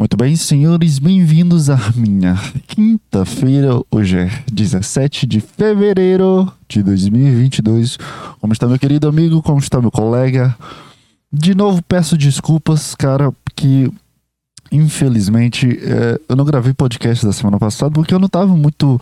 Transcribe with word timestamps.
Muito 0.00 0.16
bem, 0.16 0.34
senhores, 0.34 0.98
bem-vindos 0.98 1.68
à 1.68 1.76
minha 1.94 2.34
quinta-feira. 2.66 3.82
Hoje 3.90 4.16
é 4.16 4.42
17 4.50 5.26
de 5.26 5.40
fevereiro 5.42 6.50
de 6.66 6.82
2022. 6.82 7.98
Como 8.40 8.50
está 8.50 8.66
meu 8.66 8.78
querido 8.78 9.06
amigo? 9.06 9.42
Como 9.42 9.58
está 9.58 9.78
meu 9.78 9.90
colega? 9.90 10.56
De 11.30 11.54
novo 11.54 11.82
peço 11.82 12.16
desculpas, 12.16 12.94
cara, 12.94 13.30
que 13.54 13.92
infelizmente 14.72 15.78
é, 15.82 16.18
eu 16.26 16.34
não 16.34 16.46
gravei 16.46 16.72
podcast 16.72 17.26
da 17.26 17.32
semana 17.34 17.58
passada 17.58 17.92
porque 17.92 18.14
eu 18.14 18.18
não 18.18 18.28
tava 18.28 18.56
muito 18.56 18.98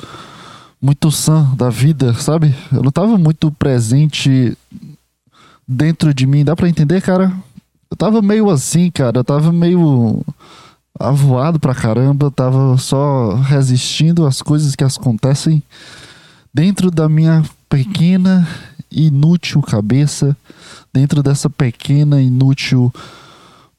muito 0.83 1.12
sã 1.12 1.45
da 1.55 1.71
vida, 1.71 2.12
sabe? 2.15 2.53
Eu 2.73 2.83
não 2.83 2.91
tava 2.91 3.17
muito 3.17 3.53
presente 3.53 4.59
dentro 5.67 6.12
de 6.12 6.27
mim. 6.27 6.45
Dá 6.45 6.57
para 6.57 6.69
entender, 6.69 7.01
cara? 7.01 7.33
Eu 7.89 7.96
tava 7.96 8.21
meio 8.21 8.51
assim, 8.51 8.91
cara. 8.91 9.21
Eu 9.21 9.25
tava 9.25 9.53
meio 9.53 10.25
avoado 10.99 11.59
pra 11.59 11.75
caramba, 11.75 12.31
tava 12.31 12.77
só 12.79 13.35
resistindo 13.35 14.27
às 14.27 14.43
coisas 14.43 14.75
que 14.75 14.85
acontecem 14.85 15.63
dentro 16.53 16.91
da 16.91 17.09
minha 17.09 17.45
pequena 17.68 18.49
inútil 18.91 19.61
cabeça, 19.63 20.36
dentro 20.93 21.22
dessa 21.22 21.49
pequena 21.49 22.21
inútil 22.21 22.93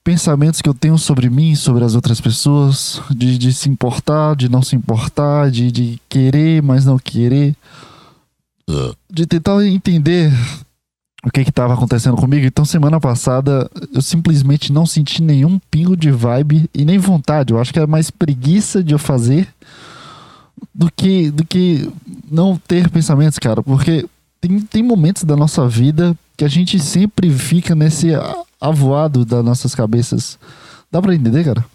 pensamentos 0.04 0.62
que 0.62 0.70
eu 0.70 0.74
tenho 0.74 0.98
sobre 0.98 1.30
mim, 1.30 1.56
sobre 1.56 1.84
as 1.84 1.94
outras 1.94 2.20
pessoas, 2.22 3.02
de, 3.12 3.38
de 3.38 3.54
se 3.54 3.70
importar, 3.70 4.36
de 4.36 4.50
não 4.50 4.62
se 4.62 4.76
importar, 4.76 5.52
de, 5.52 5.72
de 5.72 6.02
querer, 6.08 6.64
mas 6.64 6.86
não 6.86 6.98
querer, 6.98 7.56
de 9.10 9.26
tentar 9.26 9.64
entender 9.66 10.32
o 11.24 11.30
que 11.30 11.42
estava 11.42 11.74
acontecendo 11.74 12.16
comigo. 12.16 12.46
Então, 12.46 12.64
semana 12.64 13.00
passada, 13.00 13.70
eu 13.94 14.02
simplesmente 14.02 14.72
não 14.72 14.86
senti 14.86 15.22
nenhum 15.22 15.60
pingo 15.70 15.96
de 15.96 16.12
vibe 16.12 16.70
e 16.74 16.86
nem 16.86 16.98
vontade. 16.98 17.54
Eu 17.54 17.60
acho 17.60 17.74
que 17.74 17.80
era 17.80 17.88
mais 17.88 18.10
preguiça 18.10 18.84
de 18.84 18.94
eu 18.94 19.00
fazer 19.00 19.48
do 20.74 20.92
que, 20.92 21.30
do 21.32 21.46
que 21.46 21.92
não 22.32 22.58
ter 22.58 22.90
pensamentos, 22.90 23.38
cara. 23.38 23.62
Porque 23.62 24.08
tem, 24.40 24.62
tem 24.62 24.84
momentos 24.84 25.24
da 25.24 25.36
nossa 25.36 25.68
vida 25.68 26.16
que 26.38 26.46
a 26.46 26.48
gente 26.48 26.80
sempre 26.80 27.30
fica 27.32 27.76
nesse 27.76 28.10
avoado 28.60 29.26
das 29.26 29.44
nossas 29.44 29.76
cabeças. 29.76 30.40
Dá 30.90 31.02
pra 31.02 31.14
entender, 31.14 31.44
cara? 31.44 31.66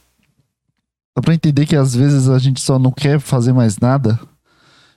Dá 1.15 1.23
pra 1.23 1.35
entender 1.35 1.67
que 1.67 1.77
às 1.77 1.95
vezes 1.95 2.29
a 2.29 2.39
gente 2.39 2.61
só 2.61 2.79
não 2.79 2.91
quer 2.91 3.21
fazer 3.21 3.53
mais 3.53 3.79
nada 3.79 4.19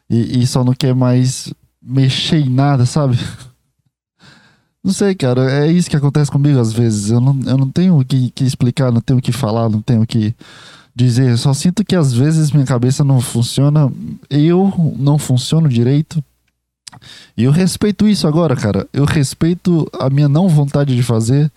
e, 0.09 0.42
e 0.42 0.48
só 0.48 0.64
não 0.64 0.73
quer 0.73 0.95
mais 0.95 1.54
mexer 1.82 2.39
em 2.39 2.50
nada, 2.50 2.86
sabe? 2.86 3.20
Não 4.88 4.94
sei, 4.94 5.14
cara. 5.16 5.52
É 5.52 5.70
isso 5.70 5.90
que 5.90 5.98
acontece 5.98 6.32
comigo 6.32 6.58
às 6.62 6.72
vezes. 6.72 7.12
Eu 7.12 7.20
não, 7.20 7.38
eu 7.46 7.58
não 7.58 7.70
tenho 7.70 8.00
o 8.00 8.06
que, 8.06 8.32
que 8.32 8.46
explicar, 8.46 8.90
não 8.90 9.02
tenho 9.02 9.20
o 9.20 9.22
que 9.22 9.34
falar, 9.34 9.68
não 9.68 9.82
tenho 9.82 10.04
o 10.04 10.08
que 10.08 10.34
dizer. 10.96 11.32
Eu 11.32 11.38
só 11.38 11.54
sinto 11.54 11.84
que 11.84 11.94
às 11.94 12.14
vezes 12.14 12.52
minha 12.52 12.66
cabeça 12.66 13.04
não 13.04 13.20
funciona. 13.20 13.92
Eu 14.30 14.96
não 14.98 15.20
funciono 15.20 15.68
direito. 15.68 16.24
E 17.36 17.44
eu 17.44 17.52
respeito 17.52 18.08
isso 18.08 18.30
agora, 18.30 18.56
cara. 18.56 18.88
Eu 18.94 19.04
respeito 19.04 19.92
a 19.92 20.10
minha 20.10 20.30
não 20.30 20.48
vontade 20.48 20.96
de 20.96 21.04
fazer. 21.04 21.52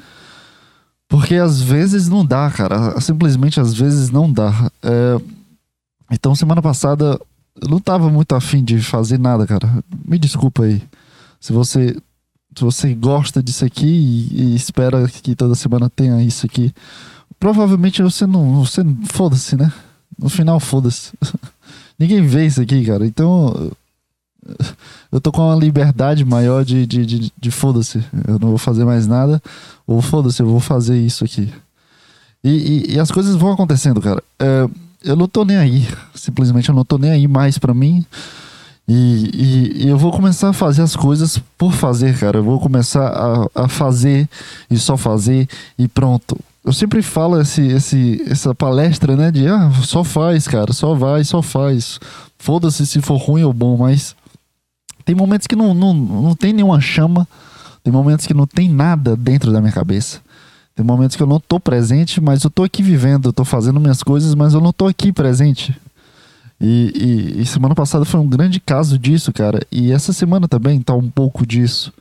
Porque 1.09 1.37
às 1.37 1.63
vezes 1.63 2.09
não 2.09 2.27
dá, 2.27 2.51
cara. 2.51 3.01
Simplesmente 3.01 3.61
às 3.61 3.73
vezes 3.73 4.11
não 4.11 4.29
dá. 4.33 4.73
É... 4.83 5.21
Então, 6.11 6.35
semana 6.35 6.61
passada, 6.61 7.17
eu 7.63 7.69
não 7.69 7.79
tava 7.79 8.11
muito 8.11 8.35
afim 8.35 8.65
de 8.65 8.81
fazer 8.81 9.21
nada, 9.21 9.47
cara. 9.47 9.73
Me 10.05 10.19
desculpa 10.19 10.65
aí. 10.65 10.83
Se 11.39 11.53
você 11.53 11.97
se 12.57 12.65
você 12.65 12.95
gosta 12.95 13.43
disso 13.43 13.65
aqui 13.65 13.87
e, 13.87 14.43
e, 14.43 14.55
espera 14.55 15.07
que 15.09 15.35
toda 15.35 15.55
semana 15.55 15.89
tenha 15.89 16.23
isso 16.23 16.47
aqui, 16.47 16.73
provavelmente 17.39 18.03
você 18.03 18.27
não. 18.27 18.65
Você 18.65 18.83
foda-se, 19.07 19.57
né? 19.57 19.73
No 20.19 20.29
final, 20.29 20.59
foda-se. 20.61 21.13
Ninguém 21.99 22.27
vê 22.27 22.47
isso 22.47 22.61
aqui, 22.61 22.85
cara. 22.85 23.07
Então. 23.07 23.71
Eu 25.13 25.21
tô 25.21 25.31
com 25.31 25.43
uma 25.43 25.55
liberdade 25.55 26.25
maior 26.25 26.65
de, 26.65 26.87
de, 26.87 27.05
de, 27.05 27.33
de 27.39 27.51
foda-se. 27.51 28.03
Eu 28.27 28.39
não 28.39 28.49
vou 28.49 28.59
fazer 28.59 28.85
mais 28.85 29.07
nada. 29.07 29.41
Ou 29.87 30.01
foda-se, 30.01 30.41
eu 30.41 30.47
vou 30.47 30.61
fazer 30.61 30.99
isso 30.99 31.25
aqui. 31.25 31.53
E, 32.43 32.49
e, 32.49 32.95
e, 32.95 32.99
as 32.99 33.11
coisas 33.11 33.37
vão 33.37 33.53
acontecendo, 33.53 34.01
cara. 34.01 34.23
É, 34.39 34.69
eu 35.05 35.15
não 35.15 35.29
tô 35.29 35.45
nem 35.45 35.57
aí. 35.57 35.87
Simplesmente 36.15 36.69
eu 36.69 36.75
não 36.75 36.85
tô 36.85 36.97
nem 36.97 37.11
aí 37.11 37.29
mais 37.29 37.59
para 37.59 37.75
mim. 37.75 38.05
E, 38.89 39.31
e, 39.33 39.85
e, 39.85 39.89
eu 39.89 39.97
vou 39.97 40.11
começar 40.11 40.49
a 40.49 40.53
fazer 40.53 40.83
as 40.83 40.97
coisas 40.97 41.39
por 41.57 41.73
fazer, 41.73 42.19
cara. 42.19 42.39
Eu 42.39 42.45
vou 42.45 42.59
começar 42.59 43.07
a, 43.07 43.65
a 43.65 43.69
fazer 43.69 44.29
e 44.71 44.77
só 44.77 44.97
fazer 44.97 45.49
e 45.79 45.87
pronto. 45.87 46.37
Eu 46.65 46.73
sempre 46.73 47.01
falo 47.01 47.41
esse, 47.41 47.67
esse, 47.69 48.23
essa 48.29 48.55
palestra, 48.55 49.17
né? 49.17 49.31
De 49.31 49.47
ah, 49.47 49.71
só 49.83 50.05
faz, 50.05 50.47
cara, 50.47 50.73
só 50.73 50.95
vai, 50.95 51.25
só 51.25 51.41
faz. 51.41 52.01
Foda-se 52.39 52.87
se 52.87 53.01
for 53.01 53.17
ruim 53.17 53.45
ou 53.45 53.53
bom, 53.53 53.77
mas 53.77 54.15
tem 55.05 55.15
momentos 55.15 55.47
que 55.47 55.57
não, 55.57 55.73
não, 55.73 55.95
não 55.95 56.35
tem 56.35 56.53
nenhuma 56.53 56.81
chama, 56.81 57.27
tem 57.83 57.93
momentos 57.93 58.27
que 58.27 58.35
não 58.35 58.47
tem 58.47 58.69
nada 58.69 59.17
dentro 59.17 59.53
da 59.53 59.61
minha 59.61 59.73
cabeça. 59.73 60.21
Tem 60.75 60.85
momentos 60.85 61.17
que 61.17 61.23
eu 61.23 61.27
não 61.27 61.41
tô 61.41 61.59
presente, 61.59 62.21
mas 62.21 62.45
eu 62.45 62.51
tô 62.51 62.63
aqui 62.63 62.83
vivendo, 62.83 63.29
eu 63.29 63.33
tô 63.33 63.45
fazendo 63.45 63.81
minhas 63.81 64.03
coisas, 64.03 64.35
mas 64.35 64.55
eu 64.55 64.61
não 64.61 64.73
tô 64.73 64.87
aqui 64.87 65.13
presente. 65.13 65.77
E, 66.61 66.93
e, 66.95 67.41
e, 67.41 67.47
semana 67.47 67.75
passada 67.75 68.05
foi 68.05 68.21
um 68.21 68.29
grande 68.29 68.61
caso 68.61 68.99
disso, 68.99 69.33
cara. 69.33 69.61
E 69.73 69.91
essa 69.93 70.13
semana 70.13 70.47
também 70.47 70.81
tá 70.81 70.95
um 70.95 71.09
pouco 71.09 71.47
disso. 71.47 71.93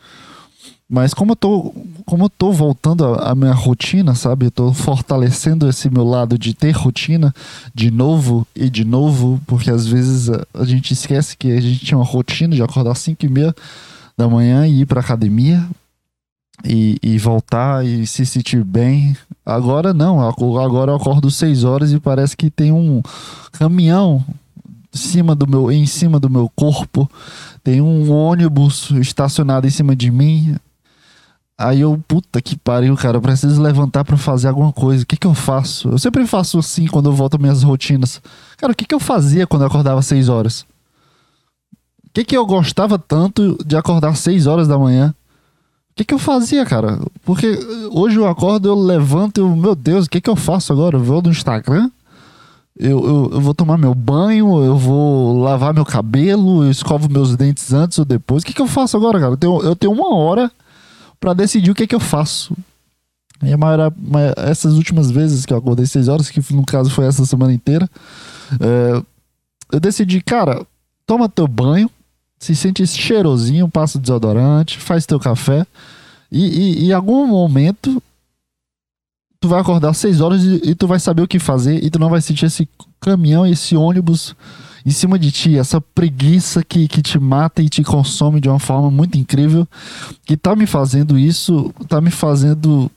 Mas 0.91 1.13
como 1.13 1.33
eu 1.33 1.35
tô, 1.35 1.73
como 2.05 2.25
eu 2.25 2.29
tô 2.29 2.51
voltando 2.51 3.05
à 3.05 3.35
minha 3.35 3.53
rotina, 3.53 4.15
sabe? 4.15 4.47
Eu 4.47 4.51
tô 4.51 4.73
fortalecendo 4.73 5.69
esse 5.69 5.89
meu 5.89 6.03
lado 6.03 6.37
de 6.37 6.53
ter 6.53 6.71
rotina 6.71 7.33
de 7.73 7.91
novo 7.91 8.45
e 8.55 8.69
de 8.69 8.83
novo, 8.83 9.39
porque 9.45 9.69
às 9.69 9.85
vezes 9.87 10.29
a, 10.29 10.45
a 10.53 10.65
gente 10.65 10.91
esquece 10.91 11.37
que 11.37 11.51
a 11.51 11.61
gente 11.61 11.85
tinha 11.85 11.97
uma 11.97 12.03
rotina 12.03 12.55
de 12.55 12.63
acordar 12.63 12.91
às 12.91 12.99
5 12.99 13.23
e 13.23 13.29
meia 13.29 13.55
da 14.17 14.27
manhã 14.27 14.67
e 14.67 14.81
ir 14.81 14.85
pra 14.87 14.99
academia 14.99 15.65
e, 16.65 16.97
e 17.01 17.17
voltar 17.17 17.85
e 17.85 18.05
se 18.07 18.25
sentir 18.25 18.63
bem. 18.63 19.15
Agora 19.45 19.93
não, 19.93 20.27
agora 20.27 20.91
eu 20.91 20.95
acordo 20.95 21.29
6 21.31 21.63
horas 21.63 21.93
e 21.93 21.99
parece 21.99 22.35
que 22.35 22.49
tem 22.49 22.71
um 22.71 23.01
caminhão 23.51 24.25
cima 24.91 25.35
do 25.35 25.47
meu, 25.47 25.71
em 25.71 25.85
cima 25.85 26.19
do 26.19 26.29
meu 26.29 26.49
corpo. 26.55 27.09
Tem 27.63 27.81
um 27.81 28.11
ônibus 28.11 28.91
estacionado 28.91 29.67
em 29.67 29.69
cima 29.69 29.95
de 29.95 30.09
mim. 30.09 30.55
Aí 31.57 31.81
eu, 31.81 32.01
puta 32.07 32.41
que 32.41 32.57
pariu, 32.57 32.95
cara, 32.95 33.17
eu 33.17 33.21
preciso 33.21 33.61
levantar 33.61 34.05
para 34.05 34.15
fazer 34.15 34.47
alguma 34.47 34.71
coisa. 34.71 35.03
O 35.03 35.05
que 35.05 35.17
que 35.17 35.27
eu 35.27 35.33
faço? 35.33 35.89
Eu 35.89 35.99
sempre 35.99 36.25
faço 36.25 36.57
assim 36.57 36.87
quando 36.87 37.09
eu 37.09 37.13
volto 37.13 37.35
às 37.35 37.41
minhas 37.41 37.63
rotinas. 37.63 38.21
Cara, 38.57 38.71
o 38.71 38.75
que 38.75 38.85
que 38.85 38.95
eu 38.95 38.99
fazia 38.99 39.45
quando 39.45 39.63
eu 39.63 39.67
acordava 39.67 39.99
às 39.99 40.05
6 40.05 40.29
horas? 40.29 40.61
O 42.05 42.11
que 42.13 42.23
que 42.23 42.35
eu 42.35 42.45
gostava 42.45 42.97
tanto 42.97 43.57
de 43.65 43.75
acordar 43.75 44.09
às 44.09 44.19
6 44.19 44.47
horas 44.47 44.67
da 44.67 44.79
manhã? 44.79 45.13
O 45.91 45.95
que 45.95 46.05
que 46.05 46.13
eu 46.13 46.19
fazia, 46.19 46.65
cara? 46.65 46.97
Porque 47.23 47.59
hoje 47.91 48.15
eu 48.15 48.25
acordo, 48.25 48.69
eu 48.69 48.75
levanto 48.75 49.41
e 49.41 49.43
meu 49.43 49.75
Deus, 49.75 50.05
o 50.05 50.09
que 50.09 50.21
que 50.21 50.29
eu 50.29 50.35
faço 50.37 50.71
agora? 50.71 50.95
Eu 50.95 51.03
vou 51.03 51.21
no 51.21 51.29
Instagram? 51.29 51.91
Eu, 52.79 53.05
eu, 53.05 53.29
eu, 53.33 53.41
vou 53.41 53.53
tomar 53.53 53.77
meu 53.77 53.93
banho, 53.93 54.63
eu 54.63 54.77
vou 54.77 55.41
lavar 55.41 55.73
meu 55.73 55.83
cabelo, 55.83 56.63
eu 56.63 56.71
escovo 56.71 57.11
meus 57.11 57.35
dentes 57.35 57.73
antes 57.73 57.99
ou 57.99 58.05
depois. 58.05 58.41
O 58.41 58.45
que, 58.45 58.53
que 58.53 58.61
eu 58.61 58.67
faço 58.67 58.95
agora, 58.95 59.19
cara? 59.19 59.33
Eu 59.33 59.37
tenho, 59.37 59.61
eu 59.61 59.75
tenho 59.75 59.91
uma 59.91 60.15
hora 60.15 60.49
para 61.19 61.33
decidir 61.33 61.71
o 61.71 61.75
que, 61.75 61.85
que 61.85 61.93
eu 61.93 61.99
faço. 61.99 62.55
E 63.43 63.53
a 63.53 64.49
essas 64.49 64.75
últimas 64.75 65.11
vezes 65.11 65.45
que 65.45 65.51
eu 65.51 65.57
acordei 65.57 65.85
seis 65.85 66.07
horas, 66.07 66.29
que 66.29 66.41
no 66.53 66.65
caso 66.65 66.89
foi 66.89 67.05
essa 67.05 67.25
semana 67.25 67.51
inteira, 67.51 67.89
é, 68.61 69.03
eu 69.73 69.79
decidi, 69.79 70.21
cara, 70.21 70.65
toma 71.05 71.27
teu 71.27 71.47
banho, 71.47 71.89
se 72.39 72.55
sente 72.55 72.87
cheirosinho, 72.87 73.67
passa 73.67 73.99
desodorante, 73.99 74.77
faz 74.77 75.05
teu 75.05 75.19
café. 75.19 75.67
E, 76.31 76.45
e, 76.45 76.83
e 76.85 76.89
em 76.89 76.93
algum 76.93 77.27
momento 77.27 78.01
tu 79.39 79.47
vai 79.47 79.59
acordar 79.59 79.89
às 79.89 79.97
6 79.97 80.21
horas 80.21 80.43
e, 80.43 80.71
e, 80.71 80.75
tu 80.75 80.85
vai 80.87 80.99
saber 80.99 81.21
o 81.21 81.27
que 81.27 81.39
fazer 81.39 81.83
e 81.83 81.89
tu 81.89 81.97
não 81.97 82.09
vai 82.09 82.21
sentir 82.21 82.45
esse 82.45 82.67
caminhão, 82.99 83.45
esse 83.45 83.75
ônibus 83.75 84.35
em 84.85 84.91
cima 84.91 85.17
de 85.17 85.31
ti, 85.31 85.57
essa 85.57 85.79
preguiça 85.79 86.63
que, 86.63 86.87
que 86.87 87.01
te 87.01 87.19
mata 87.19 87.61
e 87.61 87.69
te 87.69 87.83
consome 87.83 88.41
de 88.41 88.49
uma 88.49 88.59
forma 88.59 88.89
muito 88.89 89.17
incrível, 89.17 89.67
que 90.25 90.35
tá 90.35 90.55
me 90.55 90.65
fazendo 90.65 91.17
isso, 91.17 91.73
tá 91.87 92.01
me 92.01 92.11
fazendo 92.11 92.89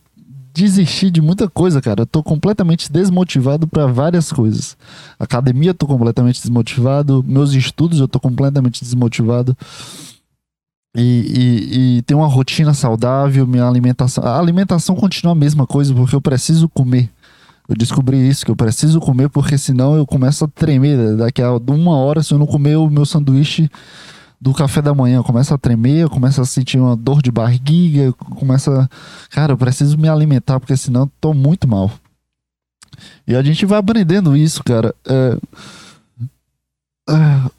desistir 0.54 1.10
de 1.10 1.20
muita 1.20 1.48
coisa, 1.48 1.80
cara. 1.80 2.02
Eu 2.02 2.06
tô 2.06 2.22
completamente 2.22 2.92
desmotivado 2.92 3.66
para 3.66 3.86
várias 3.86 4.30
coisas. 4.30 4.76
Academia, 5.18 5.70
eu 5.70 5.74
tô 5.74 5.86
completamente 5.86 6.40
desmotivado. 6.40 7.24
Meus 7.26 7.52
estudos, 7.52 8.00
eu 8.00 8.08
tô 8.08 8.20
completamente 8.20 8.84
desmotivado 8.84 9.56
e, 10.94 11.02
e, 11.02 11.98
e 11.98 12.02
ter 12.02 12.14
uma 12.14 12.26
rotina 12.26 12.74
saudável, 12.74 13.46
minha 13.46 13.66
alimentação. 13.66 14.24
A 14.24 14.38
alimentação 14.38 14.94
continua 14.94 15.32
a 15.32 15.36
mesma 15.36 15.66
coisa, 15.66 15.94
porque 15.94 16.14
eu 16.14 16.20
preciso 16.20 16.68
comer. 16.68 17.10
Eu 17.68 17.76
descobri 17.76 18.28
isso, 18.28 18.44
que 18.44 18.50
eu 18.50 18.56
preciso 18.56 19.00
comer, 19.00 19.28
porque 19.30 19.56
senão 19.56 19.96
eu 19.96 20.06
começo 20.06 20.44
a 20.44 20.48
tremer. 20.48 21.16
Daqui 21.16 21.40
a 21.40 21.52
uma 21.52 21.96
hora, 21.96 22.22
se 22.22 22.34
eu 22.34 22.38
não 22.38 22.46
comer 22.46 22.76
o 22.76 22.90
meu 22.90 23.06
sanduíche 23.06 23.70
do 24.40 24.52
café 24.52 24.82
da 24.82 24.92
manhã, 24.92 25.16
eu 25.16 25.24
começo 25.24 25.54
a 25.54 25.58
tremer, 25.58 26.00
eu 26.00 26.10
começo 26.10 26.40
a 26.40 26.44
sentir 26.44 26.78
uma 26.78 26.96
dor 26.96 27.22
de 27.22 27.30
barriga, 27.30 28.12
começa. 28.12 28.90
Cara, 29.30 29.52
eu 29.52 29.56
preciso 29.56 29.96
me 29.96 30.08
alimentar, 30.08 30.58
porque 30.60 30.76
senão 30.76 31.10
tô 31.20 31.32
muito 31.32 31.66
mal. 31.66 31.90
E 33.26 33.34
a 33.34 33.42
gente 33.42 33.64
vai 33.64 33.78
aprendendo 33.78 34.36
isso, 34.36 34.62
cara. 34.64 34.94
É, 35.06 35.38
é, 37.08 37.50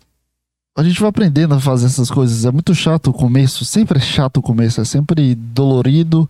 a 0.76 0.84
gente 0.84 1.00
vai 1.00 1.10
aprendendo 1.10 1.54
a 1.54 1.60
fazer 1.60 1.86
essas 1.86 2.10
coisas. 2.10 2.46
É 2.46 2.52
muito 2.52 2.74
chato 2.74 3.12
o 3.12 3.14
começo, 3.14 3.64
sempre 3.64 4.00
é 4.00 4.02
chato 4.02 4.38
o 4.38 4.42
começo, 4.42 4.82
é 4.82 4.86
sempre 4.86 5.36
dolorido. 5.36 6.30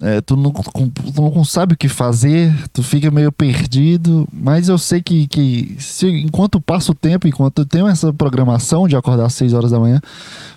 É, 0.00 0.20
tu, 0.20 0.34
não, 0.34 0.50
tu 0.50 1.12
não 1.16 1.44
sabe 1.44 1.74
o 1.74 1.76
que 1.76 1.88
fazer, 1.88 2.52
tu 2.72 2.82
fica 2.82 3.08
meio 3.08 3.30
perdido, 3.30 4.28
mas 4.32 4.68
eu 4.68 4.76
sei 4.76 5.00
que, 5.00 5.28
que 5.28 5.76
se, 5.78 6.08
enquanto 6.08 6.60
passa 6.60 6.90
o 6.90 6.94
tempo, 6.94 7.28
enquanto 7.28 7.60
eu 7.60 7.64
tenho 7.64 7.86
essa 7.86 8.12
programação 8.12 8.88
de 8.88 8.96
acordar 8.96 9.26
às 9.26 9.34
6 9.34 9.52
horas 9.52 9.70
da 9.70 9.78
manhã, 9.78 10.00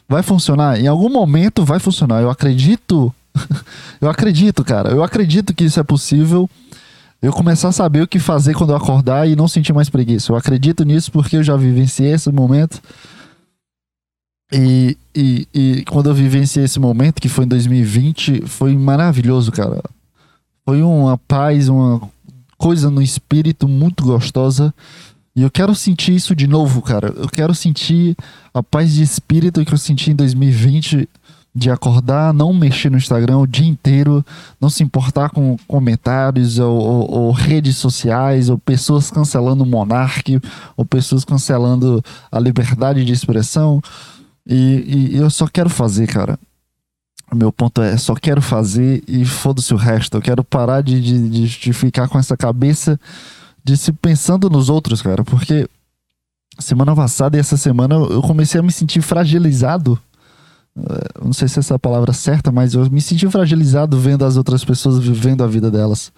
vai 0.09 0.23
funcionar. 0.23 0.79
Em 0.79 0.87
algum 0.87 1.09
momento 1.09 1.63
vai 1.63 1.77
funcionar. 1.77 2.23
Eu 2.23 2.31
acredito. 2.31 3.13
eu 4.01 4.09
acredito, 4.09 4.63
cara. 4.63 4.89
Eu 4.89 5.03
acredito 5.03 5.53
que 5.53 5.65
isso 5.65 5.79
é 5.79 5.83
possível. 5.83 6.49
Eu 7.25 7.33
começar 7.33 7.69
a 7.69 7.71
saber 7.71 8.03
o 8.03 8.07
que 8.07 8.19
fazer 8.19 8.53
quando 8.53 8.69
eu 8.69 8.75
acordar 8.75 9.27
e 9.27 9.35
não 9.35 9.47
sentir 9.47 9.73
mais 9.73 9.89
preguiça. 9.89 10.31
Eu 10.31 10.35
acredito 10.35 10.85
nisso 10.85 11.11
porque 11.11 11.37
eu 11.37 11.43
já 11.43 11.57
vivenciei 11.57 12.11
esse 12.11 12.31
momento. 12.31 12.79
E, 14.53 14.95
e, 15.15 15.47
e 15.51 15.85
quando 15.85 16.07
eu 16.07 16.13
vivenciei 16.13 16.65
esse 16.65 16.79
momento, 16.79 17.19
que 17.19 17.27
foi 17.27 17.45
em 17.45 17.47
2020, 17.47 18.43
foi 18.45 18.77
maravilhoso, 18.77 19.51
cara. 19.51 19.81
Foi 20.63 20.83
uma 20.83 21.17
paz, 21.17 21.67
uma 21.67 21.99
coisa 22.59 22.91
no 22.91 23.01
espírito 23.01 23.67
muito 23.67 24.03
gostosa. 24.03 24.71
E 25.35 25.41
eu 25.41 25.49
quero 25.49 25.73
sentir 25.73 26.13
isso 26.13 26.35
de 26.35 26.45
novo, 26.45 26.79
cara. 26.79 27.11
Eu 27.17 27.27
quero 27.27 27.55
sentir 27.55 28.15
a 28.53 28.61
paz 28.61 28.93
de 28.93 29.01
espírito 29.01 29.65
que 29.65 29.73
eu 29.73 29.79
senti 29.79 30.11
em 30.11 30.15
2020 30.15 31.09
de 31.55 31.71
acordar, 31.71 32.33
não 32.33 32.53
mexer 32.53 32.91
no 32.91 32.97
Instagram 32.97 33.37
o 33.37 33.47
dia 33.47 33.65
inteiro, 33.65 34.25
não 34.59 34.69
se 34.69 34.83
importar 34.83 35.29
com 35.29 35.55
comentários 35.65 36.59
ou, 36.59 36.77
ou, 36.77 37.11
ou 37.11 37.31
redes 37.31 37.77
sociais, 37.77 38.49
ou 38.49 38.57
pessoas 38.57 39.09
cancelando 39.09 39.63
o 39.63 39.67
monarque, 39.67 40.41
ou 40.75 40.83
pessoas 40.83 41.23
cancelando 41.23 42.03
a 42.29 42.37
liberdade 42.39 43.05
de 43.05 43.13
expressão. 43.13 43.81
E, 44.45 45.11
e 45.13 45.17
eu 45.17 45.29
só 45.29 45.47
quero 45.47 45.69
fazer, 45.69 46.07
cara. 46.07 46.37
O 47.31 47.35
meu 47.35 47.53
ponto 47.53 47.81
é, 47.81 47.97
só 47.97 48.13
quero 48.15 48.41
fazer 48.41 49.01
e 49.07 49.23
foda-se 49.25 49.73
o 49.73 49.77
resto. 49.77 50.17
Eu 50.17 50.21
quero 50.21 50.43
parar 50.43 50.81
de, 50.81 51.01
de, 51.01 51.47
de, 51.47 51.73
ficar 51.73 52.09
com 52.09 52.19
essa 52.19 52.35
cabeça 52.35 52.99
de 53.63 53.77
se 53.77 53.93
pensando 53.93 54.49
nos 54.49 54.69
outros, 54.69 55.01
cara. 55.01 55.23
Porque 55.23 55.67
semana 56.59 56.93
passada 56.93 57.37
e 57.37 57.39
essa 57.39 57.55
semana 57.55 57.95
eu 57.95 58.21
comecei 58.21 58.59
a 58.59 58.63
me 58.63 58.71
sentir 58.71 59.01
fragilizado. 59.01 59.97
Eh, 60.77 61.23
não 61.23 61.33
sei 61.33 61.47
se 61.47 61.59
essa 61.59 61.73
é 61.73 61.77
a 61.77 61.79
palavra 61.79 62.11
certa, 62.13 62.51
mas 62.51 62.73
eu 62.73 62.89
me 62.89 63.01
senti 63.01 63.27
fragilizado 63.29 63.97
vendo 63.99 64.25
as 64.25 64.37
outras 64.37 64.63
pessoas 64.63 64.99
vivendo 64.99 65.43
a 65.43 65.47
vida 65.47 65.71
delas. 65.71 66.11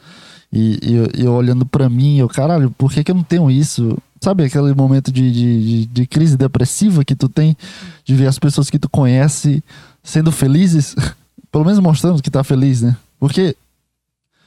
E, 0.52 0.80
e, 0.82 1.24
eu 1.24 1.34
olhando 1.34 1.66
para 1.66 1.90
mim, 1.90 2.18
eu, 2.18 2.28
caralho, 2.28 2.72
por 2.72 2.92
que, 2.92 3.04
que 3.04 3.12
eu 3.12 3.16
não 3.16 3.24
tenho 3.24 3.52
isso? 3.52 3.98
Sabe 4.22 4.46
aquele 4.46 4.74
momento 4.74 5.12
de, 5.12 5.32
de, 5.32 5.86
de, 5.86 6.08
crise 6.08 6.38
depressiva 6.38 7.04
que 7.04 7.16
tu 7.16 7.30
tem 7.30 7.56
de 8.04 8.16
ver 8.16 8.28
as 8.28 8.40
pessoas 8.40 8.70
que 8.70 8.80
tu 8.80 8.90
conhece 8.90 9.64
sendo 10.02 10.32
felizes? 10.32 10.96
Pelo 11.52 11.66
menos 11.66 11.80
mostrando 11.80 12.22
que 12.22 12.32
tá 12.32 12.44
feliz, 12.44 12.82
né? 12.82 12.96
Porque 13.20 13.56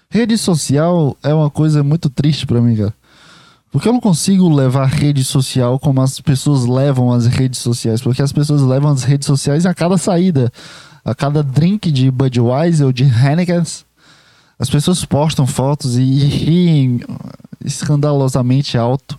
rede 0.09 0.37
social 0.37 1.17
é 1.23 1.33
uma 1.33 1.51
coisa 1.51 1.83
muito 1.83 2.11
triste 2.11 2.47
para 2.47 2.61
mim, 2.61 2.77
cara. 2.77 2.95
Porque 3.71 3.89
eu 3.89 3.93
não 3.93 4.01
consigo 4.01 4.53
levar 4.53 4.87
rede 4.87 5.23
social 5.23 5.79
como 5.79 6.01
as 6.01 6.21
pessoas 6.21 6.67
levam 6.67 7.13
as 7.13 7.27
redes 7.27 7.61
sociais. 7.61 8.03
Porque 8.03 8.23
as 8.23 8.33
pessoas 8.33 8.63
levam 8.63 8.91
as 8.91 9.05
redes 9.05 9.27
sociais 9.27 9.65
a 9.65 9.73
cada 9.73 9.97
saída. 9.97 10.53
A 11.05 11.15
cada 11.15 11.43
drink 11.43 11.91
de 11.91 12.11
Budweiser 12.11 12.87
ou 12.87 12.93
de 12.93 13.05
Heineken 13.05 13.63
as 14.61 14.69
pessoas 14.69 15.03
postam 15.07 15.47
fotos 15.47 15.97
e 15.97 16.03
riem 16.03 17.01
escandalosamente 17.65 18.77
alto. 18.77 19.19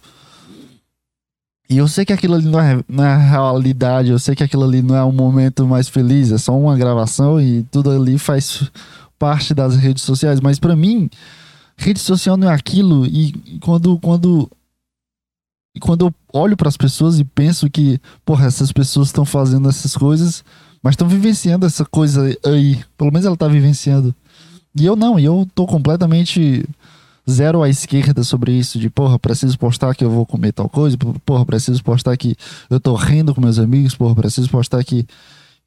E 1.68 1.80
eu 1.80 1.88
sei 1.88 2.06
que 2.06 2.14
aquilo 2.14 2.36
ali 2.36 2.46
não 2.46 2.60
é, 2.60 2.80
não 2.88 3.04
é 3.04 3.18
realidade, 3.18 4.12
eu 4.12 4.20
sei 4.20 4.36
que 4.36 4.44
aquilo 4.44 4.64
ali 4.64 4.84
não 4.84 4.96
é 4.96 5.04
um 5.04 5.12
momento 5.12 5.66
mais 5.66 5.90
feliz, 5.90 6.32
é 6.32 6.38
só 6.38 6.56
uma 6.56 6.78
gravação 6.78 7.42
e 7.42 7.64
tudo 7.72 7.90
ali 7.90 8.20
faz 8.20 8.70
parte 9.18 9.56
das 9.56 9.76
redes 9.76 10.04
sociais. 10.04 10.40
Mas 10.40 10.60
para 10.60 10.76
mim, 10.76 11.10
rede 11.82 12.00
social 12.00 12.38
não 12.38 12.50
é 12.50 12.54
aquilo. 12.54 13.06
E 13.06 13.34
quando, 13.60 13.98
quando, 14.00 14.50
quando 15.80 16.06
eu 16.06 16.14
olho 16.32 16.56
para 16.56 16.70
as 16.70 16.78
pessoas 16.78 17.20
e 17.20 17.24
penso 17.24 17.70
que, 17.70 18.00
porra, 18.24 18.46
essas 18.46 18.72
pessoas 18.72 19.08
estão 19.08 19.26
fazendo 19.26 19.68
essas 19.68 19.98
coisas, 19.98 20.44
mas 20.82 20.94
estão 20.94 21.08
vivenciando 21.08 21.66
essa 21.66 21.84
coisa 21.84 22.38
aí. 22.46 22.80
Pelo 22.98 23.12
menos 23.12 23.26
ela 23.26 23.34
está 23.34 23.48
vivenciando. 23.48 24.16
E 24.76 24.86
eu 24.86 24.96
não, 24.96 25.20
e 25.20 25.26
eu 25.26 25.48
tô 25.54 25.66
completamente 25.66 26.66
zero 27.30 27.62
à 27.62 27.70
esquerda 27.70 28.24
sobre 28.24 28.52
isso, 28.54 28.80
de 28.80 28.90
porra, 28.90 29.20
preciso 29.20 29.58
postar 29.58 29.94
que 29.96 30.04
eu 30.04 30.10
vou 30.10 30.26
comer 30.26 30.54
tal 30.54 30.70
coisa, 30.70 30.98
porra, 31.26 31.46
preciso 31.46 31.84
postar 31.84 32.16
que 32.18 32.36
eu 32.70 32.80
tô 32.80 32.96
rindo 32.96 33.34
com 33.36 33.42
meus 33.42 33.60
amigos, 33.60 33.96
porra, 33.96 34.16
preciso 34.16 34.50
postar 34.50 34.84
que, 34.84 35.06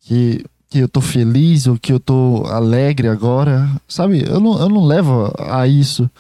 que, 0.01 0.45
que 0.75 0.81
eu 0.81 0.89
tô 0.89 1.01
feliz 1.01 1.69
ou 1.69 1.79
que 1.79 1.93
eu 1.93 2.01
tô 2.01 2.43
alegre 2.49 3.07
agora, 3.07 3.71
sabe? 3.87 4.25
Eu 4.27 4.41
não, 4.41 4.59
eu 4.59 4.69
não 4.69 4.85
levo 4.85 5.33
a 5.39 5.69
isso. 5.69 6.11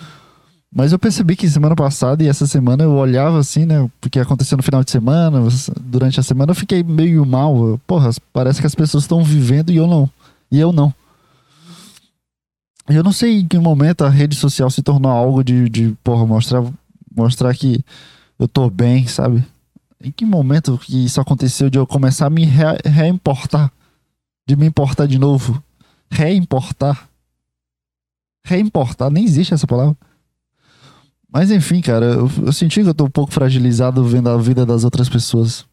Mas 0.72 0.92
eu 0.92 0.98
percebi 0.98 1.34
que 1.34 1.50
semana 1.50 1.74
passada 1.74 2.22
e 2.22 2.28
essa 2.28 2.46
semana 2.46 2.84
eu 2.84 2.92
olhava 2.92 3.40
assim, 3.40 3.66
né? 3.66 3.90
Porque 4.00 4.20
aconteceu 4.20 4.56
no 4.56 4.62
final 4.62 4.84
de 4.84 4.92
semana, 4.92 5.40
durante 5.80 6.20
a 6.20 6.22
semana 6.22 6.52
eu 6.52 6.54
fiquei 6.54 6.84
meio 6.84 7.26
mal. 7.26 7.80
Porra, 7.84 8.10
parece 8.32 8.60
que 8.60 8.66
as 8.68 8.76
pessoas 8.76 9.02
estão 9.02 9.24
vivendo 9.24 9.72
e 9.72 9.76
eu 9.76 9.88
não. 9.88 10.08
E 10.52 10.60
eu 10.60 10.72
não. 10.72 10.94
Eu 12.88 13.02
não 13.02 13.10
sei 13.10 13.40
em 13.40 13.48
que 13.48 13.58
momento 13.58 14.04
a 14.04 14.08
rede 14.08 14.36
social 14.36 14.70
se 14.70 14.82
tornou 14.82 15.10
algo 15.10 15.42
de, 15.42 15.68
de 15.68 15.96
porra, 16.04 16.24
mostrar, 16.24 16.62
mostrar 17.12 17.52
que 17.56 17.84
eu 18.38 18.46
tô 18.46 18.70
bem, 18.70 19.08
sabe? 19.08 19.44
Em 20.00 20.12
que 20.12 20.24
momento 20.24 20.78
que 20.78 21.04
isso 21.06 21.20
aconteceu 21.20 21.68
de 21.68 21.76
eu 21.76 21.84
começar 21.88 22.26
a 22.26 22.30
me 22.30 22.44
re 22.44 22.78
reimportar? 22.84 23.72
De 24.46 24.56
me 24.56 24.66
importar 24.66 25.06
de 25.06 25.18
novo? 25.18 25.62
Reimportar? 26.10 27.08
Reimportar, 28.44 29.10
nem 29.10 29.24
existe 29.24 29.54
essa 29.54 29.66
palavra. 29.66 29.96
Mas 31.32 31.50
enfim, 31.50 31.80
cara, 31.80 32.06
eu, 32.06 32.30
eu 32.46 32.52
senti 32.52 32.82
que 32.82 32.88
eu 32.88 32.94
tô 32.94 33.06
um 33.06 33.10
pouco 33.10 33.32
fragilizado 33.32 34.04
vendo 34.04 34.28
a 34.28 34.36
vida 34.36 34.64
das 34.64 34.84
outras 34.84 35.08
pessoas. 35.08 35.64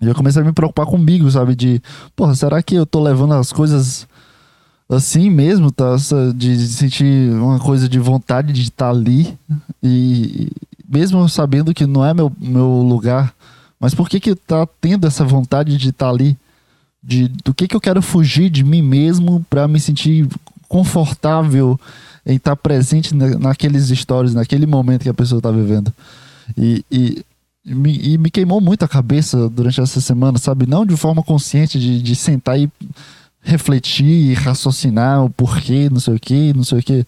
E 0.00 0.06
eu 0.06 0.14
comecei 0.14 0.42
a 0.42 0.44
me 0.44 0.52
preocupar 0.52 0.84
comigo, 0.84 1.30
sabe? 1.30 1.54
De, 1.54 1.80
porra, 2.16 2.34
será 2.34 2.62
que 2.62 2.74
eu 2.74 2.84
tô 2.84 3.00
levando 3.00 3.34
as 3.34 3.52
coisas 3.52 4.06
assim 4.88 5.30
mesmo, 5.30 5.70
tá? 5.70 5.96
De 6.34 6.58
sentir 6.66 7.30
uma 7.32 7.58
coisa 7.58 7.88
de 7.88 7.98
vontade 7.98 8.52
de 8.52 8.62
estar 8.62 8.86
tá 8.86 8.90
ali 8.90 9.38
e 9.82 10.50
mesmo 10.86 11.26
sabendo 11.28 11.72
que 11.72 11.86
não 11.86 12.04
é 12.04 12.12
meu, 12.12 12.30
meu 12.38 12.82
lugar, 12.82 13.34
mas 13.80 13.94
por 13.94 14.08
que 14.08 14.20
que 14.20 14.34
tá 14.34 14.66
tendo 14.80 15.06
essa 15.06 15.24
vontade 15.24 15.78
de 15.78 15.88
estar 15.88 16.06
tá 16.06 16.12
ali? 16.12 16.36
De, 17.02 17.28
do 17.28 17.52
que 17.52 17.66
que 17.66 17.74
eu 17.74 17.80
quero 17.80 18.00
fugir 18.00 18.48
de 18.48 18.62
mim 18.62 18.80
mesmo 18.80 19.44
para 19.50 19.66
me 19.66 19.80
sentir 19.80 20.28
confortável 20.68 21.78
em 22.24 22.36
estar 22.36 22.52
tá 22.52 22.56
presente 22.56 23.14
na, 23.14 23.38
naqueles 23.38 23.88
stories, 23.88 24.34
naquele 24.34 24.66
momento 24.66 25.02
que 25.02 25.08
a 25.08 25.14
pessoa 25.14 25.38
está 25.38 25.50
vivendo. 25.50 25.92
E, 26.56 26.84
e, 26.90 27.24
me, 27.64 27.98
e 27.98 28.18
me 28.18 28.30
queimou 28.30 28.60
muito 28.60 28.84
a 28.84 28.88
cabeça 28.88 29.48
durante 29.48 29.80
essa 29.80 30.00
semana, 30.00 30.38
sabe? 30.38 30.66
Não 30.66 30.86
de 30.86 30.96
forma 30.96 31.22
consciente 31.22 31.78
de, 31.78 32.00
de 32.00 32.14
sentar 32.14 32.58
e 32.58 32.70
refletir 33.42 34.30
e 34.30 34.34
raciocinar 34.34 35.24
o 35.24 35.30
porquê, 35.30 35.90
não 35.90 36.00
sei 36.00 36.14
o 36.14 36.20
que, 36.20 36.52
não 36.54 36.64
sei 36.64 36.78
o 36.78 36.82
que. 36.82 37.04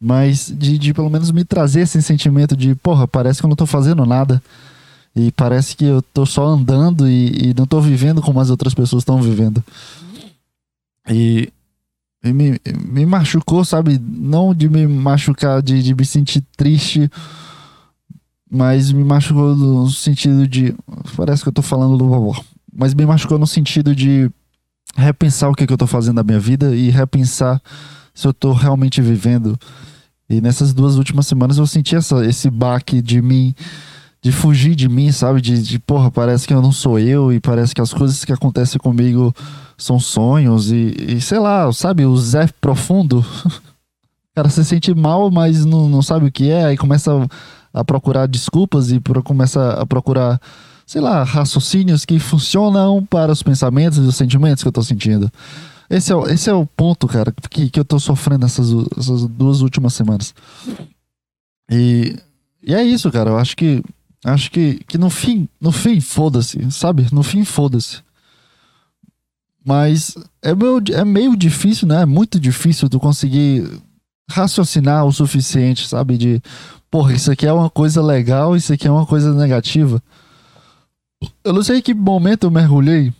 Mas 0.00 0.52
de, 0.56 0.78
de 0.78 0.94
pelo 0.94 1.10
menos 1.10 1.30
me 1.30 1.44
trazer 1.44 1.82
esse 1.82 2.00
sentimento 2.02 2.56
de, 2.56 2.74
porra, 2.74 3.06
parece 3.06 3.40
que 3.40 3.46
eu 3.46 3.48
não 3.48 3.56
tô 3.56 3.66
fazendo 3.66 4.06
nada. 4.06 4.42
E 5.14 5.30
parece 5.32 5.76
que 5.76 5.84
eu 5.84 6.00
tô 6.00 6.24
só 6.24 6.46
andando 6.46 7.08
e, 7.08 7.50
e 7.50 7.54
não 7.54 7.66
tô 7.66 7.80
vivendo 7.80 8.22
como 8.22 8.40
as 8.40 8.48
outras 8.50 8.72
pessoas 8.72 9.02
estão 9.02 9.20
vivendo. 9.20 9.62
E, 11.08 11.52
e, 12.24 12.32
me, 12.32 12.58
me 12.86 13.04
machucou, 13.04 13.64
sabe? 13.64 14.00
Não 14.00 14.54
de 14.54 14.68
me 14.68 14.86
machucar, 14.86 15.62
de, 15.62 15.82
de 15.82 15.94
me 15.94 16.04
sentir 16.04 16.42
triste, 16.56 17.10
mas 18.50 18.90
me 18.90 19.04
machucou 19.04 19.54
no 19.54 19.90
sentido 19.90 20.46
de. 20.46 20.74
Parece 21.16 21.42
que 21.42 21.48
eu 21.48 21.52
tô 21.52 21.62
falando 21.62 21.98
do 21.98 22.08
vovó. 22.08 22.42
Mas 22.74 22.94
me 22.94 23.04
machucou 23.04 23.38
no 23.38 23.46
sentido 23.46 23.94
de 23.94 24.30
repensar 24.96 25.50
o 25.50 25.54
que, 25.54 25.66
que 25.66 25.72
eu 25.72 25.76
estou 25.76 25.88
fazendo 25.88 26.16
na 26.16 26.22
minha 26.22 26.40
vida 26.40 26.74
e 26.74 26.90
repensar 26.90 27.60
se 28.14 28.26
eu 28.26 28.30
estou 28.30 28.52
realmente 28.52 29.00
vivendo. 29.00 29.58
E 30.28 30.40
nessas 30.40 30.72
duas 30.72 30.96
últimas 30.96 31.26
semanas 31.26 31.58
eu 31.58 31.66
senti 31.66 31.96
essa, 31.96 32.24
esse 32.24 32.48
baque 32.48 33.02
de 33.02 33.20
mim, 33.20 33.54
de 34.22 34.30
fugir 34.30 34.76
de 34.76 34.88
mim, 34.88 35.10
sabe? 35.10 35.40
De, 35.40 35.60
de, 35.60 35.78
porra, 35.80 36.10
parece 36.10 36.46
que 36.46 36.54
eu 36.54 36.62
não 36.62 36.70
sou 36.70 36.98
eu 36.98 37.32
e 37.32 37.40
parece 37.40 37.74
que 37.74 37.80
as 37.80 37.92
coisas 37.92 38.24
que 38.24 38.32
acontecem 38.32 38.78
comigo 38.80 39.34
são 39.76 39.98
sonhos 39.98 40.70
e, 40.70 40.94
e 41.08 41.20
sei 41.20 41.40
lá, 41.40 41.70
sabe? 41.72 42.06
O 42.06 42.16
Zé 42.16 42.48
profundo. 42.60 43.18
o 43.44 44.34
cara 44.34 44.48
se 44.48 44.64
sente 44.64 44.94
mal, 44.94 45.30
mas 45.30 45.64
não, 45.64 45.88
não 45.88 46.00
sabe 46.00 46.26
o 46.26 46.32
que 46.32 46.48
é, 46.48 46.66
aí 46.66 46.76
começa 46.76 47.12
a, 47.74 47.80
a 47.80 47.84
procurar 47.84 48.26
desculpas 48.26 48.92
e 48.92 49.00
começa 49.24 49.72
a 49.72 49.84
procurar 49.84 50.40
sei 50.86 51.00
lá, 51.00 51.22
raciocínios 51.22 52.04
que 52.04 52.18
funcionam 52.18 53.04
para 53.04 53.32
os 53.32 53.42
pensamentos 53.42 53.98
e 53.98 54.02
os 54.02 54.14
sentimentos 54.14 54.62
que 54.62 54.68
eu 54.68 54.70
estou 54.70 54.84
sentindo. 54.84 55.30
Esse 55.88 56.12
é, 56.12 56.14
o, 56.14 56.26
esse 56.26 56.50
é 56.50 56.52
o 56.52 56.66
ponto, 56.66 57.08
cara, 57.08 57.32
que, 57.50 57.70
que 57.70 57.78
eu 57.78 57.82
estou 57.82 57.98
sofrendo 57.98 58.44
essas, 58.44 58.68
essas 58.96 59.26
duas 59.26 59.62
últimas 59.62 59.94
semanas. 59.94 60.34
E, 61.70 62.16
e 62.62 62.74
é 62.74 62.82
isso, 62.82 63.10
cara. 63.10 63.30
Eu 63.30 63.38
acho 63.38 63.56
que 63.56 63.82
acho 64.24 64.50
que, 64.50 64.82
que 64.86 64.96
no 64.96 65.10
fim, 65.10 65.48
no 65.60 65.72
fim, 65.72 66.00
foda-se, 66.00 66.70
sabe? 66.70 67.06
No 67.12 67.22
fim, 67.22 67.44
foda-se. 67.44 68.00
Mas 69.64 70.14
é 70.42 70.54
meio, 70.54 70.82
é 70.92 71.04
meio 71.04 71.36
difícil, 71.36 71.86
né? 71.86 72.02
É 72.02 72.06
muito 72.06 72.38
difícil 72.38 72.88
tu 72.88 72.98
conseguir 72.98 73.68
raciocinar 74.28 75.04
o 75.04 75.12
suficiente, 75.12 75.86
sabe? 75.86 76.16
De, 76.18 76.42
porra, 76.90 77.12
isso 77.14 77.30
aqui 77.30 77.46
é 77.46 77.52
uma 77.52 77.70
coisa 77.70 78.02
legal, 78.02 78.56
isso 78.56 78.72
aqui 78.72 78.86
é 78.86 78.90
uma 78.90 79.06
coisa 79.06 79.32
negativa. 79.34 80.02
Eu 81.44 81.52
não 81.52 81.62
sei 81.62 81.78
em 81.78 81.82
que 81.82 81.94
momento 81.94 82.44
eu 82.44 82.50
mergulhei. 82.50 83.12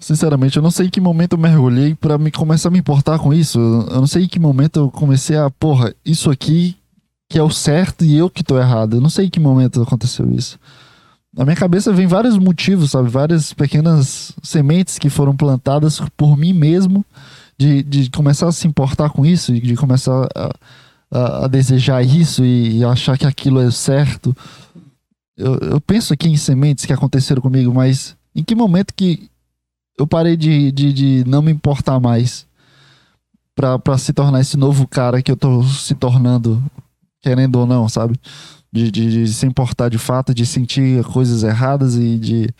Sinceramente, 0.00 0.56
eu 0.56 0.62
não 0.62 0.70
sei 0.70 0.86
em 0.86 0.90
que 0.90 1.00
momento 1.00 1.34
eu 1.34 1.38
mergulhei 1.38 1.94
para 1.94 2.18
me 2.18 2.30
começar 2.30 2.68
a 2.68 2.72
me 2.72 2.78
importar 2.78 3.18
com 3.18 3.32
isso. 3.32 3.58
Eu 3.58 4.00
não 4.00 4.06
sei 4.06 4.24
em 4.24 4.28
que 4.28 4.40
momento 4.40 4.80
eu 4.80 4.90
comecei 4.90 5.36
a, 5.36 5.48
porra, 5.50 5.94
isso 6.04 6.30
aqui 6.30 6.76
que 7.34 7.38
é 7.40 7.42
o 7.42 7.50
certo 7.50 8.04
e 8.04 8.16
eu 8.16 8.30
que 8.30 8.44
tô 8.44 8.56
errado. 8.56 8.94
Eu 8.94 9.00
não 9.00 9.10
sei 9.10 9.26
em 9.26 9.28
que 9.28 9.40
momento 9.40 9.82
aconteceu 9.82 10.32
isso. 10.32 10.56
Na 11.36 11.44
minha 11.44 11.56
cabeça 11.56 11.92
vem 11.92 12.06
vários 12.06 12.38
motivos, 12.38 12.92
sabe? 12.92 13.08
Várias 13.08 13.52
pequenas 13.52 14.32
sementes 14.40 15.00
que 15.00 15.10
foram 15.10 15.36
plantadas 15.36 16.00
por 16.16 16.36
mim 16.36 16.52
mesmo 16.52 17.04
de, 17.58 17.82
de 17.82 18.08
começar 18.08 18.46
a 18.46 18.52
se 18.52 18.68
importar 18.68 19.10
com 19.10 19.26
isso, 19.26 19.52
de 19.52 19.74
começar 19.74 20.28
a, 20.32 20.50
a, 21.10 21.44
a 21.46 21.48
desejar 21.48 22.04
isso 22.04 22.44
e, 22.44 22.78
e, 22.78 22.84
achar 22.84 23.18
que 23.18 23.26
aquilo 23.26 23.60
é 23.60 23.68
certo. 23.72 24.32
Eu, 25.36 25.56
eu 25.56 25.80
penso 25.80 26.14
aqui 26.14 26.28
em 26.28 26.36
sementes 26.36 26.86
que 26.86 26.92
aconteceram 26.92 27.42
comigo, 27.42 27.74
mas 27.74 28.16
em 28.32 28.44
que 28.44 28.54
momento 28.54 28.94
que 28.94 29.28
eu 29.98 30.06
parei 30.06 30.36
de, 30.36 30.70
de, 30.70 30.92
de 30.92 31.24
não 31.26 31.42
me 31.42 31.50
importar 31.50 31.98
mais 31.98 32.46
para 33.56 33.98
se 33.98 34.12
tornar 34.12 34.40
esse 34.40 34.56
novo 34.56 34.86
cara 34.86 35.20
que 35.20 35.32
eu 35.32 35.36
tô 35.36 35.64
se 35.64 35.96
tornando, 35.96 36.62
querendo 37.24 37.56
ou 37.56 37.66
não, 37.66 37.88
sabe? 37.88 38.20
De, 38.70 38.90
de, 38.90 39.24
de, 39.24 39.32
se 39.32 39.46
importar 39.46 39.88
de 39.88 39.96
fato, 39.96 40.34
de 40.34 40.44
sentir 40.44 41.02
coisas 41.04 41.42
erradas 41.42 41.96
e 41.96 42.18
de 42.18 42.50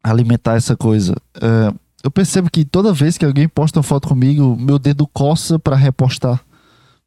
alimentar 0.00 0.54
essa 0.54 0.76
coisa. 0.76 1.16
É, 1.40 1.74
eu 2.04 2.10
percebo 2.10 2.48
que 2.48 2.64
toda 2.64 2.92
vez 2.92 3.18
que 3.18 3.24
alguém 3.24 3.48
posta 3.48 3.80
uma 3.80 3.82
foto 3.82 4.06
comigo, 4.06 4.56
meu 4.56 4.78
dedo 4.78 5.08
coça 5.08 5.58
para 5.58 5.74
repostar. 5.74 6.40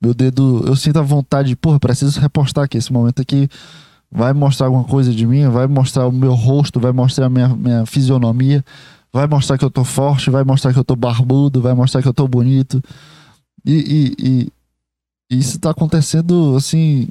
Meu 0.01 0.13
dedo, 0.13 0.65
eu 0.67 0.75
sinto 0.75 0.99
a 0.99 1.01
vontade 1.01 1.49
de, 1.49 1.55
porra, 1.55 1.79
preciso 1.79 2.19
repostar 2.19 2.65
aqui. 2.65 2.77
Esse 2.77 2.91
momento 2.91 3.21
aqui 3.21 3.47
vai 4.11 4.33
mostrar 4.33 4.67
alguma 4.67 4.83
coisa 4.83 5.13
de 5.13 5.25
mim, 5.25 5.47
vai 5.47 5.65
mostrar 5.65 6.05
o 6.05 6.11
meu 6.11 6.33
rosto, 6.33 6.81
vai 6.81 6.91
mostrar 6.91 7.27
a 7.27 7.29
minha, 7.29 7.47
minha 7.47 7.85
fisionomia, 7.85 8.63
vai 9.13 9.25
mostrar 9.25 9.57
que 9.57 9.63
eu 9.63 9.71
tô 9.71 9.85
forte, 9.85 10.29
vai 10.29 10.43
mostrar 10.43 10.73
que 10.73 10.79
eu 10.79 10.83
tô 10.83 10.97
barbudo, 10.97 11.61
vai 11.61 11.73
mostrar 11.73 12.01
que 12.01 12.07
eu 12.09 12.13
tô 12.13 12.27
bonito. 12.27 12.83
E, 13.65 13.73
e, 13.73 14.25
e, 14.27 14.47
isso 15.29 15.59
tá 15.59 15.71
acontecendo, 15.71 16.55
assim, 16.55 17.07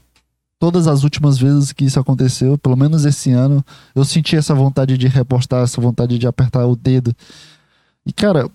todas 0.58 0.86
as 0.86 1.02
últimas 1.02 1.38
vezes 1.38 1.72
que 1.72 1.84
isso 1.84 1.98
aconteceu, 1.98 2.56
pelo 2.56 2.76
menos 2.76 3.04
esse 3.04 3.30
ano, 3.30 3.64
eu 3.94 4.04
senti 4.04 4.36
essa 4.36 4.54
vontade 4.54 4.96
de 4.96 5.08
repostar, 5.08 5.62
essa 5.62 5.80
vontade 5.80 6.18
de 6.18 6.26
apertar 6.26 6.66
o 6.66 6.76
dedo. 6.76 7.14
E, 8.06 8.12
cara, 8.12 8.48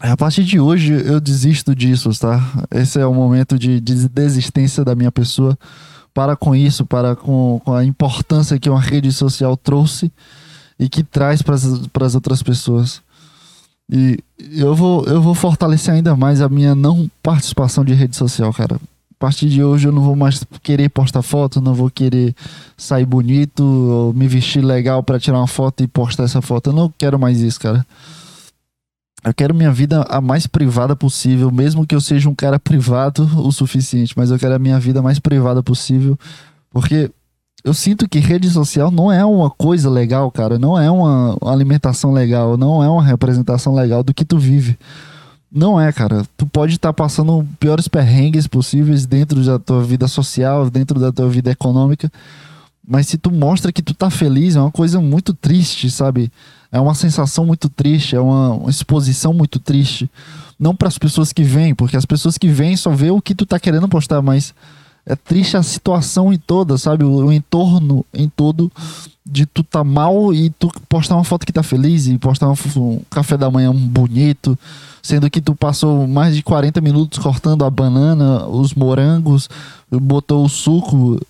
a 0.00 0.16
partir 0.16 0.44
de 0.44 0.58
hoje 0.58 0.92
eu 0.92 1.20
desisto 1.20 1.74
disso, 1.74 2.10
tá? 2.18 2.40
Esse 2.70 2.98
é 2.98 3.06
o 3.06 3.14
momento 3.14 3.58
de, 3.58 3.78
de 3.80 4.08
desistência 4.08 4.84
da 4.84 4.94
minha 4.94 5.12
pessoa. 5.12 5.58
Para 6.12 6.34
com 6.34 6.56
isso, 6.56 6.84
para 6.86 7.14
com, 7.14 7.60
com 7.64 7.74
a 7.74 7.84
importância 7.84 8.58
que 8.58 8.68
uma 8.68 8.80
rede 8.80 9.12
social 9.12 9.56
trouxe 9.56 10.10
e 10.78 10.88
que 10.88 11.04
traz 11.04 11.42
para 11.42 11.54
as 12.06 12.14
outras 12.14 12.42
pessoas. 12.42 13.02
E 13.90 14.18
eu 14.52 14.74
vou, 14.74 15.04
eu 15.06 15.20
vou 15.20 15.34
fortalecer 15.34 15.92
ainda 15.92 16.14
mais 16.14 16.40
a 16.40 16.48
minha 16.48 16.74
não 16.74 17.10
participação 17.22 17.84
de 17.84 17.92
rede 17.92 18.16
social, 18.16 18.52
cara. 18.52 18.76
A 18.76 19.18
partir 19.18 19.48
de 19.48 19.62
hoje 19.62 19.88
eu 19.88 19.92
não 19.92 20.02
vou 20.02 20.16
mais 20.16 20.44
querer 20.62 20.88
postar 20.88 21.22
foto, 21.22 21.60
não 21.60 21.74
vou 21.74 21.90
querer 21.90 22.34
sair 22.76 23.04
bonito 23.04 23.62
ou 23.62 24.14
me 24.14 24.26
vestir 24.28 24.64
legal 24.64 25.02
para 25.02 25.18
tirar 25.18 25.38
uma 25.38 25.46
foto 25.46 25.82
e 25.82 25.88
postar 25.88 26.22
essa 26.22 26.40
foto. 26.40 26.70
Eu 26.70 26.74
não 26.74 26.94
quero 26.96 27.18
mais 27.18 27.40
isso, 27.40 27.60
cara. 27.60 27.84
Eu 29.22 29.34
quero 29.34 29.54
minha 29.54 29.70
vida 29.70 30.02
a 30.08 30.20
mais 30.20 30.46
privada 30.46 30.96
possível, 30.96 31.50
mesmo 31.50 31.86
que 31.86 31.94
eu 31.94 32.00
seja 32.00 32.30
um 32.30 32.34
cara 32.34 32.58
privado 32.58 33.28
o 33.44 33.52
suficiente, 33.52 34.14
mas 34.16 34.30
eu 34.30 34.38
quero 34.38 34.54
a 34.54 34.58
minha 34.58 34.80
vida 34.80 35.02
mais 35.02 35.18
privada 35.18 35.62
possível, 35.62 36.18
porque 36.70 37.10
eu 37.62 37.74
sinto 37.74 38.08
que 38.08 38.18
rede 38.18 38.48
social 38.50 38.90
não 38.90 39.12
é 39.12 39.24
uma 39.24 39.50
coisa 39.50 39.90
legal, 39.90 40.30
cara, 40.30 40.58
não 40.58 40.78
é 40.78 40.90
uma 40.90 41.36
alimentação 41.44 42.12
legal, 42.12 42.56
não 42.56 42.82
é 42.82 42.88
uma 42.88 43.04
representação 43.04 43.74
legal 43.74 44.02
do 44.02 44.14
que 44.14 44.24
tu 44.24 44.38
vive. 44.38 44.78
Não 45.52 45.80
é, 45.80 45.92
cara. 45.92 46.24
Tu 46.36 46.46
pode 46.46 46.74
estar 46.74 46.90
tá 46.90 46.92
passando 46.92 47.46
piores 47.58 47.88
perrengues 47.88 48.46
possíveis 48.46 49.04
dentro 49.04 49.44
da 49.44 49.58
tua 49.58 49.82
vida 49.82 50.06
social, 50.06 50.70
dentro 50.70 51.00
da 51.00 51.10
tua 51.10 51.28
vida 51.28 51.50
econômica, 51.50 52.10
mas 52.86 53.06
se 53.06 53.18
tu 53.18 53.30
mostra 53.30 53.72
que 53.72 53.82
tu 53.82 53.94
tá 53.94 54.10
feliz, 54.10 54.56
é 54.56 54.60
uma 54.60 54.70
coisa 54.70 55.00
muito 55.00 55.34
triste, 55.34 55.90
sabe? 55.90 56.30
É 56.72 56.80
uma 56.80 56.94
sensação 56.94 57.44
muito 57.44 57.68
triste, 57.68 58.16
é 58.16 58.20
uma, 58.20 58.54
uma 58.54 58.70
exposição 58.70 59.32
muito 59.32 59.58
triste. 59.58 60.10
Não 60.58 60.74
para 60.74 60.88
as 60.88 60.98
pessoas 60.98 61.32
que 61.32 61.42
vêm, 61.42 61.74
porque 61.74 61.96
as 61.96 62.04
pessoas 62.04 62.36
que 62.36 62.48
vêm 62.48 62.76
só 62.76 62.90
vê 62.90 63.10
o 63.10 63.20
que 63.20 63.34
tu 63.34 63.46
tá 63.46 63.58
querendo 63.58 63.88
postar, 63.88 64.22
mas 64.22 64.54
é 65.06 65.16
triste 65.16 65.56
a 65.56 65.62
situação 65.62 66.32
em 66.32 66.38
toda, 66.38 66.76
sabe? 66.78 67.04
O, 67.04 67.26
o, 67.26 67.32
entorno 67.32 68.04
em 68.12 68.28
todo 68.28 68.70
de 69.24 69.46
tu 69.46 69.62
tá 69.62 69.82
mal 69.84 70.32
e 70.34 70.50
tu 70.50 70.70
postar 70.88 71.14
uma 71.16 71.24
foto 71.24 71.46
que 71.46 71.52
tá 71.52 71.62
feliz 71.62 72.06
e 72.06 72.18
postar 72.18 72.48
um, 72.48 73.00
café 73.10 73.36
da 73.36 73.50
manhã 73.50 73.72
bonito, 73.74 74.58
sendo 75.02 75.30
que 75.30 75.40
tu 75.40 75.54
passou 75.54 76.06
mais 76.06 76.34
de 76.34 76.42
40 76.42 76.80
minutos 76.80 77.18
cortando 77.18 77.64
a 77.64 77.70
banana, 77.70 78.46
os 78.46 78.74
morangos, 78.74 79.48
botou 79.90 80.44
o 80.44 80.48
suco, 80.48 81.20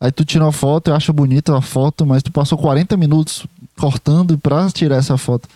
aí 0.00 0.10
tu 0.10 0.24
tira 0.24 0.44
uma 0.44 0.52
foto, 0.52 0.88
eu 0.88 0.94
acho 0.94 1.12
bonita 1.12 1.56
a 1.56 1.60
foto, 1.60 2.04
mas 2.04 2.22
tu 2.22 2.32
passou 2.32 2.58
40 2.58 2.96
minutos 2.96 3.46
cortando 3.76 4.36
para 4.38 4.70
tirar 4.70 4.96
essa 4.96 5.16
foto. 5.16 5.48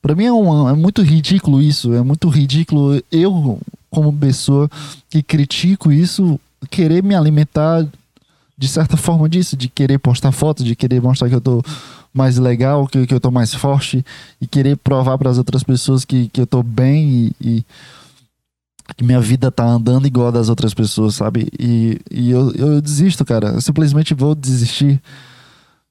Para 0.00 0.14
mim 0.14 0.24
é, 0.24 0.32
um, 0.32 0.68
é 0.68 0.74
muito 0.74 1.02
ridículo 1.02 1.62
isso, 1.62 1.94
é 1.94 2.02
muito 2.02 2.28
ridículo 2.28 3.02
eu, 3.10 3.58
como 3.90 4.12
pessoa 4.12 4.68
que 5.08 5.22
critico 5.22 5.90
isso, 5.90 6.38
querer 6.70 7.02
me 7.02 7.14
alimentar 7.14 7.86
de 8.56 8.68
certa 8.68 8.96
forma 8.96 9.28
disso, 9.28 9.56
de 9.56 9.68
querer 9.68 9.98
postar 9.98 10.32
fotos, 10.32 10.64
de 10.64 10.76
querer 10.76 11.02
mostrar 11.02 11.28
que 11.28 11.34
eu 11.34 11.40
tô 11.40 11.62
mais 12.12 12.38
legal, 12.38 12.86
que, 12.86 13.06
que 13.06 13.12
eu 13.12 13.20
tô 13.20 13.30
mais 13.30 13.52
forte 13.52 14.04
e 14.40 14.46
querer 14.46 14.76
provar 14.76 15.18
para 15.18 15.30
as 15.30 15.38
outras 15.38 15.64
pessoas 15.64 16.04
que, 16.04 16.28
que 16.28 16.40
eu 16.40 16.46
tô 16.46 16.62
bem 16.62 17.08
e, 17.08 17.36
e, 17.40 17.64
que 18.96 19.04
minha 19.04 19.20
vida 19.20 19.50
tá 19.50 19.64
andando 19.64 20.06
igual 20.06 20.28
a 20.28 20.30
das 20.30 20.48
outras 20.48 20.72
pessoas, 20.72 21.16
sabe? 21.16 21.48
E, 21.58 21.98
e 22.10 22.30
eu, 22.30 22.52
eu 22.52 22.80
desisto, 22.80 23.24
cara. 23.24 23.48
Eu 23.48 23.60
simplesmente 23.60 24.14
vou 24.14 24.34
desistir 24.34 25.02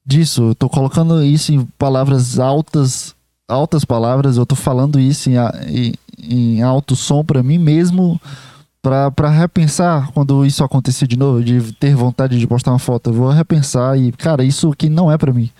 disso. 0.06 0.50
Eu 0.50 0.54
tô 0.54 0.68
colocando 0.68 1.22
isso 1.22 1.52
em 1.52 1.66
palavras 1.78 2.38
altas, 2.38 3.14
altas 3.48 3.84
palavras. 3.84 4.36
Eu 4.36 4.46
tô 4.46 4.54
falando 4.54 4.98
isso 4.98 5.28
em, 5.28 5.34
em, 5.68 5.94
em 6.18 6.62
alto 6.62 6.94
som 6.94 7.24
para 7.24 7.42
mim 7.42 7.58
mesmo, 7.58 8.18
para 8.84 9.30
repensar 9.30 10.10
quando 10.12 10.44
isso 10.44 10.62
acontecer 10.62 11.06
de 11.06 11.16
novo, 11.16 11.42
de 11.42 11.72
ter 11.72 11.94
vontade 11.94 12.38
de 12.38 12.46
postar 12.46 12.72
uma 12.72 12.78
foto. 12.78 13.08
Eu 13.08 13.14
vou 13.14 13.30
repensar 13.30 13.98
e, 13.98 14.12
cara, 14.12 14.44
isso 14.44 14.70
aqui 14.70 14.90
não 14.90 15.10
é 15.10 15.16
para 15.16 15.32
mim. 15.32 15.50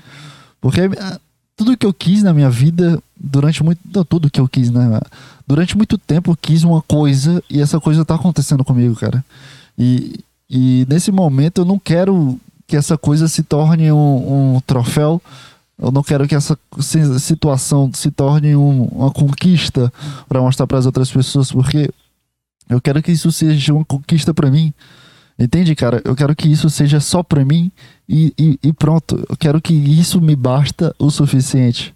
Porque 0.61 0.83
ah, 1.01 1.19
tudo 1.57 1.77
que 1.77 1.87
eu 1.87 1.95
quis 1.95 2.23
na 2.23 2.35
minha 2.35 2.51
vida, 2.51 3.03
durante 3.19 3.65
muito. 3.65 3.81
Não, 3.95 4.05
tudo 4.05 4.31
que 4.31 4.39
eu 4.39 4.47
quis, 4.47 4.71
né? 4.71 5.01
Durante 5.47 5.75
muito 5.75 5.97
tempo 5.97 6.33
eu 6.33 6.37
quis 6.37 6.65
uma 6.65 6.83
coisa 6.83 7.43
e 7.49 7.63
essa 7.63 7.81
coisa 7.81 8.05
tá 8.05 8.15
acontecendo 8.15 8.63
comigo, 8.63 8.95
cara. 8.95 9.25
E, 9.79 10.21
e 10.49 10.87
nesse 10.89 11.11
momento 11.11 11.63
eu 11.63 11.65
não 11.65 11.79
quero 11.79 12.39
que 12.67 12.77
essa 12.77 12.99
coisa 12.99 13.27
se 13.27 13.43
torne 13.43 13.91
um, 13.91 14.57
um 14.57 14.61
troféu. 14.67 15.21
Eu 15.79 15.91
não 15.91 16.03
quero 16.03 16.29
que 16.29 16.35
essa 16.35 16.59
situação 17.19 17.91
se 17.95 18.11
torne 18.11 18.55
um, 18.55 18.85
uma 18.85 19.11
conquista 19.11 19.93
para 20.29 20.41
mostrar 20.41 20.67
para 20.67 20.79
as 20.79 20.87
outras 20.87 21.11
pessoas, 21.11 21.51
porque 21.51 21.91
eu 22.69 22.81
quero 22.81 23.03
que 23.03 23.13
isso 23.13 23.31
seja 23.31 23.73
uma 23.73 23.85
conquista 23.85 24.33
para 24.33 24.51
mim. 24.51 24.73
Entende, 25.39 25.75
cara? 25.75 26.01
Eu 26.05 26.15
quero 26.15 26.35
que 26.35 26.49
isso 26.49 26.71
seja 26.71 27.01
só 27.01 27.23
para 27.23 27.45
mim 27.45 27.71
e, 28.09 28.33
e, 28.39 28.59
e, 28.63 28.73
pronto. 28.73 29.25
Eu 29.29 29.37
quero 29.37 29.61
que 29.61 29.75
isso 29.75 30.21
me 30.21 30.37
basta 30.37 30.95
o 30.99 31.11
suficiente. 31.11 31.95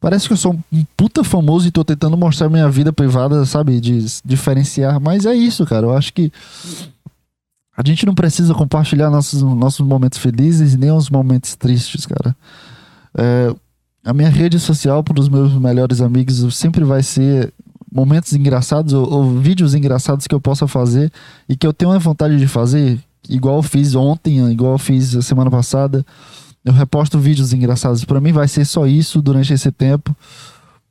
Parece 0.00 0.26
que 0.26 0.32
eu 0.32 0.36
sou 0.36 0.58
um 0.72 0.84
puta 0.96 1.24
famoso 1.24 1.66
e 1.66 1.70
tô 1.70 1.84
tentando 1.84 2.16
mostrar 2.16 2.48
minha 2.48 2.68
vida 2.68 2.92
privada, 2.92 3.44
sabe? 3.44 3.80
De 3.80 4.04
diferenciar. 4.24 5.00
Mas 5.00 5.24
é 5.24 5.34
isso, 5.34 5.64
cara. 5.66 5.86
Eu 5.86 5.96
acho 5.96 6.12
que 6.12 6.32
a 7.76 7.82
gente 7.84 8.04
não 8.04 8.14
precisa 8.14 8.54
compartilhar 8.54 9.08
nossos, 9.08 9.40
nossos 9.40 9.86
momentos 9.86 10.18
felizes 10.18 10.76
nem 10.76 10.90
os 10.90 11.08
momentos 11.08 11.54
tristes, 11.54 12.06
cara. 12.06 12.34
É, 13.16 13.54
a 14.04 14.12
minha 14.12 14.28
rede 14.28 14.58
social 14.58 15.04
para 15.04 15.20
os 15.20 15.28
meus 15.28 15.52
melhores 15.54 16.00
amigos 16.00 16.56
sempre 16.56 16.82
vai 16.82 17.02
ser 17.02 17.52
momentos 17.92 18.32
engraçados 18.32 18.92
ou, 18.92 19.10
ou, 19.10 19.38
vídeos 19.38 19.74
engraçados 19.74 20.26
que 20.26 20.34
eu 20.34 20.40
possa 20.40 20.66
fazer 20.66 21.12
e 21.48 21.56
que 21.56 21.66
eu 21.66 21.72
tenho 21.72 21.98
vontade 21.98 22.36
de 22.36 22.46
fazer, 22.46 22.98
igual 23.28 23.56
eu 23.56 23.62
fiz 23.62 23.94
ontem, 23.94 24.50
igual 24.50 24.72
eu 24.72 24.78
fiz 24.78 25.14
a 25.16 25.22
semana 25.22 25.50
passada. 25.50 26.04
Eu 26.64 26.72
reposto 26.72 27.18
vídeos 27.18 27.52
engraçados. 27.52 28.04
Para 28.04 28.20
mim 28.20 28.32
vai 28.32 28.46
ser 28.46 28.64
só 28.64 28.86
isso 28.86 29.22
durante 29.22 29.52
esse 29.52 29.70
tempo 29.70 30.14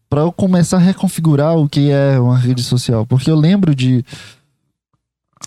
para 0.09 0.21
eu 0.21 0.31
começar 0.31 0.77
a 0.77 0.79
reconfigurar 0.79 1.57
o 1.57 1.67
que 1.67 1.91
é 1.91 2.19
uma 2.19 2.37
rede 2.37 2.63
social, 2.63 3.05
porque 3.05 3.29
eu 3.29 3.35
lembro 3.35 3.75
de 3.75 4.05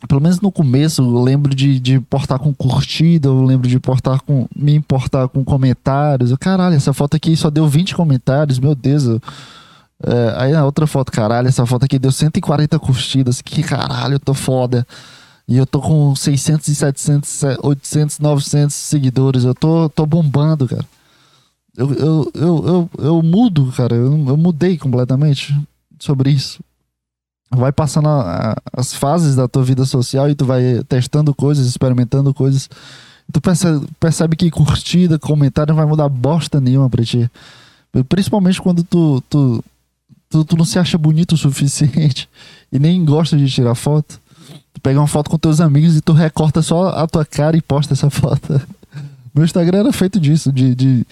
pelo 0.09 0.21
menos 0.21 0.40
no 0.40 0.50
começo, 0.50 1.02
eu 1.02 1.23
lembro 1.23 1.54
de, 1.54 1.78
de 1.78 2.00
portar 2.00 2.38
com 2.38 2.54
curtida, 2.54 3.28
eu 3.28 3.42
lembro 3.42 3.69
de 3.69 3.78
portar 3.78 4.21
com. 4.23 4.47
me 4.57 4.75
importar 4.75 5.28
com 5.28 5.45
comentários. 5.45 6.30
Eu, 6.30 6.38
caralho, 6.38 6.75
essa 6.75 6.92
foto 6.95 7.16
aqui 7.16 7.37
só 7.37 7.50
deu 7.50 7.69
20 7.69 7.95
comentários, 7.95 8.59
meu 8.59 8.75
Deus. 8.75 9.04
Eu, 9.04 9.21
é, 10.02 10.35
aí 10.37 10.54
a 10.54 10.64
outra 10.64 10.87
foto, 10.87 11.12
caralho, 11.12 11.49
essa 11.49 11.66
foto 11.66 11.85
aqui 11.85 11.99
deu 11.99 12.12
140 12.12 12.78
curtidas. 12.78 13.40
Que 13.42 13.62
caralho, 13.62 14.14
eu 14.14 14.21
tô 14.21 14.35
foda. 14.35 14.87
E 15.47 15.57
eu 15.57 15.66
tô 15.66 15.80
com 15.80 16.14
600 16.14 16.69
e 16.69 16.75
700, 16.75 17.42
800, 17.62 18.19
900 18.21 18.75
seguidores. 18.75 19.45
Eu 19.45 19.54
tô, 19.54 19.88
tô 19.88 20.07
bombando, 20.07 20.69
cara. 20.69 20.85
Eu, 21.76 21.92
eu, 21.95 22.33
eu, 22.35 22.66
eu, 22.66 22.90
eu 22.99 23.23
mudo, 23.23 23.73
cara. 23.76 23.95
Eu, 23.95 24.12
eu 24.28 24.37
mudei 24.37 24.78
completamente 24.78 25.59
sobre 25.99 26.30
isso 26.30 26.61
vai 27.50 27.73
passando 27.73 28.09
a, 28.09 28.52
a, 28.52 28.57
as 28.80 28.95
fases 28.95 29.35
da 29.35 29.49
tua 29.49 29.64
vida 29.64 29.85
social 29.85 30.30
e 30.30 30.35
tu 30.35 30.45
vai 30.45 30.83
testando 30.88 31.35
coisas, 31.35 31.66
experimentando 31.66 32.33
coisas. 32.33 32.69
Tu 33.33 33.40
percebe, 33.40 33.87
percebe 33.99 34.37
que 34.37 34.50
curtida, 34.50 35.19
comentário 35.19 35.73
não 35.73 35.76
vai 35.76 35.87
mudar 35.87 36.09
bosta 36.09 36.61
nenhuma 36.61 36.88
pra 36.88 37.04
ti. 37.04 37.30
Principalmente 38.09 38.62
quando 38.62 38.85
tu, 38.85 39.23
tu, 39.28 39.64
tu, 40.31 40.45
tu 40.45 40.57
não 40.57 40.65
se 40.65 40.79
acha 40.79 40.97
bonito 40.97 41.33
o 41.33 41.37
suficiente 41.37 42.29
e 42.73 42.79
nem 42.79 43.05
gosta 43.05 43.37
de 43.37 43.51
tirar 43.51 43.75
foto. 43.75 44.21
Tu 44.73 44.81
pega 44.81 45.01
uma 45.01 45.09
foto 45.09 45.29
com 45.29 45.37
teus 45.37 45.61
amigos 45.61 45.97
e 45.97 46.01
tu 46.01 46.13
recorta 46.13 46.63
só 46.63 46.91
a 46.91 47.07
tua 47.07 47.25
cara 47.25 47.57
e 47.57 47.61
posta 47.61 47.93
essa 47.93 48.09
foto. 48.11 48.61
Meu 49.35 49.45
Instagram 49.45 49.81
era 49.81 49.93
feito 49.93 50.19
disso, 50.19 50.53
de, 50.53 50.75
de, 50.75 51.07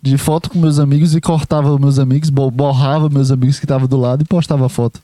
de 0.00 0.18
foto 0.18 0.50
com 0.50 0.58
meus 0.58 0.78
amigos 0.78 1.14
e 1.14 1.20
cortava 1.20 1.78
meus 1.78 1.98
amigos, 1.98 2.30
borrava 2.30 3.08
meus 3.08 3.30
amigos 3.30 3.58
que 3.58 3.64
estavam 3.64 3.86
do 3.86 3.96
lado 3.96 4.22
e 4.22 4.24
postava 4.24 4.66
a 4.66 4.68
foto. 4.68 5.00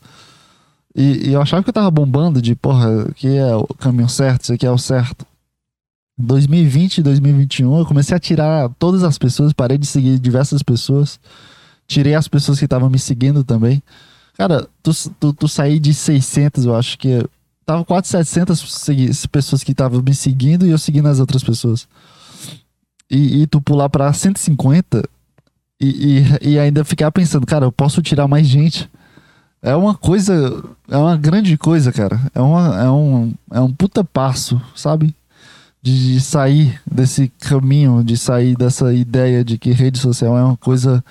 E, 0.95 1.29
e, 1.29 1.33
eu 1.33 1.41
achava 1.41 1.61
que 1.61 1.69
eu 1.69 1.73
tava 1.73 1.91
bombando 1.91 2.41
de, 2.41 2.55
porra, 2.55 3.07
que 3.15 3.27
é 3.27 3.55
o 3.55 3.67
caminho 3.79 4.09
certo, 4.09 4.43
isso 4.43 4.53
aqui 4.53 4.65
é 4.65 4.71
o 4.71 4.77
certo. 4.77 5.25
2020 6.17 6.97
e 6.97 7.03
2021 7.03 7.77
eu 7.77 7.85
comecei 7.85 8.17
a 8.17 8.19
tirar 8.19 8.69
todas 8.79 9.03
as 9.03 9.17
pessoas, 9.17 9.53
parei 9.53 9.77
de 9.77 9.85
seguir 9.85 10.17
diversas 10.17 10.63
pessoas. 10.63 11.19
Tirei 11.87 12.15
as 12.15 12.27
pessoas 12.27 12.59
que 12.59 12.65
estavam 12.65 12.89
me 12.89 12.99
seguindo 12.99 13.43
também. 13.43 13.81
Cara, 14.37 14.67
tu, 14.83 14.91
tu, 15.19 15.33
tu 15.33 15.47
saí 15.47 15.79
de 15.79 15.93
600, 15.93 16.65
eu 16.65 16.75
acho 16.75 16.97
que. 16.97 17.25
Tava 17.65 17.83
quase 17.83 18.07
700 18.07 19.25
pessoas 19.27 19.63
que 19.63 19.71
estavam 19.71 20.01
me 20.01 20.13
seguindo 20.13 20.65
e 20.65 20.69
eu 20.69 20.77
seguindo 20.77 21.07
as 21.07 21.19
outras 21.19 21.43
pessoas. 21.43 21.87
E, 23.09 23.41
e 23.41 23.47
tu 23.47 23.59
pular 23.59 23.89
pra 23.89 24.11
150 24.13 25.03
e, 25.79 26.21
e, 26.41 26.49
e 26.51 26.59
ainda 26.59 26.83
ficar 26.85 27.11
pensando, 27.11 27.45
cara, 27.45 27.65
eu 27.65 27.71
posso 27.71 28.01
tirar 28.01 28.27
mais 28.27 28.47
gente. 28.47 28.89
É 29.61 29.75
uma 29.75 29.95
coisa. 29.95 30.63
É 30.89 30.97
uma 30.97 31.17
grande 31.17 31.57
coisa, 31.57 31.91
cara. 31.91 32.19
É, 32.33 32.41
uma, 32.41 32.81
é, 32.81 32.89
um, 32.89 33.33
é 33.51 33.59
um 33.59 33.71
puta 33.71 34.03
passo, 34.03 34.61
sabe? 34.75 35.13
De, 35.81 36.13
de 36.13 36.21
sair 36.21 36.79
desse 36.89 37.31
caminho, 37.39 38.03
de 38.03 38.17
sair 38.17 38.55
dessa 38.55 38.93
ideia 38.93 39.43
de 39.43 39.57
que 39.57 39.71
rede 39.71 39.99
social 39.99 40.37
é 40.37 40.43
uma 40.43 40.57
coisa 40.57 41.03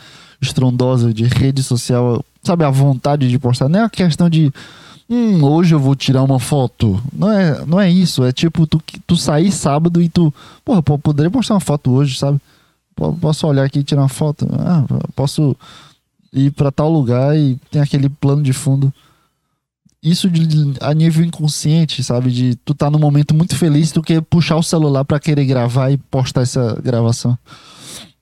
estrondosa, 0.47 1.13
de 1.13 1.25
rede 1.25 1.63
social. 1.63 2.25
Sabe, 2.43 2.65
a 2.65 2.71
vontade 2.71 3.29
de 3.29 3.39
postar. 3.39 3.69
Não 3.69 3.81
é 3.81 3.85
a 3.85 3.91
questão 3.91 4.31
de. 4.31 4.53
Hum, 5.09 5.43
hoje 5.45 5.75
eu 5.75 5.79
vou 5.79 5.95
tirar 5.95 6.23
uma 6.23 6.41
foto. 6.41 7.01
Não 7.13 7.31
é, 7.31 7.65
não 7.65 7.81
é 7.81 7.91
isso. 7.91 8.25
É 8.25 8.33
tipo, 8.33 8.67
tu, 8.67 8.81
tu 9.07 9.17
sair 9.17 9.53
sábado 9.53 10.01
e 10.03 10.09
tu. 10.09 10.33
Porra, 10.65 10.83
poderia 10.83 11.31
postar 11.31 11.55
uma 11.55 11.61
foto 11.61 11.91
hoje, 11.93 12.19
sabe? 12.19 12.41
Posso 13.21 13.47
olhar 13.47 13.65
aqui 13.65 13.81
e 13.81 13.85
tirar 13.85 14.03
uma 14.03 14.09
foto? 14.09 14.49
Ah, 14.53 14.85
posso 15.15 15.55
ir 16.33 16.51
para 16.53 16.73
tal 16.73 16.91
lugar 16.91 17.37
e 17.37 17.59
tem 17.71 17.81
aquele 17.81 18.09
plano 18.09 18.43
de 18.43 18.53
fundo. 18.53 18.93
Isso 20.03 20.31
de, 20.31 20.47
a 20.81 20.95
nível 20.95 21.25
inconsciente, 21.25 22.05
sabe? 22.05 22.31
De 22.31 22.55
tu 22.65 22.75
tá 22.75 22.91
num 22.91 22.99
momento 22.99 23.35
muito 23.35 23.57
feliz, 23.57 23.91
tu 23.91 24.03
quer 24.03 24.23
puxar 24.23 24.57
o 24.57 24.63
celular 24.63 25.05
para 25.05 25.19
querer 25.19 25.45
gravar 25.45 25.91
e 25.91 25.97
postar 25.97 26.43
essa 26.43 26.81
gravação. 26.83 27.37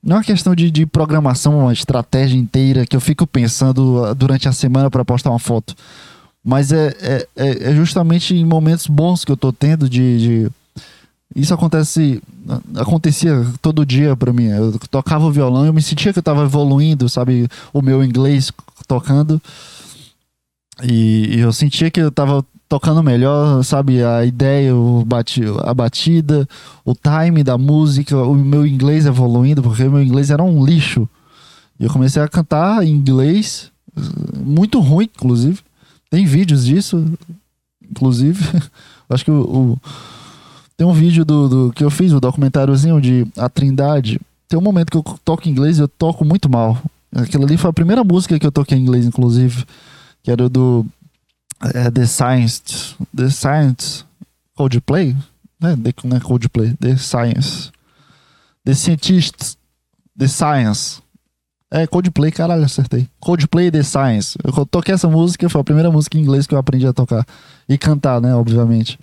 Não 0.04 0.16
é 0.16 0.18
uma 0.18 0.24
questão 0.24 0.54
de, 0.54 0.70
de 0.70 0.84
programação, 0.84 1.60
uma 1.60 1.72
estratégia 1.72 2.36
inteira 2.36 2.84
que 2.84 2.94
eu 2.94 3.00
fico 3.00 3.26
pensando 3.26 4.04
ah, 4.04 4.12
durante 4.12 4.46
a 4.46 4.52
semana 4.52 4.90
para 4.90 5.04
postar 5.04 5.30
uma 5.30 5.38
foto. 5.38 5.74
Mas 6.44 6.72
é, 6.72 6.94
é, 7.00 7.28
é, 7.34 7.70
é 7.70 7.74
justamente 7.74 8.34
em 8.34 8.44
momentos 8.44 8.86
bons 8.86 9.24
que 9.24 9.32
eu 9.32 9.36
tô 9.36 9.50
tendo 9.50 9.88
de, 9.88 10.18
de 10.18 10.50
isso 11.34 11.54
acontece 11.54 12.22
acontecia 12.76 13.46
todo 13.62 13.86
dia 13.86 14.14
para 14.14 14.30
mim. 14.30 14.48
Eu 14.48 14.78
tocava 14.90 15.24
o 15.24 15.32
violão, 15.32 15.64
eu 15.64 15.72
me 15.72 15.80
sentia 15.80 16.12
que 16.12 16.18
eu 16.18 16.22
tava 16.22 16.44
evoluindo, 16.44 17.08
sabe, 17.08 17.48
o 17.72 17.80
meu 17.80 18.04
inglês 18.04 18.52
tocando. 18.86 19.40
E, 20.82 21.36
e 21.36 21.40
eu 21.40 21.52
sentia 21.52 21.90
que 21.90 22.00
eu 22.00 22.12
tava 22.12 22.44
tocando 22.68 23.03
melhor, 23.03 23.62
sabe, 23.62 24.03
a 24.03 24.24
ideia, 24.24 24.74
o 24.74 25.05
bati, 25.05 25.42
a 25.62 25.74
batida, 25.74 26.48
o 26.85 26.94
time 26.94 27.44
da 27.44 27.57
música, 27.59 28.16
o 28.16 28.35
meu 28.35 28.66
inglês 28.66 29.07
evoluindo, 29.07 29.62
porque 29.62 29.85
meu 29.85 30.03
inglês 30.03 30.31
era 30.31 30.42
um 30.42 30.64
lixo. 30.64 31.09
E 31.79 31.85
eu 31.85 31.90
comecei 31.90 32.22
a 32.22 32.29
cantar 32.29 32.85
em 32.85 32.90
inglês, 32.90 33.70
muito 34.37 34.81
ruim, 34.81 35.09
inclusive. 35.14 35.61
Tem 36.11 36.24
vídeos 36.24 36.64
disso, 36.64 37.05
inclusive. 37.90 38.44
Acho 39.09 39.24
que 39.24 39.31
o, 39.31 39.42
o 39.42 39.79
tem 40.77 40.87
um 40.87 40.92
vídeo 40.92 41.24
do, 41.24 41.48
do 41.48 41.72
que 41.72 41.85
eu 41.85 41.90
fiz, 41.90 42.12
o 42.12 42.16
um 42.16 42.20
documentáriozinho 42.20 43.00
de 43.00 43.27
A 43.37 43.48
Trindade. 43.48 44.20
Tem 44.48 44.59
um 44.59 44.62
momento 44.62 44.90
que 44.90 44.96
eu 44.96 45.05
toco 45.24 45.48
inglês 45.48 45.79
e 45.79 45.83
eu 45.83 45.88
toco 45.88 46.24
muito 46.24 46.50
mal. 46.50 46.79
Aquilo 47.14 47.44
ali 47.44 47.57
foi 47.57 47.70
a 47.70 47.72
primeira 47.72 48.03
música 48.03 48.38
que 48.38 48.46
eu 48.46 48.50
toquei 48.50 48.77
em 48.77 48.83
inglês, 48.83 49.07
inclusive. 49.07 49.64
Que 50.22 50.31
era 50.33 50.48
do 50.48 50.85
é, 51.62 51.90
The 51.90 52.06
Science. 52.06 52.96
The 53.14 53.30
Science. 53.30 54.04
Coldplay? 54.54 55.16
Né? 55.60 55.76
Não 56.04 56.16
é 56.16 56.20
Coldplay. 56.20 56.74
The 56.74 56.96
Science. 56.96 57.70
The 58.64 58.74
Scientists. 58.74 59.56
The 60.18 60.28
Science. 60.28 61.02
É, 61.70 61.86
Coldplay, 61.86 62.30
caralho, 62.30 62.64
acertei. 62.64 63.08
Coldplay 63.18 63.70
The 63.70 63.82
Science. 63.82 64.38
Eu 64.44 64.64
toquei 64.64 64.94
essa 64.94 65.08
música, 65.08 65.48
foi 65.48 65.60
a 65.60 65.64
primeira 65.64 65.90
música 65.90 66.16
em 66.16 66.20
inglês 66.20 66.46
que 66.46 66.54
eu 66.54 66.58
aprendi 66.58 66.86
a 66.86 66.92
tocar. 66.92 67.26
E 67.68 67.76
cantar, 67.76 68.20
né, 68.20 68.34
obviamente. 68.34 68.98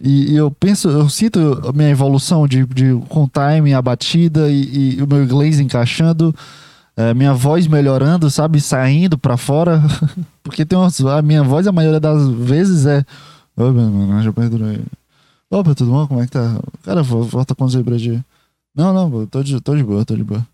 E, 0.00 0.32
e, 0.32 0.36
eu 0.36 0.50
penso, 0.50 0.88
eu 0.88 1.08
sinto 1.08 1.38
a 1.66 1.72
minha 1.72 1.90
evolução 1.90 2.46
de, 2.46 2.66
de 2.66 2.94
com 3.08 3.24
o 3.24 3.30
time, 3.30 3.72
a 3.72 3.80
batida 3.80 4.50
e, 4.50 4.96
e 4.98 5.02
o 5.02 5.06
meu 5.06 5.24
inglês 5.24 5.58
encaixando, 5.58 6.34
é, 6.96 7.12
minha 7.12 7.34
voz 7.34 7.66
melhorando, 7.66 8.30
sabe, 8.30 8.60
saindo 8.60 9.18
para 9.18 9.36
fora. 9.36 9.82
Porque 10.42 10.64
tem 10.64 10.78
umas, 10.78 10.98
a 11.00 11.20
minha 11.20 11.42
voz, 11.42 11.66
a 11.66 11.72
maioria 11.72 12.00
das 12.00 12.26
vezes 12.28 12.86
é. 12.86 13.04
Ô, 13.56 13.70
meu 13.70 13.90
mano, 13.90 14.22
já 14.22 14.32
perdurei. 14.32 14.80
Opa, 15.50 15.74
tudo 15.74 15.90
bom? 15.90 16.06
Como 16.06 16.22
é 16.22 16.24
que 16.24 16.32
tá? 16.32 16.58
Cara, 16.82 17.02
volta 17.02 17.54
com 17.54 17.64
os 17.64 17.74
pra. 17.74 18.24
Não, 18.74 18.92
não, 18.92 19.26
tô 19.26 19.42
de, 19.42 19.60
tô 19.60 19.76
de 19.76 19.84
boa, 19.84 20.04
tô 20.04 20.16
de 20.16 20.24
boa. 20.24 20.46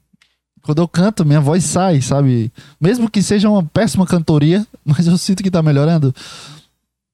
Quando 0.62 0.78
eu 0.78 0.88
canto, 0.88 1.24
minha 1.24 1.40
voz 1.40 1.64
sai, 1.64 2.00
sabe? 2.00 2.52
Mesmo 2.80 3.10
que 3.10 3.22
seja 3.22 3.48
uma 3.48 3.64
péssima 3.64 4.06
cantoria, 4.06 4.66
mas 4.84 5.06
eu 5.06 5.18
sinto 5.18 5.42
que 5.42 5.50
tá 5.50 5.62
melhorando. 5.62 6.14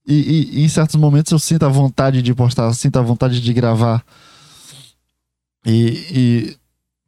E, 0.06 0.14
e, 0.14 0.58
e, 0.60 0.64
em 0.64 0.68
certos 0.68 0.96
momentos 0.96 1.32
eu 1.32 1.38
sinto 1.38 1.64
a 1.64 1.68
vontade 1.68 2.22
de 2.22 2.34
postar, 2.34 2.72
sinto 2.72 2.98
a 2.98 3.02
vontade 3.02 3.40
de 3.40 3.52
gravar. 3.52 4.02
E, 5.66 5.72
e, 6.10 6.56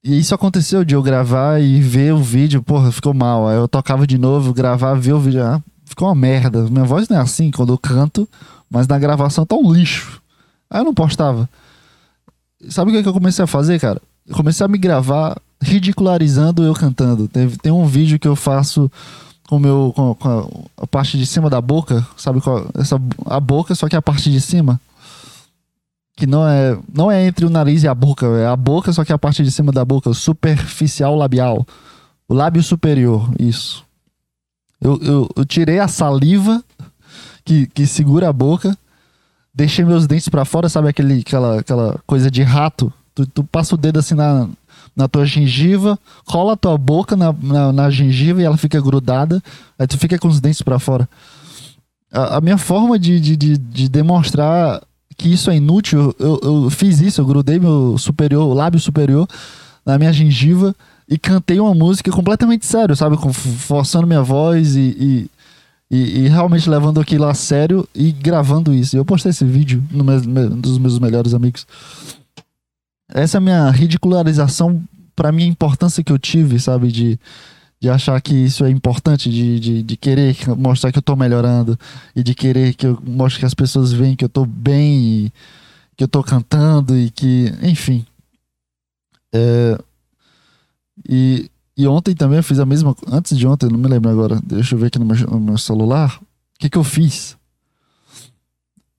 e, 0.03 0.19
isso 0.19 0.35
aconteceu 0.35 0.85
de 0.85 0.95
eu 0.95 1.03
gravar 1.03 1.61
e 1.61 1.81
ver 1.81 2.13
o 2.15 2.23
vídeo, 2.23 2.63
porra, 2.63 2.91
ficou 2.91 3.13
mal. 3.13 3.49
Aí 3.49 3.57
eu 3.57 3.69
tocava 3.69 4.07
de 4.07 4.19
novo, 4.19 4.53
gravar, 4.53 4.95
ver 4.95 5.13
o 5.13 5.21
vídeo, 5.21 5.43
ah, 5.43 5.63
ficou 5.85 6.09
uma 6.09 6.15
merda. 6.15 6.63
Minha 6.65 6.85
voz 6.85 7.09
não 7.09 7.19
é 7.19 7.21
assim 7.21 7.51
quando 7.51 7.73
eu 7.73 7.79
canto, 7.79 8.29
mas 8.71 8.87
na 8.87 8.99
gravação 8.99 9.45
tá 9.45 9.57
um 9.57 9.73
lixo. 9.73 10.21
Aí 10.71 10.81
eu 10.81 10.85
não 10.85 10.95
postava. 10.95 11.49
Sabe 12.69 12.91
o 12.91 12.95
que, 12.95 13.01
é 13.01 13.03
que 13.03 13.09
eu 13.09 13.13
comecei 13.13 13.45
a 13.45 13.49
fazer, 13.49 13.81
cara? 13.81 14.01
Eu 14.27 14.37
comecei 14.37 14.65
a 14.65 14.69
me 14.69 14.79
gravar 14.79 15.37
ridicularizando 15.63 16.63
eu 16.63 16.75
cantando. 16.75 17.29
Tem, 17.29 17.73
um 17.73 17.87
vídeo 17.87 18.19
que 18.19 18.29
eu 18.29 18.37
faço 18.37 18.91
com, 19.49 19.59
meu, 19.59 19.93
com, 19.95 20.15
com 20.15 20.65
a 20.77 20.87
parte 20.87 21.19
de 21.19 21.27
cima 21.27 21.51
da 21.51 21.61
boca, 21.61 22.07
sabe 22.17 22.41
qual? 22.41 22.67
Essa, 22.79 23.01
a 23.27 23.41
boca, 23.41 23.75
só 23.75 23.89
que 23.89 23.97
a 23.97 24.03
parte 24.03 24.31
de 24.31 24.41
cima. 24.41 24.81
Que 26.21 26.27
não 26.27 26.47
é, 26.47 26.79
não 26.93 27.11
é 27.11 27.25
entre 27.25 27.47
o 27.47 27.51
nariz 27.51 27.83
e 27.83 27.89
a 27.89 27.95
boca, 27.95 28.27
é 28.27 28.47
a 28.47 28.55
boca, 28.55 28.93
só 28.93 29.03
que 29.03 29.11
a 29.11 29.17
parte 29.17 29.43
de 29.43 29.51
cima 29.51 29.73
da 29.73 29.83
boca, 29.87 30.13
superficial 30.13 31.17
labial. 31.17 31.67
O 32.29 32.35
lábio 32.35 32.63
superior, 32.63 33.31
isso. 33.39 33.83
Eu, 34.79 34.99
eu, 35.01 35.29
eu 35.35 35.47
tirei 35.47 35.79
a 35.79 35.89
saliva 35.89 36.63
que, 37.43 37.67
que 37.69 37.87
segura 37.87 38.29
a 38.29 38.35
boca, 38.35 38.77
deixei 39.55 39.83
meus 39.83 40.07
dentes 40.07 40.29
para 40.29 40.45
fora, 40.45 40.69
sabe 40.69 40.91
aquele, 40.91 41.21
aquela, 41.21 41.61
aquela 41.61 41.99
coisa 42.07 42.31
de 42.31 42.43
rato? 42.43 42.93
Tu, 43.15 43.27
tu 43.27 43.43
passa 43.43 43.75
o 43.75 43.79
dedo 43.79 43.99
assim 43.99 44.15
na, 44.15 44.47
na 44.95 45.09
tua 45.09 45.25
gengiva, 45.25 45.99
cola 46.27 46.53
a 46.53 46.57
tua 46.57 46.77
boca 46.77 47.17
na, 47.17 47.33
na, 47.33 47.73
na, 47.73 47.89
gengiva 47.91 48.43
e 48.43 48.45
ela 48.45 48.59
fica 48.59 48.79
grudada, 48.79 49.43
aí 49.79 49.87
tu 49.87 49.97
fica 49.97 50.19
com 50.19 50.29
os 50.29 50.39
dentes 50.39 50.61
para 50.61 50.79
fora. 50.79 51.09
A, 52.13 52.37
a, 52.37 52.41
minha 52.43 52.59
forma 52.59 52.99
de, 52.99 53.19
de, 53.19 53.37
de, 53.39 53.57
de, 53.57 53.89
demonstrar 53.89 54.83
que 55.21 55.31
isso 55.31 55.51
é 55.51 55.57
inútil, 55.57 56.15
eu, 56.19 56.41
eu 56.43 56.71
fiz 56.71 56.99
isso, 56.99 57.21
eu 57.21 57.27
grudei 57.27 57.59
meu 57.59 57.99
superior, 57.99 58.47
o 58.49 58.55
lábio 58.55 58.81
superior 58.81 59.29
na 59.85 59.99
minha 59.99 60.11
gengiva 60.15 60.75
e 61.07 61.19
cantei 61.19 61.61
uma 61.61 61.75
música 61.75 62.11
completamente 62.11 62.65
sério, 62.65 62.97
sabe? 62.97 63.19
Forçando 63.35 64.07
minha 64.07 64.23
voz 64.23 64.77
e, 64.77 64.81
e, 64.81 65.31
E, 65.91 66.21
e, 66.21 66.29
realmente 66.29 66.71
levando 66.71 67.01
aquilo 67.01 67.27
a 67.27 67.35
sério 67.35 67.87
e 67.95 68.13
gravando 68.13 68.73
isso. 68.73 68.97
Eu 68.97 69.05
postei 69.05 69.31
esse 69.31 69.45
vídeo 69.45 69.83
no 69.91 70.05
meu, 70.05 70.21
dos 70.51 70.79
meus 70.79 70.99
melhores 70.99 71.35
amigos. 71.35 71.67
Essa 73.13 73.37
é 73.37 73.39
a 73.39 73.43
minha 73.43 73.71
ridicularização 73.71 74.81
para 75.15 75.33
mim 75.33 75.43
a 75.43 75.49
importância 75.49 76.03
que 76.03 76.13
eu 76.13 76.19
tive, 76.19 76.59
sabe, 76.59 76.89
de, 76.93 77.19
de 77.81 77.89
achar 77.89 78.21
que 78.21 78.35
isso 78.35 78.65
é 78.65 78.71
importante, 78.71 79.31
de, 79.31 79.59
de, 79.59 79.83
de, 79.83 79.97
querer 79.97 80.37
mostrar 80.57 80.93
que 80.93 80.99
eu 80.99 81.03
tô 81.03 81.17
melhorando 81.17 81.79
e 82.15 82.23
de 82.23 82.35
querer 82.35 82.75
que 82.75 82.87
eu 82.87 83.01
mostre 83.07 83.41
que 83.41 83.47
as 83.47 83.55
pessoas 83.55 83.91
veem 83.91 84.15
que 84.15 84.25
eu 84.25 84.29
tô 84.29 84.45
bem 84.45 84.99
e 84.99 85.33
que 85.97 86.05
eu 86.05 86.09
tô 86.09 86.23
cantando 86.23 86.97
e 86.97 87.11
que, 87.11 87.53
enfim. 87.63 88.05
É, 89.33 89.79
e 91.09 91.51
e 91.81 91.87
ontem 91.87 92.15
também 92.15 92.37
eu 92.37 92.43
fiz 92.43 92.59
a 92.59 92.67
mesma. 92.67 92.95
Antes 93.11 93.39
de 93.39 93.47
ontem, 93.47 93.67
não 93.71 93.79
me 93.79 93.89
lembro 93.89 94.11
agora. 94.11 94.39
Deixa 94.45 94.75
eu 94.75 94.79
ver 94.79 94.89
aqui 94.89 94.99
no 94.99 95.07
meu, 95.07 95.17
no 95.17 95.41
meu 95.41 95.57
celular. 95.57 96.21
O 96.21 96.59
que, 96.59 96.69
que 96.69 96.77
eu 96.77 96.85
fiz? 96.85 97.39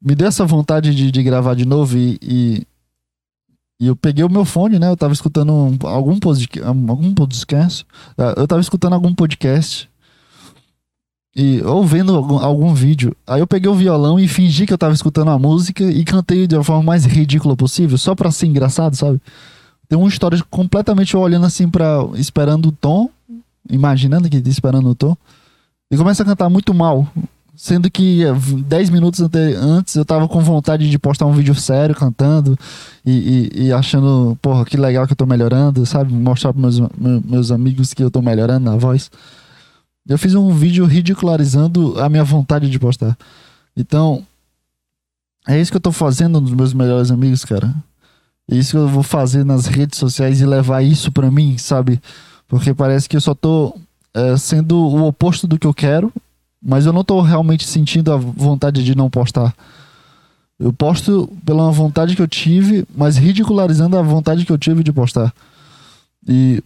Me 0.01 0.15
deu 0.15 0.27
essa 0.27 0.43
vontade 0.47 0.95
de, 0.95 1.11
de 1.11 1.21
gravar 1.21 1.53
de 1.53 1.63
novo 1.63 1.95
e, 1.95 2.17
e, 2.23 2.67
e, 3.81 3.87
eu 3.87 3.95
peguei 3.95 4.23
o 4.23 4.29
meu 4.29 4.45
fone, 4.45 4.77
né? 4.77 4.89
Eu 4.89 4.95
tava 4.95 5.11
escutando 5.11 5.51
um, 5.51 5.77
algum, 5.87 6.19
podcast, 6.19 6.67
algum 6.67 7.13
podcast. 7.13 7.85
Ah, 8.17 8.35
eu 8.37 8.47
tava 8.47 8.61
escutando 8.61 8.93
algum 8.93 9.13
podcast. 9.13 9.89
E, 11.35 11.61
ou 11.63 11.83
vendo 11.83 12.15
algum, 12.15 12.37
algum 12.37 12.73
vídeo. 12.73 13.15
Aí 13.25 13.39
eu 13.39 13.47
peguei 13.47 13.69
o 13.69 13.75
violão 13.75 14.19
e 14.19 14.27
fingi 14.27 14.67
que 14.67 14.73
eu 14.73 14.77
tava 14.77 14.93
escutando 14.93 15.31
a 15.31 15.39
música 15.39 15.83
e 15.83 16.03
cantei 16.03 16.45
de 16.45 16.55
uma 16.55 16.63
forma 16.63 16.83
mais 16.83 17.05
ridícula 17.05 17.55
possível, 17.55 17.97
só 17.97 18.13
pra 18.13 18.29
ser 18.29 18.47
engraçado, 18.47 18.95
sabe? 18.95 19.19
Tem 19.89 19.97
uma 19.97 20.07
história 20.09 20.41
completamente 20.49 21.17
olhando 21.17 21.45
assim 21.45 21.69
para 21.69 22.07
esperando 22.15 22.67
o 22.67 22.71
tom, 22.71 23.09
imaginando 23.69 24.29
que 24.29 24.37
esperando 24.37 24.89
o 24.89 24.95
tom, 24.95 25.17
e 25.89 25.97
começa 25.97 26.23
a 26.23 26.25
cantar 26.25 26.49
muito 26.49 26.73
mal. 26.73 27.07
Sendo 27.61 27.91
que 27.91 28.23
10 28.65 28.89
eh, 28.89 28.91
minutos 28.91 29.21
antes 29.21 29.93
eu 29.93 30.03
tava 30.03 30.27
com 30.27 30.39
vontade 30.39 30.89
de 30.89 30.97
postar 30.97 31.27
um 31.27 31.31
vídeo 31.31 31.53
sério 31.53 31.93
cantando 31.93 32.57
e, 33.05 33.49
e, 33.53 33.65
e, 33.65 33.71
achando, 33.71 34.35
porra, 34.41 34.65
que 34.65 34.75
legal 34.75 35.05
que 35.05 35.13
eu 35.13 35.15
tô 35.15 35.27
melhorando, 35.27 35.85
sabe? 35.85 36.11
Mostrar 36.11 36.53
pros 36.53 36.79
meus, 36.79 36.89
meus 37.23 37.51
amigos 37.51 37.93
que 37.93 38.01
eu 38.01 38.09
tô 38.09 38.19
melhorando 38.19 38.65
na 38.65 38.75
voz. 38.77 39.11
Eu 40.09 40.17
fiz 40.17 40.33
um 40.33 40.49
vídeo 40.49 40.87
ridicularizando 40.87 42.01
a 42.01 42.09
minha 42.09 42.23
vontade 42.23 42.67
de 42.67 42.79
postar. 42.79 43.15
Então, 43.77 44.25
é 45.47 45.61
isso 45.61 45.69
que 45.69 45.77
eu 45.77 45.81
tô 45.81 45.91
fazendo 45.91 46.41
nos 46.41 46.53
meus 46.53 46.73
melhores 46.73 47.11
amigos, 47.11 47.45
cara. 47.45 47.71
É 48.49 48.55
isso 48.55 48.71
que 48.71 48.77
eu 48.77 48.87
vou 48.87 49.03
fazer 49.03 49.45
nas 49.45 49.67
redes 49.67 49.99
sociais 49.99 50.41
e 50.41 50.47
levar 50.47 50.81
isso 50.81 51.11
para 51.11 51.29
mim, 51.29 51.59
sabe? 51.59 52.01
Porque 52.47 52.73
parece 52.73 53.07
que 53.07 53.15
eu 53.15 53.21
só 53.21 53.35
tô 53.35 53.77
é, 54.15 54.35
sendo 54.35 54.79
o 54.79 55.05
oposto 55.05 55.45
do 55.45 55.59
que 55.59 55.67
eu 55.67 55.75
quero, 55.75 56.11
mas 56.61 56.85
eu 56.85 56.93
não 56.93 57.03
tô 57.03 57.21
realmente 57.21 57.67
sentindo 57.67 58.11
a 58.11 58.17
vontade 58.17 58.83
de 58.83 58.95
não 58.95 59.09
postar. 59.09 59.53
Eu 60.59 60.71
posto 60.71 61.27
pela 61.43 61.71
vontade 61.71 62.15
que 62.15 62.21
eu 62.21 62.27
tive, 62.27 62.85
mas 62.95 63.17
ridicularizando 63.17 63.97
a 63.97 64.01
vontade 64.01 64.45
que 64.45 64.51
eu 64.51 64.57
tive 64.57 64.83
de 64.83 64.93
postar. 64.93 65.33
E 66.27 66.63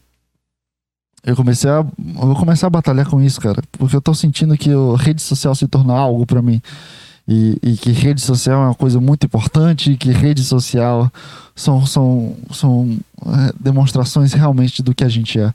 eu 1.23 1.35
comecei 1.35 1.69
a. 1.69 1.77
Eu 1.77 1.87
vou 2.27 2.35
começar 2.35 2.67
a 2.67 2.69
batalhar 2.69 3.07
com 3.07 3.21
isso, 3.21 3.39
cara. 3.39 3.63
Porque 3.71 3.95
eu 3.95 4.01
tô 4.01 4.13
sentindo 4.13 4.57
que 4.57 4.69
a 4.69 4.97
rede 4.97 5.21
social 5.21 5.55
se 5.55 5.67
torna 5.67 5.93
algo 5.93 6.25
para 6.25 6.41
mim. 6.41 6.61
E, 7.27 7.57
e, 7.63 7.77
que 7.77 7.91
rede 7.91 8.21
social 8.21 8.61
é 8.61 8.65
uma 8.67 8.75
coisa 8.75 8.99
muito 8.99 9.25
importante, 9.25 9.93
e 9.93 9.97
que 9.97 10.11
rede 10.11 10.43
social 10.43 11.11
são, 11.55 11.83
são, 11.83 12.35
são 12.51 12.99
é, 13.25 13.53
demonstrações 13.59 14.33
realmente 14.33 14.83
do 14.83 14.93
que 14.93 15.03
a 15.03 15.09
gente 15.09 15.39
é. 15.39 15.51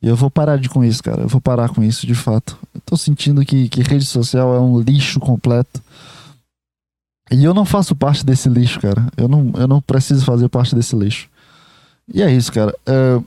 E 0.00 0.08
eu 0.08 0.16
vou 0.16 0.30
parar 0.30 0.56
de 0.56 0.70
com 0.70 0.82
isso, 0.82 1.02
cara. 1.02 1.22
Eu 1.22 1.28
vou 1.28 1.40
parar 1.40 1.68
com 1.68 1.82
isso, 1.82 2.06
de 2.06 2.14
fato. 2.14 2.56
Eu 2.82 2.86
tô 2.86 2.96
sentindo 2.96 3.44
que, 3.44 3.68
que 3.68 3.82
rede 3.82 4.04
social 4.04 4.54
é 4.54 4.60
um 4.60 4.80
lixo 4.80 5.20
completo. 5.20 5.80
E 7.30 7.44
eu 7.44 7.54
não 7.54 7.64
faço 7.64 7.94
parte 7.94 8.26
desse 8.26 8.48
lixo, 8.48 8.80
cara. 8.80 9.06
Eu 9.16 9.28
não, 9.28 9.52
eu 9.56 9.66
não 9.66 9.80
preciso 9.80 10.24
fazer 10.24 10.48
parte 10.48 10.74
desse 10.74 10.94
lixo. 10.94 11.28
E 12.12 12.22
é 12.22 12.30
isso, 12.30 12.52
cara. 12.52 12.74
É... 12.84 13.20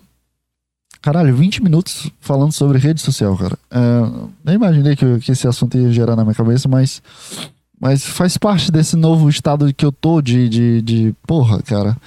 Caralho, 1.02 1.36
20 1.36 1.64
minutos 1.64 2.12
falando 2.20 2.52
sobre 2.52 2.78
rede 2.78 3.02
social, 3.02 3.36
cara. 3.38 3.58
É... 3.72 3.80
Nem 4.44 4.56
imaginei 4.56 4.96
que, 4.96 5.20
que 5.20 5.32
esse 5.32 5.48
assunto 5.48 5.78
ia 5.78 5.92
gerar 5.92 6.16
na 6.16 6.24
minha 6.24 6.36
cabeça, 6.36 6.68
mas 6.68 7.02
mas 7.80 8.06
faz 8.06 8.38
parte 8.38 8.72
desse 8.72 8.96
novo 8.96 9.30
estado 9.30 9.74
que 9.74 9.86
eu 9.86 9.92
tô 9.92 10.22
de, 10.22 10.48
de, 10.48 10.82
de 10.82 11.16
porra, 11.28 11.62
cara. 11.62 11.98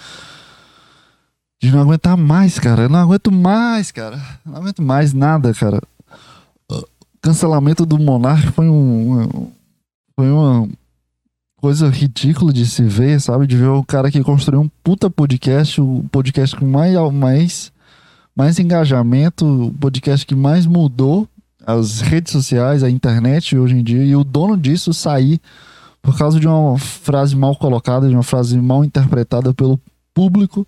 De 1.60 1.70
não 1.70 1.80
aguentar 1.80 2.16
mais, 2.16 2.58
cara. 2.58 2.82
Eu 2.82 2.88
não 2.88 3.00
aguento 3.00 3.30
mais, 3.30 3.90
cara. 3.90 4.20
Não 4.44 4.56
aguento 4.56 4.82
mais 4.82 5.12
nada, 5.12 5.52
cara. 5.52 5.82
Cancelamento 7.20 7.84
do 7.84 7.98
Monark 7.98 8.52
foi 8.52 8.68
um. 8.68 9.50
Foi 10.14 10.30
uma 10.30 10.68
coisa 11.60 11.88
ridícula 11.88 12.52
de 12.52 12.66
se 12.66 12.82
ver, 12.82 13.20
sabe? 13.20 13.46
De 13.46 13.56
ver 13.56 13.68
o 13.68 13.84
cara 13.84 14.10
que 14.10 14.22
construiu 14.22 14.60
um 14.60 14.70
puta 14.82 15.10
podcast, 15.10 15.80
o 15.80 16.04
podcast 16.10 16.56
com 16.56 16.66
mais, 16.66 16.94
mais, 17.12 17.72
mais 18.34 18.58
engajamento, 18.58 19.66
o 19.66 19.72
podcast 19.72 20.24
que 20.24 20.34
mais 20.34 20.66
mudou 20.66 21.28
as 21.66 22.00
redes 22.00 22.32
sociais, 22.32 22.82
a 22.82 22.90
internet 22.90 23.56
hoje 23.56 23.76
em 23.76 23.82
dia, 23.82 24.02
e 24.02 24.16
o 24.16 24.24
dono 24.24 24.56
disso 24.56 24.94
sair 24.94 25.40
por 26.00 26.16
causa 26.16 26.40
de 26.40 26.48
uma 26.48 26.78
frase 26.78 27.36
mal 27.36 27.54
colocada, 27.56 28.08
de 28.08 28.14
uma 28.14 28.22
frase 28.22 28.56
mal 28.58 28.84
interpretada 28.84 29.52
pelo 29.52 29.78
público. 30.14 30.66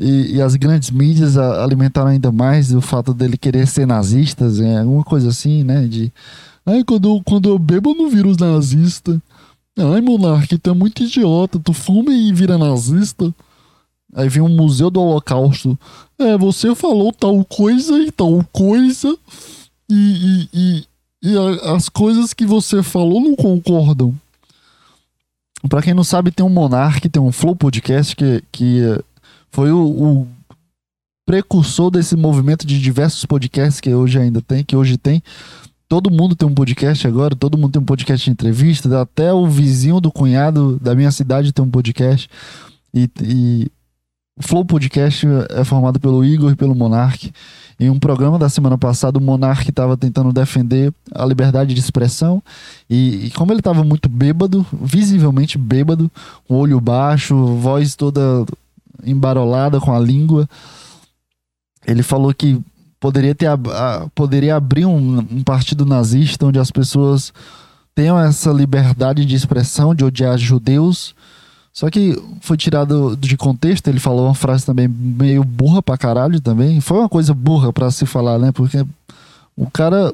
E, 0.00 0.36
e 0.36 0.40
as 0.40 0.56
grandes 0.56 0.90
mídias 0.90 1.36
alimentaram 1.36 2.08
ainda 2.08 2.32
mais 2.32 2.72
o 2.72 2.80
fato 2.80 3.12
dele 3.12 3.36
querer 3.36 3.66
ser 3.66 3.86
nazista, 3.86 4.46
é, 4.46 4.78
alguma 4.78 5.04
coisa 5.04 5.28
assim, 5.28 5.62
né? 5.62 5.86
De. 5.86 6.10
Ai, 6.64 6.82
quando, 6.82 7.22
quando 7.22 7.50
eu 7.50 7.58
bebo, 7.58 7.90
eu 7.90 7.94
não 7.94 8.08
viro 8.08 8.34
nazista. 8.40 9.20
Ai, 9.78 10.00
monarca, 10.00 10.58
tu 10.58 10.70
é 10.70 10.72
muito 10.72 11.02
idiota, 11.02 11.58
tu 11.58 11.74
fuma 11.74 12.14
e 12.14 12.32
vira 12.32 12.56
nazista. 12.56 13.34
Aí 14.14 14.26
vem 14.26 14.42
um 14.42 14.48
museu 14.48 14.90
do 14.90 15.02
holocausto. 15.02 15.78
É, 16.18 16.36
você 16.38 16.74
falou 16.74 17.12
tal 17.12 17.44
coisa 17.44 17.98
e 17.98 18.10
tal 18.10 18.42
coisa. 18.50 19.14
E, 19.86 19.94
e, 19.94 20.48
e, 20.54 20.84
e 21.22 21.36
a, 21.36 21.74
as 21.74 21.90
coisas 21.90 22.32
que 22.32 22.46
você 22.46 22.82
falou 22.82 23.20
não 23.20 23.36
concordam. 23.36 24.14
Para 25.68 25.82
quem 25.82 25.92
não 25.92 26.04
sabe, 26.04 26.30
tem 26.30 26.44
um 26.44 26.48
Monark, 26.48 27.06
tem 27.06 27.20
um 27.20 27.30
Flow 27.30 27.54
Podcast 27.54 28.16
que, 28.16 28.42
que 28.50 28.80
foi 29.50 29.70
o, 29.72 29.80
o 29.80 30.28
precursor 31.26 31.90
desse 31.90 32.16
movimento 32.16 32.66
de 32.66 32.80
diversos 32.80 33.24
podcasts 33.24 33.80
que 33.80 33.94
hoje 33.94 34.18
ainda 34.18 34.42
tem, 34.42 34.64
que 34.64 34.76
hoje 34.76 34.96
tem. 34.96 35.22
Todo 35.88 36.10
mundo 36.10 36.36
tem 36.36 36.48
um 36.48 36.54
podcast 36.54 37.06
agora, 37.06 37.34
todo 37.34 37.58
mundo 37.58 37.72
tem 37.72 37.82
um 37.82 37.84
podcast 37.84 38.24
de 38.24 38.30
entrevista, 38.30 39.00
até 39.00 39.32
o 39.32 39.46
vizinho 39.46 40.00
do 40.00 40.10
cunhado 40.10 40.78
da 40.80 40.94
minha 40.94 41.10
cidade 41.10 41.52
tem 41.52 41.64
um 41.64 41.70
podcast. 41.70 42.28
E, 42.94 43.08
e 43.22 43.70
o 44.36 44.42
Flow 44.42 44.64
Podcast 44.64 45.26
é 45.50 45.64
formado 45.64 46.00
pelo 46.00 46.24
Igor 46.24 46.52
e 46.52 46.56
pelo 46.56 46.74
Monark. 46.74 47.32
Em 47.78 47.90
um 47.90 47.98
programa 47.98 48.38
da 48.38 48.48
semana 48.48 48.78
passada, 48.78 49.18
o 49.18 49.22
Monark 49.22 49.68
estava 49.68 49.96
tentando 49.96 50.32
defender 50.32 50.92
a 51.14 51.24
liberdade 51.24 51.74
de 51.74 51.80
expressão. 51.80 52.42
E, 52.88 53.26
e 53.26 53.30
como 53.30 53.52
ele 53.52 53.60
estava 53.60 53.84
muito 53.84 54.08
bêbado, 54.08 54.64
visivelmente 54.72 55.58
bêbado, 55.58 56.10
olho 56.48 56.80
baixo, 56.80 57.36
voz 57.56 57.94
toda 57.94 58.46
embarolada 59.04 59.80
com 59.80 59.94
a 59.94 59.98
língua, 59.98 60.48
ele 61.86 62.02
falou 62.02 62.32
que 62.34 62.60
poderia, 62.98 63.34
ter, 63.34 63.48
poderia 64.14 64.56
abrir 64.56 64.86
um, 64.86 65.18
um 65.18 65.42
partido 65.42 65.84
nazista 65.84 66.46
onde 66.46 66.58
as 66.58 66.70
pessoas 66.70 67.32
tenham 67.94 68.18
essa 68.18 68.50
liberdade 68.50 69.24
de 69.24 69.34
expressão, 69.34 69.94
de 69.94 70.04
odiar 70.04 70.38
judeus 70.38 71.14
só 71.72 71.88
que 71.88 72.20
foi 72.40 72.56
tirado 72.56 73.16
de 73.16 73.36
contexto, 73.36 73.88
ele 73.88 74.00
falou 74.00 74.26
uma 74.26 74.34
frase 74.34 74.66
também 74.66 74.88
meio 74.88 75.44
burra 75.44 75.82
pra 75.82 75.96
caralho 75.96 76.40
também. 76.40 76.80
Foi 76.80 76.98
uma 76.98 77.08
coisa 77.08 77.32
burra 77.32 77.72
para 77.72 77.90
se 77.90 78.06
falar, 78.06 78.38
né? 78.38 78.52
Porque 78.52 78.84
o 79.56 79.70
cara. 79.70 80.12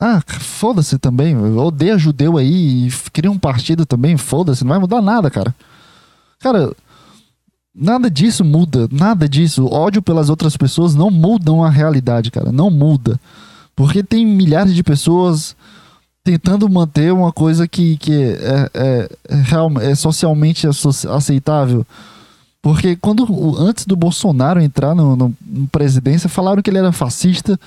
Ah, 0.00 0.20
foda-se 0.26 0.98
também. 0.98 1.36
Odeia 1.36 1.98
judeu 1.98 2.38
aí 2.38 2.88
e 2.88 2.90
cria 3.12 3.30
um 3.30 3.38
partido 3.38 3.84
também, 3.84 4.16
foda-se, 4.16 4.64
não 4.64 4.70
vai 4.70 4.78
mudar 4.78 5.02
nada, 5.02 5.30
cara. 5.30 5.54
Cara, 6.38 6.72
nada 7.74 8.10
disso 8.10 8.44
muda, 8.44 8.88
nada 8.90 9.28
disso. 9.28 9.64
O 9.64 9.72
ódio 9.72 10.02
pelas 10.02 10.28
outras 10.28 10.56
pessoas 10.56 10.94
não 10.94 11.10
mudam 11.10 11.64
a 11.64 11.70
realidade, 11.70 12.30
cara. 12.30 12.52
Não 12.52 12.70
muda. 12.70 13.18
Porque 13.74 14.02
tem 14.02 14.26
milhares 14.26 14.74
de 14.74 14.82
pessoas 14.82 15.56
tentando 16.22 16.68
manter 16.68 17.12
uma 17.12 17.32
coisa 17.32 17.66
que, 17.66 17.96
que 17.96 18.12
é, 18.12 18.70
é, 18.74 19.10
é, 19.28 19.90
é 19.90 19.94
socialmente 19.94 20.66
aceitável. 20.66 21.86
Porque 22.62 22.94
quando 22.94 23.26
antes 23.58 23.86
do 23.86 23.96
Bolsonaro 23.96 24.60
entrar 24.60 24.94
no, 24.94 25.16
no, 25.16 25.34
no, 25.46 25.66
presidência, 25.68 26.28
falaram 26.28 26.62
que 26.62 26.68
ele 26.68 26.78
era 26.78 26.92
fascista. 26.92 27.58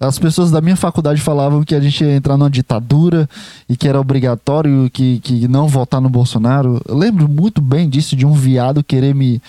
As 0.00 0.16
pessoas 0.16 0.52
da 0.52 0.60
minha 0.60 0.76
faculdade 0.76 1.20
falavam 1.20 1.64
que 1.64 1.74
a 1.74 1.80
gente 1.80 2.04
ia 2.04 2.14
entrar 2.14 2.36
numa 2.36 2.50
ditadura 2.50 3.28
e 3.68 3.76
que 3.76 3.88
era 3.88 4.00
obrigatório 4.00 4.88
que, 4.92 5.18
que 5.18 5.48
não 5.48 5.66
votar 5.66 6.00
no 6.00 6.08
Bolsonaro. 6.08 6.80
Eu 6.86 6.96
lembro 6.96 7.28
muito 7.28 7.60
bem 7.60 7.88
disso, 7.88 8.14
de 8.14 8.24
um 8.24 8.32
viado 8.32 8.84
querer 8.84 9.14
me. 9.14 9.42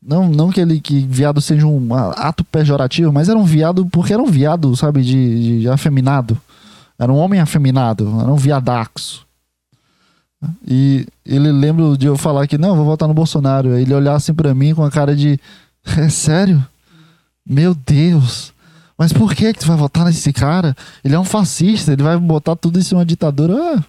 Não, 0.00 0.28
não 0.28 0.50
que 0.50 0.60
ele 0.60 0.80
que 0.80 1.00
viado 1.00 1.40
seja 1.40 1.66
um 1.66 1.94
ato 1.94 2.44
pejorativo, 2.44 3.12
mas 3.12 3.28
era 3.28 3.38
um 3.38 3.44
viado 3.44 3.84
porque 3.86 4.12
era 4.12 4.22
um 4.22 4.26
viado, 4.26 4.74
sabe, 4.76 5.02
de, 5.02 5.60
de 5.60 5.68
afeminado. 5.68 6.38
Era 6.96 7.12
um 7.12 7.16
homem 7.16 7.40
afeminado, 7.40 8.04
era 8.20 8.30
um 8.30 8.36
viadaxo. 8.36 9.26
E 10.66 11.06
ele 11.24 11.50
lembra 11.50 11.96
de 11.96 12.06
eu 12.06 12.16
falar 12.16 12.46
que 12.46 12.58
não, 12.58 12.76
vou 12.76 12.84
votar 12.84 13.08
no 13.08 13.14
Bolsonaro. 13.14 13.76
Ele 13.76 13.94
olhar 13.94 14.14
assim 14.14 14.34
pra 14.34 14.54
mim 14.54 14.74
com 14.74 14.84
a 14.84 14.90
cara 14.90 15.14
de. 15.16 15.40
É 15.98 16.08
sério? 16.08 16.64
Meu 17.44 17.74
Deus. 17.74 18.52
Mas 18.96 19.12
por 19.12 19.34
que, 19.34 19.52
que 19.52 19.60
tu 19.60 19.66
vai 19.66 19.76
votar 19.76 20.04
nesse 20.04 20.32
cara? 20.32 20.76
Ele 21.04 21.14
é 21.14 21.18
um 21.18 21.24
fascista, 21.24 21.92
ele 21.92 22.02
vai 22.02 22.16
botar 22.16 22.56
tudo 22.56 22.78
isso 22.78 22.94
em 22.94 22.98
uma 22.98 23.04
ditadura. 23.04 23.54
Ah, 23.54 23.84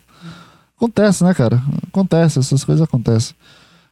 acontece, 0.75 1.23
né, 1.23 1.33
cara? 1.33 1.61
Acontece, 1.87 2.39
essas 2.39 2.63
coisas 2.63 2.83
acontecem. 2.83 3.35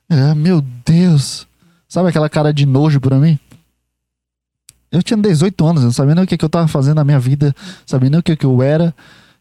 É, 0.09 0.33
meu 0.33 0.61
Deus. 0.85 1.47
Sabe 1.87 2.09
aquela 2.09 2.29
cara 2.29 2.53
de 2.53 2.65
nojo 2.65 2.99
pra 2.99 3.17
mim? 3.17 3.37
Eu 4.91 5.01
tinha 5.01 5.17
18 5.17 5.65
anos, 5.65 5.83
não 5.83 5.91
sabia 5.91 6.15
nem 6.15 6.23
o 6.23 6.27
que, 6.27 6.37
que 6.37 6.43
eu 6.43 6.49
tava 6.49 6.67
fazendo 6.67 6.97
na 6.97 7.03
minha 7.03 7.19
vida, 7.19 7.55
sabia 7.85 8.09
nem 8.09 8.19
o 8.19 8.23
que, 8.23 8.35
que 8.35 8.45
eu 8.45 8.61
era. 8.61 8.93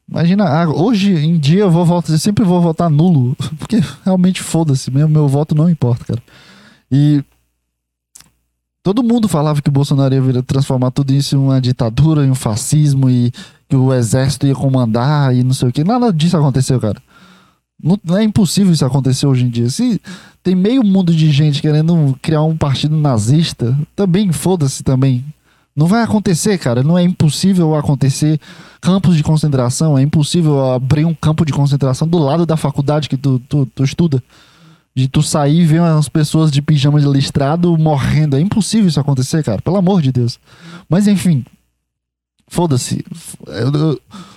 Imagina, 0.09 0.44
ah, 0.44 0.68
hoje 0.68 1.12
em 1.12 1.38
dia 1.38 1.61
eu 1.61 1.70
vou 1.70 1.85
votar, 1.85 2.11
eu 2.11 2.18
sempre 2.18 2.44
vou 2.44 2.61
votar 2.61 2.88
nulo, 2.88 3.37
porque 3.59 3.80
realmente 4.04 4.42
foda-se, 4.42 4.90
meu, 4.90 5.09
meu 5.09 5.26
voto 5.28 5.54
não 5.54 5.68
importa, 5.68 6.04
cara. 6.04 6.22
E 6.90 7.24
todo 8.82 9.02
mundo 9.02 9.28
falava 9.28 9.60
que 9.60 9.68
o 9.68 9.72
Bolsonaro 9.72 10.14
ia 10.14 10.42
transformar 10.42 10.90
tudo 10.90 11.12
isso 11.12 11.36
em 11.36 11.38
uma 11.38 11.60
ditadura, 11.60 12.24
em 12.24 12.30
um 12.30 12.34
fascismo 12.34 13.10
e 13.10 13.32
que 13.68 13.76
o 13.76 13.92
exército 13.92 14.46
ia 14.46 14.54
comandar 14.54 15.34
e 15.34 15.44
não 15.44 15.54
sei 15.54 15.68
o 15.68 15.72
que. 15.72 15.84
Nada 15.84 16.12
disso 16.12 16.36
aconteceu, 16.36 16.80
cara. 16.80 17.00
Não, 17.82 17.98
não, 18.04 18.18
é 18.18 18.22
impossível 18.22 18.72
isso 18.72 18.84
acontecer 18.84 19.26
hoje 19.26 19.44
em 19.44 19.48
dia. 19.48 19.70
Se 19.70 20.00
tem 20.42 20.54
meio 20.54 20.82
mundo 20.82 21.14
de 21.14 21.30
gente 21.30 21.62
querendo 21.62 22.18
criar 22.20 22.42
um 22.42 22.56
partido 22.56 22.96
nazista, 22.96 23.78
também 23.96 24.32
foda-se 24.32 24.82
também. 24.82 25.24
Não 25.74 25.86
vai 25.86 26.02
acontecer, 26.02 26.58
cara. 26.58 26.82
Não 26.82 26.98
é 26.98 27.02
impossível 27.02 27.74
acontecer. 27.74 28.38
Campos 28.80 29.16
de 29.16 29.22
concentração, 29.22 29.96
é 29.96 30.02
impossível 30.02 30.72
abrir 30.72 31.04
um 31.04 31.14
campo 31.14 31.44
de 31.44 31.52
concentração 31.52 32.08
do 32.08 32.18
lado 32.18 32.44
da 32.44 32.56
faculdade 32.56 33.08
que 33.08 33.16
tu, 33.16 33.38
tu, 33.48 33.66
tu 33.66 33.84
estuda. 33.84 34.22
De 34.94 35.09
tu 35.09 35.22
sair 35.22 35.61
e 35.61 35.66
ver 35.66 35.81
umas 35.81 36.09
pessoas 36.09 36.50
de 36.50 36.61
pijama 36.61 37.00
de 37.00 37.07
listrado 37.07 37.76
morrendo. 37.79 38.37
É 38.37 38.40
impossível 38.40 38.88
isso 38.88 39.00
acontecer, 39.00 39.42
cara. 39.44 39.62
Pelo 39.62 39.76
amor 39.76 40.03
de 40.03 40.12
Deus. 40.12 40.38
Mas 40.88 41.07
enfim. 41.07 41.44
Foda-se. 42.48 43.05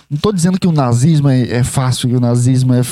Não 0.08 0.18
tô 0.20 0.32
dizendo 0.32 0.58
que 0.58 0.68
o 0.68 0.72
nazismo 0.72 1.28
é, 1.28 1.42
é 1.50 1.64
fácil, 1.64 2.08
que 2.08 2.16
o 2.16 2.20
nazismo 2.20 2.72
é, 2.72 2.82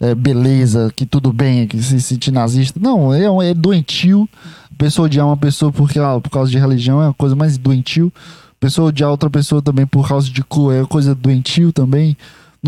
é, 0.00 0.14
beleza, 0.14 0.92
que 0.94 1.06
tudo 1.06 1.32
bem, 1.32 1.68
que 1.68 1.80
se 1.80 2.00
sentir 2.00 2.32
nazista. 2.32 2.80
Não, 2.80 3.14
é, 3.14 3.24
é 3.48 3.54
doentio 3.54 4.28
pessoa 4.76 5.06
odiar 5.06 5.26
uma 5.26 5.36
pessoa 5.36 5.72
porque, 5.72 5.98
ah, 5.98 6.20
por 6.20 6.30
causa 6.30 6.50
de 6.50 6.58
religião 6.58 7.02
é 7.02 7.08
a 7.08 7.14
coisa 7.14 7.34
mais 7.34 7.56
doentio. 7.58 8.12
Pessoa 8.60 8.88
odiar 8.88 9.10
outra 9.10 9.28
pessoa 9.28 9.60
também 9.60 9.86
por 9.86 10.08
causa 10.08 10.30
de 10.30 10.42
cor 10.42 10.72
é 10.74 10.84
coisa 10.84 11.14
doentio 11.14 11.72
também. 11.72 12.16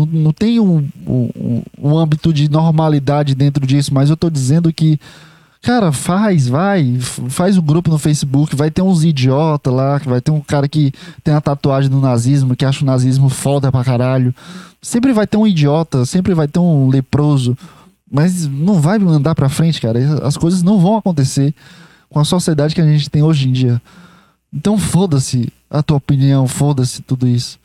Não, 0.05 0.21
não 0.21 0.31
tem 0.31 0.59
um, 0.59 0.87
um, 1.05 1.61
um 1.77 1.97
âmbito 1.97 2.33
de 2.33 2.49
normalidade 2.49 3.35
dentro 3.35 3.65
disso, 3.65 3.93
mas 3.93 4.09
eu 4.09 4.17
tô 4.17 4.29
dizendo 4.29 4.71
que, 4.71 4.99
cara, 5.61 5.91
faz, 5.91 6.47
vai, 6.47 6.97
faz 7.29 7.57
um 7.57 7.61
grupo 7.61 7.89
no 7.89 7.97
Facebook, 7.97 8.55
vai 8.55 8.71
ter 8.71 8.81
uns 8.81 9.03
idiota 9.03 9.69
lá, 9.69 9.97
vai 9.97 10.21
ter 10.21 10.31
um 10.31 10.41
cara 10.41 10.67
que 10.67 10.91
tem 11.23 11.33
a 11.33 11.41
tatuagem 11.41 11.89
do 11.89 11.99
nazismo, 11.99 12.55
que 12.55 12.65
acha 12.65 12.83
o 12.83 12.87
nazismo 12.87 13.29
foda 13.29 13.71
pra 13.71 13.83
caralho. 13.83 14.33
Sempre 14.81 15.11
vai 15.11 15.27
ter 15.27 15.37
um 15.37 15.45
idiota, 15.45 16.05
sempre 16.05 16.33
vai 16.33 16.47
ter 16.47 16.59
um 16.59 16.87
leproso, 16.87 17.57
mas 18.09 18.47
não 18.47 18.79
vai 18.79 18.97
andar 18.97 19.35
pra 19.35 19.49
frente, 19.49 19.81
cara. 19.81 19.99
As 20.25 20.37
coisas 20.37 20.63
não 20.63 20.79
vão 20.79 20.97
acontecer 20.97 21.53
com 22.09 22.19
a 22.19 22.25
sociedade 22.25 22.73
que 22.73 22.81
a 22.81 22.85
gente 22.85 23.09
tem 23.09 23.21
hoje 23.21 23.47
em 23.47 23.51
dia. 23.51 23.81
Então 24.51 24.77
foda-se 24.77 25.51
a 25.69 25.83
tua 25.83 25.97
opinião, 25.97 26.47
foda-se 26.47 27.01
tudo 27.03 27.27
isso. 27.27 27.59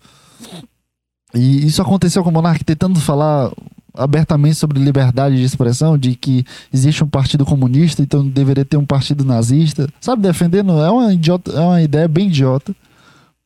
E 1.35 1.67
isso 1.67 1.83
aconteceu 1.83 2.23
com 2.23 2.31
o 2.31 2.33
Monark 2.33 2.65
tentando 2.65 3.01
falar 3.01 3.51
abertamente 3.93 4.57
sobre 4.57 4.79
liberdade 4.81 5.37
de 5.37 5.45
expressão, 5.45 5.97
de 5.97 6.17
que 6.17 6.45
existe 6.73 7.03
um 7.05 7.09
partido 7.09 7.45
comunista, 7.45 8.03
então 8.03 8.27
deveria 8.27 8.65
ter 8.65 8.77
um 8.77 8.85
partido 8.85 9.25
nazista. 9.25 9.89
Sabe, 10.01 10.23
defendendo 10.23 10.73
é 10.81 10.91
uma 10.91 11.13
idiota, 11.13 11.53
é 11.53 11.61
uma 11.61 11.83
ideia 11.83 12.09
bem 12.09 12.27
idiota. 12.27 12.75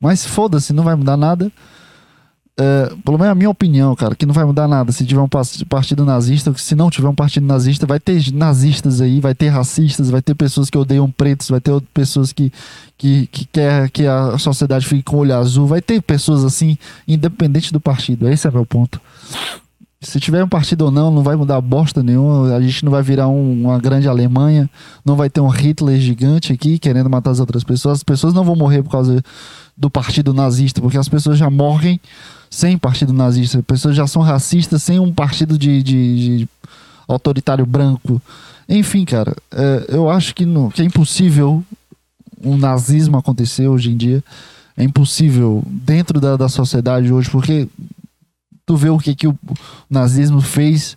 Mas 0.00 0.24
foda-se, 0.24 0.72
não 0.72 0.84
vai 0.84 0.94
mudar 0.94 1.16
nada. 1.16 1.50
É, 2.60 2.92
pelo 3.04 3.16
menos 3.16 3.30
a 3.30 3.34
minha 3.36 3.48
opinião, 3.48 3.94
cara, 3.94 4.16
que 4.16 4.26
não 4.26 4.34
vai 4.34 4.44
mudar 4.44 4.66
nada 4.66 4.90
se 4.90 5.06
tiver 5.06 5.20
um 5.20 5.28
partido 5.28 6.04
nazista, 6.04 6.52
se 6.56 6.74
não 6.74 6.90
tiver 6.90 7.06
um 7.08 7.14
partido 7.14 7.46
nazista, 7.46 7.86
vai 7.86 8.00
ter 8.00 8.32
nazistas 8.32 9.00
aí, 9.00 9.20
vai 9.20 9.32
ter 9.32 9.48
racistas, 9.48 10.10
vai 10.10 10.20
ter 10.20 10.34
pessoas 10.34 10.68
que 10.68 10.76
odeiam 10.76 11.08
pretos, 11.08 11.48
vai 11.50 11.60
ter 11.60 11.80
pessoas 11.94 12.32
que, 12.32 12.52
que, 12.96 13.28
que 13.28 13.44
quer 13.44 13.88
que 13.90 14.08
a 14.08 14.36
sociedade 14.38 14.88
fique 14.88 15.04
com 15.04 15.16
o 15.16 15.18
olho 15.20 15.36
azul, 15.36 15.68
vai 15.68 15.80
ter 15.80 16.02
pessoas 16.02 16.44
assim, 16.44 16.76
independente 17.06 17.72
do 17.72 17.78
partido. 17.78 18.28
Esse 18.28 18.48
é 18.48 18.50
meu 18.50 18.66
ponto. 18.66 19.00
Se 20.00 20.18
tiver 20.18 20.42
um 20.42 20.48
partido 20.48 20.86
ou 20.86 20.90
não, 20.90 21.12
não 21.12 21.22
vai 21.22 21.36
mudar 21.36 21.60
bosta 21.60 22.02
nenhuma. 22.02 22.54
A 22.54 22.60
gente 22.60 22.84
não 22.84 22.90
vai 22.90 23.02
virar 23.02 23.28
um, 23.28 23.64
uma 23.64 23.80
grande 23.80 24.08
Alemanha. 24.08 24.70
Não 25.04 25.16
vai 25.16 25.28
ter 25.28 25.40
um 25.40 25.48
Hitler 25.48 25.98
gigante 25.98 26.52
aqui 26.52 26.78
querendo 26.78 27.10
matar 27.10 27.30
as 27.30 27.40
outras 27.40 27.64
pessoas. 27.64 27.98
As 27.98 28.04
pessoas 28.04 28.32
não 28.32 28.44
vão 28.44 28.54
morrer 28.54 28.80
por 28.82 28.90
causa 28.90 29.20
do 29.76 29.90
partido 29.90 30.32
nazista, 30.32 30.80
porque 30.80 30.98
as 30.98 31.08
pessoas 31.08 31.36
já 31.36 31.50
morrem 31.50 32.00
sem 32.50 32.78
partido 32.78 33.12
nazista. 33.12 33.58
As 33.58 33.64
pessoas 33.64 33.96
já 33.96 34.06
são 34.06 34.22
racistas 34.22 34.82
sem 34.82 34.98
um 34.98 35.12
partido 35.12 35.58
de, 35.58 35.82
de, 35.82 36.38
de 36.38 36.48
autoritário 37.06 37.66
branco. 37.66 38.20
Enfim, 38.68 39.04
cara, 39.04 39.34
é, 39.50 39.86
eu 39.88 40.10
acho 40.10 40.34
que, 40.34 40.44
no, 40.44 40.70
que 40.70 40.82
é 40.82 40.84
impossível 40.84 41.64
um 42.42 42.56
nazismo 42.56 43.16
acontecer 43.16 43.66
hoje 43.66 43.90
em 43.90 43.96
dia. 43.96 44.22
É 44.76 44.84
impossível 44.84 45.62
dentro 45.66 46.20
da, 46.20 46.36
da 46.36 46.48
sociedade 46.48 47.12
hoje, 47.12 47.30
porque 47.30 47.68
tu 48.64 48.76
vê 48.76 48.90
o 48.90 48.98
que, 48.98 49.14
que 49.14 49.26
o 49.26 49.36
nazismo 49.90 50.40
fez. 50.40 50.96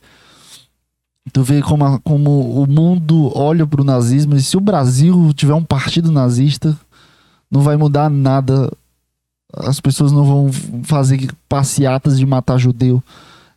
Tu 1.32 1.44
vê 1.44 1.62
como, 1.62 1.86
a, 1.86 2.00
como 2.00 2.62
o 2.62 2.68
mundo 2.68 3.32
olha 3.36 3.66
para 3.66 3.82
o 3.82 3.86
nazismo. 3.86 4.36
E 4.36 4.42
se 4.42 4.58
o 4.58 4.62
Brasil 4.62 5.32
tiver 5.34 5.54
um 5.54 5.64
partido 5.64 6.12
nazista, 6.12 6.78
não 7.50 7.62
vai 7.62 7.78
mudar 7.78 8.10
nada 8.10 8.72
as 9.54 9.80
pessoas 9.80 10.12
não 10.12 10.24
vão 10.24 10.52
fazer 10.84 11.30
passeatas 11.48 12.18
de 12.18 12.26
matar 12.26 12.58
judeu. 12.58 13.04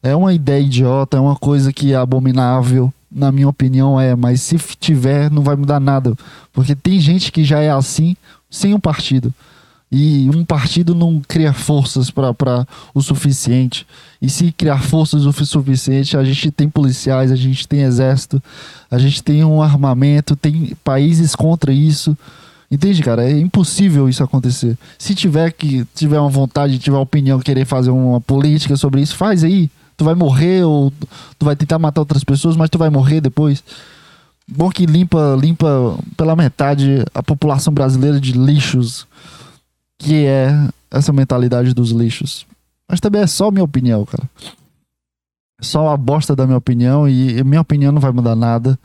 É 0.03 0.15
uma 0.15 0.35
ideia 0.35 0.61
idiota, 0.61 1.17
é 1.17 1.21
uma 1.21 1.37
coisa 1.37 1.73
que 1.73 1.93
é 1.93 1.97
abominável, 1.97 2.93
na 3.11 3.31
minha 3.31 3.49
opinião 3.49 3.99
é, 3.99 4.15
mas 4.17 4.43
se 4.43 4.59
tiver 4.79 5.31
não 5.31 5.43
vai 5.43 5.55
mudar 5.55 5.79
nada, 5.79 6.15
porque 6.53 6.75
tem 6.75 6.99
gente 6.99 7.31
que 7.31 7.45
já 7.45 7.61
é 7.61 7.71
assim 7.71 8.17
sem 8.51 8.75
um 8.75 8.81
partido. 8.81 9.33
E 9.97 10.29
um 10.35 10.45
partido 10.45 10.93
não 10.93 11.21
cria 11.21 11.53
forças 11.53 12.11
para 12.11 12.67
o 12.93 13.01
suficiente. 13.01 13.87
E 14.21 14.29
se 14.29 14.51
criar 14.51 14.83
forças 14.83 15.25
o 15.25 15.33
suficiente, 15.33 16.17
a 16.17 16.25
gente 16.25 16.51
tem 16.51 16.69
policiais, 16.69 17.31
a 17.31 17.37
gente 17.37 17.69
tem 17.69 17.83
exército, 17.83 18.43
a 18.91 18.99
gente 18.99 19.23
tem 19.23 19.45
um 19.45 19.63
armamento, 19.63 20.35
tem 20.35 20.77
países 20.83 21.37
contra 21.37 21.73
isso. 21.73 22.19
Entende, 22.71 23.03
cara? 23.03 23.25
É 23.25 23.39
impossível 23.39 24.09
isso 24.09 24.23
acontecer. 24.23 24.77
Se 24.99 25.15
tiver 25.15 25.53
que 25.53 25.85
tiver 25.95 26.19
uma 26.19 26.31
vontade, 26.31 26.79
tiver 26.79 26.97
uma 26.97 27.03
opinião, 27.03 27.39
querer 27.39 27.65
fazer 27.65 27.91
uma 27.91 28.21
política 28.21 28.77
sobre 28.77 29.01
isso, 29.01 29.17
faz 29.17 29.45
aí. 29.45 29.71
Tu 29.97 30.05
vai 30.05 30.15
morrer 30.15 30.65
ou 30.65 30.93
tu 31.39 31.45
vai 31.45 31.55
tentar 31.55 31.79
matar 31.79 32.01
outras 32.01 32.25
pessoas, 32.25 32.57
mas 32.57 32.69
tu 32.69 32.79
vai 32.79 32.91
morrer 32.91 33.21
depois. 33.21 33.63
Bom 34.47 34.71
que 34.71 34.87
limpa, 34.87 35.39
limpa 35.41 35.97
pela 36.17 36.35
metade 36.35 37.05
a 37.15 37.23
população 37.23 37.73
brasileira 37.73 38.21
de 38.21 38.33
lixos, 38.33 39.07
que 39.99 40.27
é 40.27 40.69
essa 40.91 41.13
mentalidade 41.13 41.73
dos 41.73 41.91
lixos. 41.91 42.47
Mas 42.89 43.01
também 43.01 43.23
é 43.23 43.27
só 43.27 43.51
minha 43.51 43.65
opinião, 43.65 44.05
cara. 44.05 44.29
Só 45.61 45.89
a 45.89 45.97
bosta 45.97 46.35
da 46.35 46.45
minha 46.45 46.59
opinião 46.59 47.09
e 47.09 47.43
minha 47.45 47.61
opinião 47.61 47.93
não 47.93 48.01
vai 48.01 48.11
mudar 48.11 48.35
nada. 48.35 48.79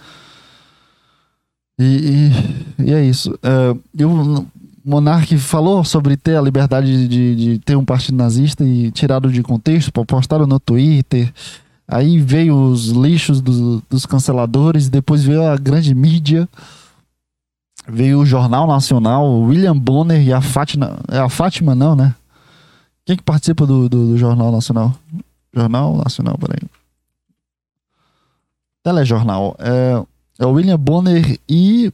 E, 1.79 2.31
e, 2.77 2.85
e 2.87 2.93
é 2.93 3.01
isso. 3.01 3.31
Uh, 3.35 4.05
o 4.05 4.45
Monark 4.83 5.37
falou 5.37 5.83
sobre 5.85 6.17
ter 6.17 6.35
a 6.35 6.41
liberdade 6.41 7.07
de, 7.07 7.35
de, 7.35 7.59
ter 7.59 7.77
um 7.77 7.85
partido 7.85 8.17
nazista 8.17 8.65
e 8.65 8.91
tirado 8.91 9.31
de 9.31 9.41
contexto, 9.41 9.91
postaram 10.05 10.45
no 10.45 10.59
Twitter. 10.59 11.33
Aí 11.87 12.19
veio 12.19 12.55
os 12.55 12.87
lixos 12.87 13.41
do, 13.41 13.81
dos 13.89 14.05
canceladores, 14.05 14.89
depois 14.89 15.23
veio 15.23 15.43
a 15.43 15.55
grande 15.55 15.95
mídia, 15.95 16.47
veio 17.87 18.19
o 18.19 18.25
Jornal 18.25 18.67
Nacional, 18.67 19.41
William 19.41 19.77
Bonner 19.77 20.21
e 20.21 20.33
a 20.33 20.41
Fátima. 20.41 20.99
É 21.07 21.17
a 21.17 21.29
Fátima, 21.29 21.73
não, 21.73 21.95
né? 21.95 22.13
Quem 23.05 23.15
que 23.15 23.23
participa 23.23 23.65
do, 23.65 23.87
do, 23.87 24.11
do 24.11 24.17
Jornal 24.17 24.51
Nacional? 24.51 24.93
Jornal 25.53 25.95
Nacional, 25.95 26.37
peraí. 26.37 26.59
Telejornal. 28.83 29.55
É, 29.59 30.03
é 30.39 30.45
o 30.45 30.53
William 30.53 30.79
Bonner 30.79 31.37
e. 31.47 31.93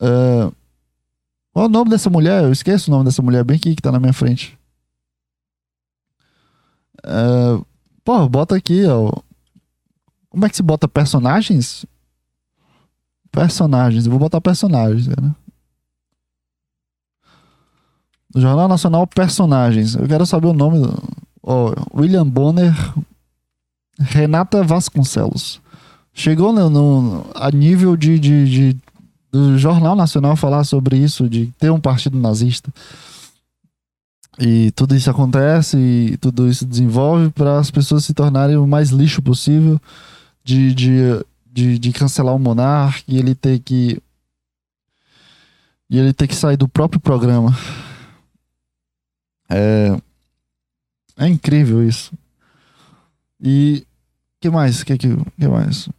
Uh, 0.00 0.54
qual 1.52 1.66
é 1.66 1.68
o 1.68 1.70
nome 1.70 1.90
dessa 1.90 2.08
mulher? 2.08 2.44
Eu 2.44 2.52
esqueço 2.52 2.90
o 2.90 2.94
nome 2.94 3.04
dessa 3.04 3.20
mulher, 3.20 3.44
bem 3.44 3.56
aqui 3.56 3.74
que 3.74 3.82
tá 3.82 3.90
na 3.90 4.00
minha 4.00 4.12
frente. 4.12 4.56
Uh, 7.04 7.66
pô, 8.04 8.28
bota 8.28 8.56
aqui, 8.56 8.86
ó. 8.86 9.12
Como 10.30 10.46
é 10.46 10.48
que 10.48 10.56
se 10.56 10.62
bota 10.62 10.86
personagens? 10.88 11.84
Personagens, 13.30 14.06
eu 14.06 14.10
vou 14.10 14.20
botar 14.20 14.40
personagens, 14.40 15.08
né? 15.08 15.34
Jornal 18.34 18.68
Nacional 18.68 19.06
Personagens. 19.06 19.94
Eu 19.94 20.06
quero 20.06 20.24
saber 20.24 20.46
o 20.46 20.54
nome 20.54 20.78
do... 20.78 21.02
Ó, 21.42 21.74
William 21.94 22.26
Bonner, 22.26 22.72
Renata 23.98 24.62
Vasconcelos. 24.62 25.61
Chegou 26.14 26.52
no, 26.52 26.68
no 26.68 27.26
a 27.34 27.50
nível 27.50 27.96
de, 27.96 28.18
de, 28.18 28.44
de, 28.44 28.76
do 29.30 29.58
Jornal 29.58 29.96
Nacional 29.96 30.36
falar 30.36 30.64
sobre 30.64 30.96
isso, 30.96 31.28
de 31.28 31.46
ter 31.58 31.70
um 31.70 31.80
partido 31.80 32.18
nazista. 32.18 32.72
E 34.38 34.70
tudo 34.72 34.94
isso 34.94 35.10
acontece 35.10 35.76
e 35.76 36.16
tudo 36.16 36.48
isso 36.48 36.64
desenvolve 36.64 37.30
para 37.30 37.58
as 37.58 37.70
pessoas 37.70 38.04
se 38.04 38.14
tornarem 38.14 38.56
o 38.56 38.66
mais 38.66 38.90
lixo 38.90 39.20
possível 39.20 39.80
de, 40.42 40.74
de, 40.74 41.24
de, 41.50 41.78
de 41.78 41.92
cancelar 41.92 42.34
o 42.34 42.38
monarca 42.38 43.02
e 43.06 43.18
ele 43.18 43.34
ter 43.34 43.58
que 43.58 44.00
e 45.90 45.98
ele 45.98 46.14
ter 46.14 46.26
que 46.26 46.34
sair 46.34 46.56
do 46.56 46.66
próprio 46.66 46.98
programa. 46.98 47.54
É, 49.50 50.00
é 51.18 51.28
incrível 51.28 51.86
isso. 51.86 52.12
E 53.38 53.86
que 54.40 54.48
mais? 54.48 54.82
Que, 54.82 54.96
que, 54.96 55.08
que 55.38 55.48
mais? 55.48 55.90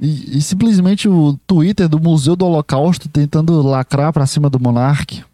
E, 0.00 0.38
e, 0.38 0.42
simplesmente 0.42 1.08
o 1.08 1.36
Twitter 1.46 1.88
do 1.88 1.98
Museu 1.98 2.36
do 2.36 2.46
Holocausto 2.46 3.08
tentando 3.08 3.60
lacrar 3.62 4.12
pra 4.12 4.26
cima 4.26 4.48
do 4.48 4.60
monarca. 4.60 5.26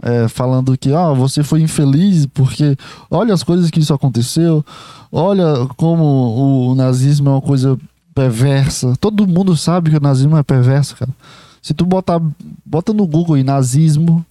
É, 0.00 0.28
falando 0.28 0.78
que 0.78 0.94
ah, 0.94 1.12
você 1.12 1.42
foi 1.42 1.60
infeliz 1.60 2.24
porque 2.26 2.76
olha 3.10 3.34
as 3.34 3.42
coisas 3.42 3.68
que 3.68 3.80
isso 3.80 3.92
aconteceu, 3.92 4.64
olha 5.10 5.66
como 5.76 6.70
o 6.70 6.74
nazismo 6.76 7.30
é 7.30 7.32
uma 7.32 7.42
coisa 7.42 7.76
perversa. 8.14 8.94
Todo 9.00 9.26
mundo 9.26 9.56
sabe 9.56 9.90
que 9.90 9.96
o 9.96 10.00
nazismo 10.00 10.36
é 10.36 10.42
perverso, 10.42 10.96
cara. 10.96 11.10
Se 11.60 11.74
tu 11.74 11.84
botar, 11.84 12.20
bota 12.64 12.92
no 12.92 13.06
Google 13.06 13.34
aí 13.34 13.42
nazismo, 13.42 14.24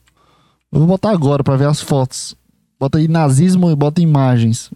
eu 0.71 0.79
vou 0.79 0.87
botar 0.87 1.11
agora 1.11 1.43
para 1.43 1.57
ver 1.57 1.67
as 1.67 1.81
fotos. 1.81 2.35
Bota 2.79 2.97
aí 2.97 3.07
nazismo 3.07 3.69
e 3.69 3.75
bota 3.75 4.01
imagens. 4.01 4.71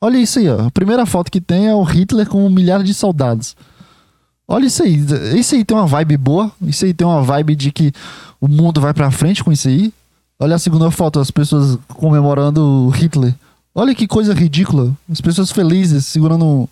Olha 0.00 0.18
isso 0.18 0.38
aí, 0.38 0.48
ó. 0.48 0.66
A 0.66 0.70
primeira 0.70 1.06
foto 1.06 1.30
que 1.30 1.40
tem 1.40 1.68
é 1.68 1.74
o 1.74 1.82
Hitler 1.82 2.28
com 2.28 2.44
um 2.44 2.50
milhar 2.50 2.82
de 2.82 2.92
soldados. 2.92 3.56
Olha 4.46 4.66
isso 4.66 4.82
aí. 4.82 4.94
Isso 5.34 5.54
aí 5.54 5.64
tem 5.64 5.76
uma 5.76 5.86
vibe 5.86 6.16
boa. 6.16 6.52
Isso 6.62 6.84
aí 6.84 6.94
tem 6.94 7.06
uma 7.06 7.22
vibe 7.22 7.56
de 7.56 7.72
que 7.72 7.92
o 8.40 8.46
mundo 8.46 8.80
vai 8.80 8.94
pra 8.94 9.10
frente 9.10 9.42
com 9.42 9.50
isso 9.50 9.68
aí. 9.68 9.92
Olha 10.38 10.56
a 10.56 10.58
segunda 10.58 10.90
foto, 10.90 11.18
as 11.18 11.30
pessoas 11.30 11.78
comemorando 11.88 12.88
Hitler. 12.90 13.34
Olha 13.74 13.94
que 13.94 14.06
coisa 14.06 14.34
ridícula. 14.34 14.94
As 15.10 15.20
pessoas 15.20 15.50
felizes 15.50 16.06
segurando 16.06 16.44
um, 16.44 16.68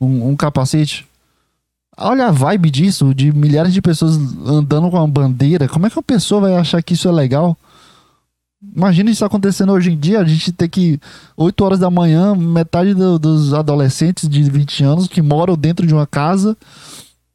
um, 0.00 0.28
um 0.30 0.36
capacete. 0.36 1.06
Olha 1.96 2.26
a 2.26 2.30
vibe 2.30 2.70
disso, 2.70 3.14
de 3.14 3.32
milhares 3.32 3.72
de 3.72 3.80
pessoas 3.80 4.16
andando 4.44 4.90
com 4.90 4.98
uma 4.98 5.08
bandeira. 5.08 5.68
Como 5.68 5.86
é 5.86 5.90
que 5.90 5.96
uma 5.96 6.02
pessoa 6.02 6.42
vai 6.42 6.56
achar 6.56 6.82
que 6.82 6.94
isso 6.94 7.08
é 7.08 7.12
legal? 7.12 7.56
Imagina 8.74 9.10
isso 9.10 9.24
acontecendo 9.24 9.72
hoje 9.72 9.90
em 9.90 9.98
dia, 9.98 10.20
a 10.20 10.24
gente 10.24 10.52
ter 10.52 10.68
que, 10.68 11.00
8 11.36 11.64
horas 11.64 11.78
da 11.78 11.90
manhã, 11.90 12.34
metade 12.34 12.94
do, 12.94 13.18
dos 13.18 13.54
adolescentes 13.54 14.28
de 14.28 14.42
20 14.42 14.84
anos 14.84 15.08
que 15.08 15.22
moram 15.22 15.56
dentro 15.56 15.86
de 15.86 15.94
uma 15.94 16.06
casa 16.06 16.56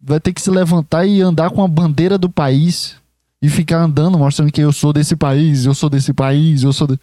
vai 0.02 0.20
ter 0.20 0.34
que 0.34 0.42
se 0.42 0.50
levantar 0.50 1.06
e 1.06 1.22
andar 1.22 1.52
com 1.52 1.64
a 1.64 1.68
bandeira 1.68 2.18
do 2.18 2.30
país 2.30 2.96
e 3.42 3.50
ficar 3.50 3.84
andando, 3.84 4.18
mostrando 4.18 4.52
que 4.52 4.62
eu 4.62 4.72
sou 4.72 4.92
desse 4.92 5.16
país, 5.16 5.66
eu 5.66 5.74
sou 5.74 5.90
desse 5.90 6.14
país, 6.14 6.64
eu 6.64 6.74
sou. 6.74 6.88
De... 6.88 7.00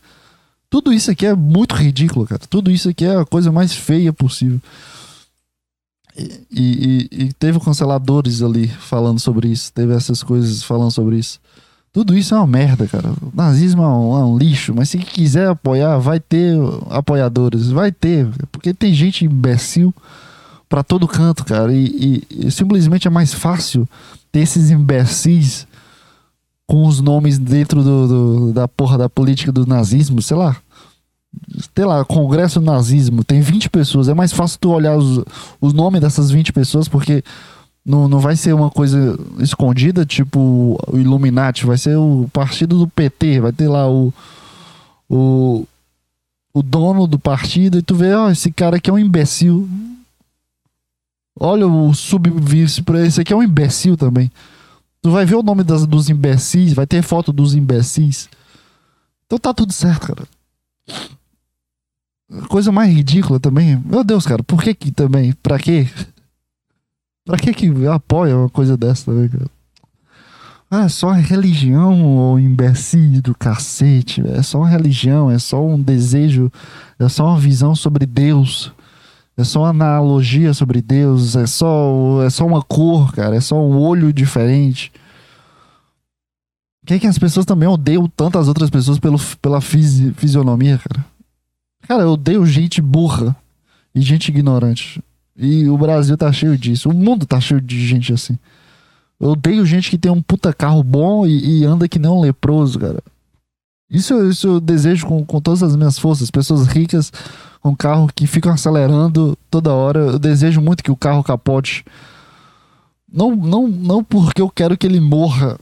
Tudo 0.69 0.93
isso 0.93 1.11
aqui 1.11 1.27
é 1.27 1.35
muito 1.35 1.75
ridículo, 1.75 2.27
cara. 2.27 2.43
Tudo 2.49 2.71
isso 2.71 2.89
aqui 2.89 3.05
é 3.05 3.17
a 3.17 3.25
coisa 3.25 3.53
mais 3.53 3.73
feia 3.73 4.13
possível. 4.13 4.61
E, 6.17 6.47
e, 6.51 7.09
e 7.11 7.33
teve 7.35 7.61
canceladores 7.61 8.43
ali 8.43 8.67
falando 8.67 9.21
sobre 9.21 9.49
isso, 9.49 9.73
teve 9.73 9.95
essas 9.95 10.23
coisas 10.23 10.65
falando 10.65 10.91
sobre 10.91 11.17
isso. 11.17 11.41
Tudo 11.99 12.17
isso 12.17 12.33
é 12.33 12.39
uma 12.39 12.47
merda, 12.47 12.87
cara. 12.87 13.11
O 13.11 13.33
nazismo 13.35 13.83
é 13.83 13.89
um, 13.89 14.21
é 14.21 14.25
um, 14.25 14.39
lixo, 14.39 14.73
mas 14.73 14.89
se 14.89 14.99
quiser 14.99 15.49
apoiar, 15.49 15.99
vai 15.99 16.21
ter 16.21 16.57
apoiadores, 16.91 17.73
vai 17.73 17.91
ter, 17.91 18.29
porque 18.53 18.73
tem 18.73 18.95
gente 18.95 19.25
imbecil 19.25 19.93
para 20.69 20.85
todo 20.85 21.09
canto, 21.09 21.45
cara. 21.45 21.75
E, 21.75 22.23
e, 22.31 22.47
e, 22.47 22.51
simplesmente 22.53 23.09
é 23.09 23.11
mais 23.11 23.35
fácil 23.35 23.85
ter 24.31 24.39
esses 24.39 24.71
imbecis 24.71 25.67
com 26.69 26.87
os 26.87 27.01
nomes 27.01 27.37
dentro 27.37 27.83
do, 27.83 28.07
do, 28.07 28.53
da 28.53 28.69
porra 28.69 28.97
da 28.97 29.09
política 29.09 29.51
do 29.51 29.67
nazismo, 29.67 30.23
sei 30.23 30.37
lá. 30.37 30.57
Sei 31.75 31.85
lá, 31.85 32.05
Congresso 32.05 32.61
Nazismo, 32.61 33.25
tem 33.25 33.41
20 33.41 33.71
pessoas. 33.71 34.09
É 34.09 34.15
mais 34.15 34.33
fácil 34.33 34.61
tu 34.61 34.71
olhar 34.71 34.97
os, 34.97 35.25
os 35.61 35.73
nomes 35.73 36.01
dessas 36.01 36.31
20 36.31 36.53
pessoas, 36.53 36.87
porque 36.87 37.25
não, 37.85 38.07
não 38.07 38.19
vai 38.19 38.37
ser 38.37 38.53
uma 38.53 38.71
coisa 38.71 39.19
escondida, 39.39 40.05
tipo 40.05 40.79
o 40.87 40.99
Illuminati, 40.99 41.65
vai 41.65 41.79
ser 41.79 41.97
o 41.97 42.29
partido 42.33 42.79
do 42.79 42.89
PT, 42.89 43.41
vai 43.41 43.53
ter 43.53 43.69
lá 43.69 43.91
o, 43.91 44.13
o, 45.09 45.67
o 46.53 46.63
dono 46.63 47.07
do 47.07 47.19
partido, 47.19 47.79
e 47.79 47.83
tu 47.83 47.95
vê, 47.95 48.15
ó, 48.15 48.31
esse 48.31 48.53
cara 48.53 48.77
aqui 48.77 48.91
é 48.91 48.93
um 48.93 48.99
imbecil. 48.99 49.69
Olha 51.41 51.67
o 51.67 51.95
subvice 51.95 52.83
para 52.83 53.07
esse 53.07 53.21
aqui 53.21 53.33
é 53.33 53.37
um 53.37 53.43
imbecil 53.43 53.97
também. 53.97 54.31
Tu 55.01 55.11
vai 55.11 55.25
ver 55.25 55.37
o 55.37 55.43
nome 55.43 55.63
das, 55.63 55.87
dos 55.87 56.11
imbecis, 56.11 56.73
vai 56.73 56.87
ter 56.87 57.03
foto 57.03 57.33
dos 57.33 57.55
imbecis. 57.55 58.29
Então 59.27 59.39
tá 59.39 59.55
tudo 59.55 59.73
certo, 59.73 60.09
cara. 60.09 60.29
Coisa 62.49 62.73
mais 62.73 62.93
ridícula 62.93 63.39
também. 63.39 63.81
Meu 63.85 64.03
Deus, 64.03 64.27
cara, 64.27 64.43
por 64.43 64.63
que 64.63 64.75
que 64.75 64.91
também? 64.91 65.33
Pra 65.35 65.59
quê? 65.59 65.89
Pra 67.29 67.37
que 67.37 67.53
que 67.53 67.87
apoia 67.87 68.35
uma 68.35 68.49
coisa 68.49 68.75
dessa 68.75 69.05
também, 69.05 69.29
cara? 69.29 69.51
Ah, 70.71 70.85
é 70.85 70.89
só 70.89 71.13
religião, 71.13 72.03
ou 72.03 72.41
imbecil 72.41 73.21
do 73.21 73.35
cacete. 73.35 74.23
É 74.27 74.43
só 74.43 74.61
uma 74.61 74.69
religião, 74.69 75.31
é 75.31 75.39
só 75.39 75.63
um 75.63 75.79
desejo, 75.79 76.51
é 76.99 77.07
só 77.07 77.27
uma 77.27 77.39
visão 77.39 77.75
sobre 77.75 78.07
Deus. 78.07 78.73
É 79.37 79.45
só 79.45 79.61
uma 79.61 79.69
analogia 79.69 80.55
sobre 80.55 80.81
Deus, 80.81 81.37
é 81.37 81.47
só, 81.47 82.23
é 82.25 82.31
só 82.31 82.47
uma 82.47 82.63
cor, 82.63 83.13
cara, 83.13 83.37
é 83.37 83.41
só 83.43 83.57
um 83.57 83.79
olho 83.79 84.11
diferente. 84.11 84.91
Por 86.81 86.87
que, 86.87 86.95
é 86.95 86.99
que 86.99 87.07
as 87.07 87.19
pessoas 87.19 87.45
também 87.45 87.69
odeiam 87.69 88.09
tantas 88.09 88.49
outras 88.49 88.71
pessoas 88.71 88.99
pelo, 88.99 89.19
pela 89.43 89.61
fisi, 89.61 90.15
fisionomia, 90.15 90.79
cara? 90.79 91.05
Cara, 91.87 92.03
eu 92.05 92.13
odeio 92.13 92.47
gente 92.47 92.81
burra 92.81 93.37
e 93.95 94.01
gente 94.01 94.29
ignorante. 94.29 94.99
E 95.39 95.69
o 95.69 95.79
Brasil 95.79 96.17
tá 96.17 96.33
cheio 96.33 96.59
disso. 96.59 96.91
O 96.91 96.95
mundo 96.95 97.25
tá 97.25 97.41
cheio 97.41 97.61
de 97.61 97.87
gente 97.87 98.13
assim. 98.13 98.37
Eu 99.21 99.31
odeio 99.31 99.65
gente 99.65 99.89
que 99.89 99.97
tem 99.97 100.11
um 100.11 100.21
puta 100.21 100.53
carro 100.53 100.83
bom 100.83 101.25
e, 101.25 101.61
e 101.61 101.65
anda 101.65 101.89
que 101.89 101.99
nem 101.99 102.11
um 102.11 102.21
leproso, 102.21 102.79
cara. 102.79 103.01
Isso, 103.89 104.29
isso 104.29 104.49
eu 104.49 104.61
desejo 104.61 105.07
com, 105.07 105.25
com 105.25 105.41
todas 105.41 105.63
as 105.63 105.77
minhas 105.77 105.97
forças. 105.97 106.31
Pessoas 106.31 106.67
ricas 106.67 107.13
com 107.61 107.75
carro 107.75 108.11
que 108.13 108.27
ficam 108.27 108.53
acelerando 108.53 109.39
toda 109.49 109.73
hora. 109.73 110.01
Eu 110.01 110.19
desejo 110.19 110.61
muito 110.61 110.83
que 110.83 110.91
o 110.91 110.97
carro 110.97 111.23
capote. 111.23 111.85
Não, 113.11 113.35
não, 113.35 113.69
não 113.69 114.03
porque 114.03 114.43
eu 114.43 114.51
quero 114.51 114.77
que 114.77 114.87
ele 114.87 115.01
morra, 115.01 115.59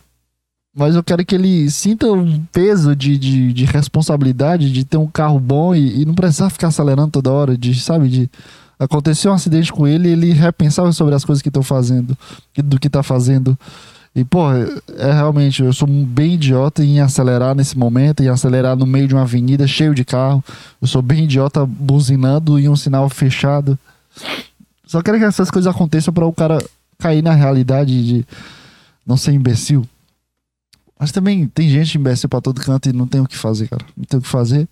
mas 0.75 0.97
eu 0.97 1.05
quero 1.05 1.25
que 1.25 1.35
ele 1.35 1.71
sinta 1.71 2.11
um 2.11 2.45
peso 2.47 2.97
de, 2.97 3.17
de, 3.17 3.53
de 3.53 3.65
responsabilidade 3.65 4.73
de 4.73 4.85
ter 4.85 4.97
um 4.97 5.07
carro 5.07 5.39
bom 5.39 5.75
e, 5.75 6.03
e 6.03 6.05
não 6.05 6.15
precisar 6.15 6.51
ficar 6.51 6.69
acelerando 6.69 7.13
toda 7.13 7.31
hora, 7.31 7.57
de, 7.57 7.79
sabe, 7.81 8.09
de 8.09 8.31
aconteceu 8.79 9.31
um 9.31 9.35
acidente 9.35 9.73
com 9.73 9.87
ele 9.87 10.11
ele 10.11 10.33
repensava 10.33 10.93
sobre 10.93 11.15
as 11.15 11.25
coisas 11.25 11.43
que 11.43 11.49
estão 11.49 11.63
fazendo, 11.63 12.17
do 12.57 12.79
que 12.79 12.87
está 12.87 13.03
fazendo. 13.03 13.59
E, 14.15 14.25
pô, 14.25 14.51
é 14.51 15.13
realmente, 15.13 15.63
eu 15.63 15.75
sou 15.75 15.87
bem 15.87 16.35
idiota 16.35 16.83
em 16.83 17.01
acelerar 17.01 17.55
nesse 17.55 17.77
momento, 17.77 18.23
em 18.23 18.29
acelerar 18.29 18.75
no 18.75 18.87
meio 18.87 19.07
de 19.07 19.15
uma 19.15 19.23
avenida 19.23 19.67
cheio 19.67 19.95
de 19.95 20.07
carro. 20.07 20.43
Eu 20.81 20.89
sou 20.89 21.03
bem 21.03 21.25
idiota 21.25 21.67
buzinando 21.67 22.59
em 22.59 22.67
um 22.67 22.75
sinal 22.75 23.11
fechado. 23.11 23.79
Só 24.87 25.03
quero 25.03 25.19
que 25.19 25.25
essas 25.25 25.51
coisas 25.51 25.71
aconteçam 25.71 26.15
para 26.15 26.25
o 26.25 26.33
cara 26.33 26.65
cair 26.99 27.23
na 27.23 27.35
realidade 27.35 28.07
de 28.07 28.27
não 29.07 29.19
ser 29.19 29.33
imbecil. 29.33 29.87
Mas 30.99 31.13
também 31.13 31.47
tem 31.47 31.69
gente 31.69 31.99
imbecil 31.99 32.27
para 32.27 32.41
todo 32.41 32.59
canto 32.63 32.89
e 32.89 32.95
não 32.95 33.07
tem 33.07 33.21
o 33.21 33.27
que 33.27 33.37
fazer, 33.37 33.69
cara. 33.69 33.85
Não 33.95 34.05
tem 34.05 34.19
o 34.19 34.23
que 34.23 34.29
fazer. 34.29 34.67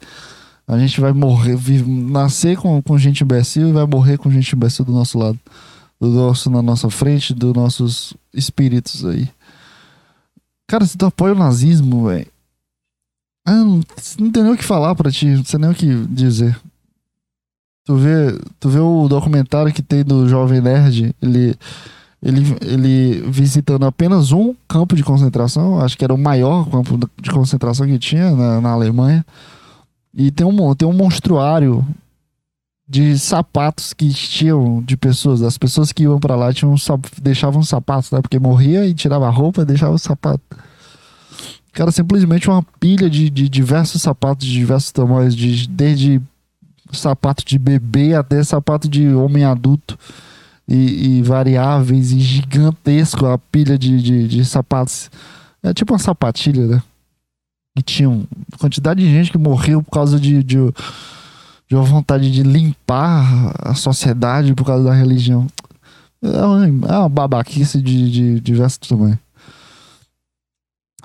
A 0.66 0.78
gente 0.78 1.00
vai 1.00 1.12
morrer, 1.12 1.58
nascer 1.86 2.56
com, 2.56 2.80
com 2.82 2.98
gente 2.98 3.22
imbecil 3.22 3.68
e 3.68 3.72
vai 3.72 3.86
morrer 3.86 4.16
com 4.16 4.30
gente 4.30 4.54
imbecil 4.54 4.84
do 4.84 4.92
nosso 4.92 5.18
lado. 5.18 5.38
Do 6.00 6.08
nosso, 6.08 6.50
na 6.50 6.62
nossa 6.62 6.88
frente, 6.90 7.34
dos 7.34 7.52
nossos 7.52 8.14
espíritos 8.32 9.04
aí. 9.04 9.28
Cara, 10.66 10.86
se 10.86 10.96
tu 10.96 11.06
apoia 11.06 11.34
o 11.34 11.38
nazismo, 11.38 12.06
velho. 12.06 12.26
Ah, 13.46 13.52
não, 13.52 13.80
não 14.18 14.30
tem 14.30 14.42
nem 14.42 14.52
o 14.52 14.56
que 14.56 14.64
falar 14.64 14.94
pra 14.94 15.10
ti, 15.10 15.26
não 15.26 15.44
sei 15.44 15.58
nem 15.58 15.70
o 15.70 15.74
que 15.74 15.86
dizer. 16.06 16.58
Tu 17.84 17.94
vê, 17.96 18.38
tu 18.58 18.70
vê 18.70 18.78
o 18.78 19.06
documentário 19.06 19.72
que 19.72 19.82
tem 19.82 20.02
do 20.02 20.26
Jovem 20.26 20.62
Nerd, 20.62 21.14
ele, 21.20 21.54
ele, 22.22 22.56
ele 22.62 23.30
visitando 23.30 23.84
apenas 23.84 24.32
um 24.32 24.54
campo 24.66 24.96
de 24.96 25.04
concentração, 25.04 25.78
acho 25.78 25.98
que 25.98 26.02
era 26.02 26.14
o 26.14 26.18
maior 26.18 26.70
campo 26.70 26.98
de 27.20 27.30
concentração 27.30 27.86
que 27.86 27.98
tinha 27.98 28.30
na, 28.30 28.62
na 28.62 28.70
Alemanha. 28.70 29.24
E 30.16 30.30
tem 30.30 30.46
um, 30.46 30.74
tem 30.74 30.86
um 30.86 30.92
monstruário 30.92 31.84
de 32.86 33.18
sapatos 33.18 33.92
que 33.92 34.08
tinham 34.10 34.82
de 34.82 34.96
pessoas. 34.96 35.42
As 35.42 35.58
pessoas 35.58 35.92
que 35.92 36.04
iam 36.04 36.20
para 36.20 36.36
lá 36.36 36.52
tinham, 36.52 36.74
deixavam 37.20 37.62
sapatos, 37.62 38.10
né? 38.10 38.20
Porque 38.20 38.38
morria 38.38 38.86
e 38.86 38.94
tirava 38.94 39.26
a 39.26 39.30
roupa 39.30 39.62
e 39.62 39.64
deixava 39.64 39.94
o 39.94 39.98
sapato. 39.98 40.42
Cara, 41.72 41.90
simplesmente 41.90 42.48
uma 42.48 42.62
pilha 42.78 43.10
de, 43.10 43.28
de 43.28 43.48
diversos 43.48 44.02
sapatos 44.02 44.46
de 44.46 44.52
diversos 44.52 44.92
tamanhos, 44.92 45.34
de, 45.34 45.66
desde 45.66 46.22
sapato 46.92 47.44
de 47.44 47.58
bebê 47.58 48.14
até 48.14 48.42
sapato 48.44 48.88
de 48.88 49.08
homem 49.08 49.44
adulto. 49.44 49.98
E, 50.66 51.18
e 51.18 51.22
variáveis 51.22 52.10
e 52.10 52.20
gigantesco 52.20 53.26
a 53.26 53.36
pilha 53.36 53.76
de, 53.76 54.00
de, 54.00 54.28
de 54.28 54.44
sapatos. 54.46 55.10
É 55.62 55.74
tipo 55.74 55.92
uma 55.92 55.98
sapatilha, 55.98 56.66
né? 56.66 56.82
E 57.76 57.82
tinha 57.82 58.08
uma 58.08 58.24
quantidade 58.58 59.00
de 59.00 59.10
gente 59.10 59.32
que 59.32 59.38
morreu 59.38 59.82
por 59.82 59.90
causa 59.90 60.18
de, 60.18 60.42
de, 60.44 60.58
de 61.68 61.74
uma 61.74 61.82
vontade 61.82 62.30
de 62.30 62.42
limpar 62.42 63.52
a 63.58 63.74
sociedade 63.74 64.54
por 64.54 64.64
causa 64.64 64.84
da 64.84 64.94
religião. 64.94 65.46
É 66.22 66.44
uma, 66.44 66.66
é 66.66 66.98
uma 66.98 67.08
babaquice 67.08 67.82
de, 67.82 68.10
de, 68.10 68.40
de 68.40 68.78
tamanhos. 68.88 69.18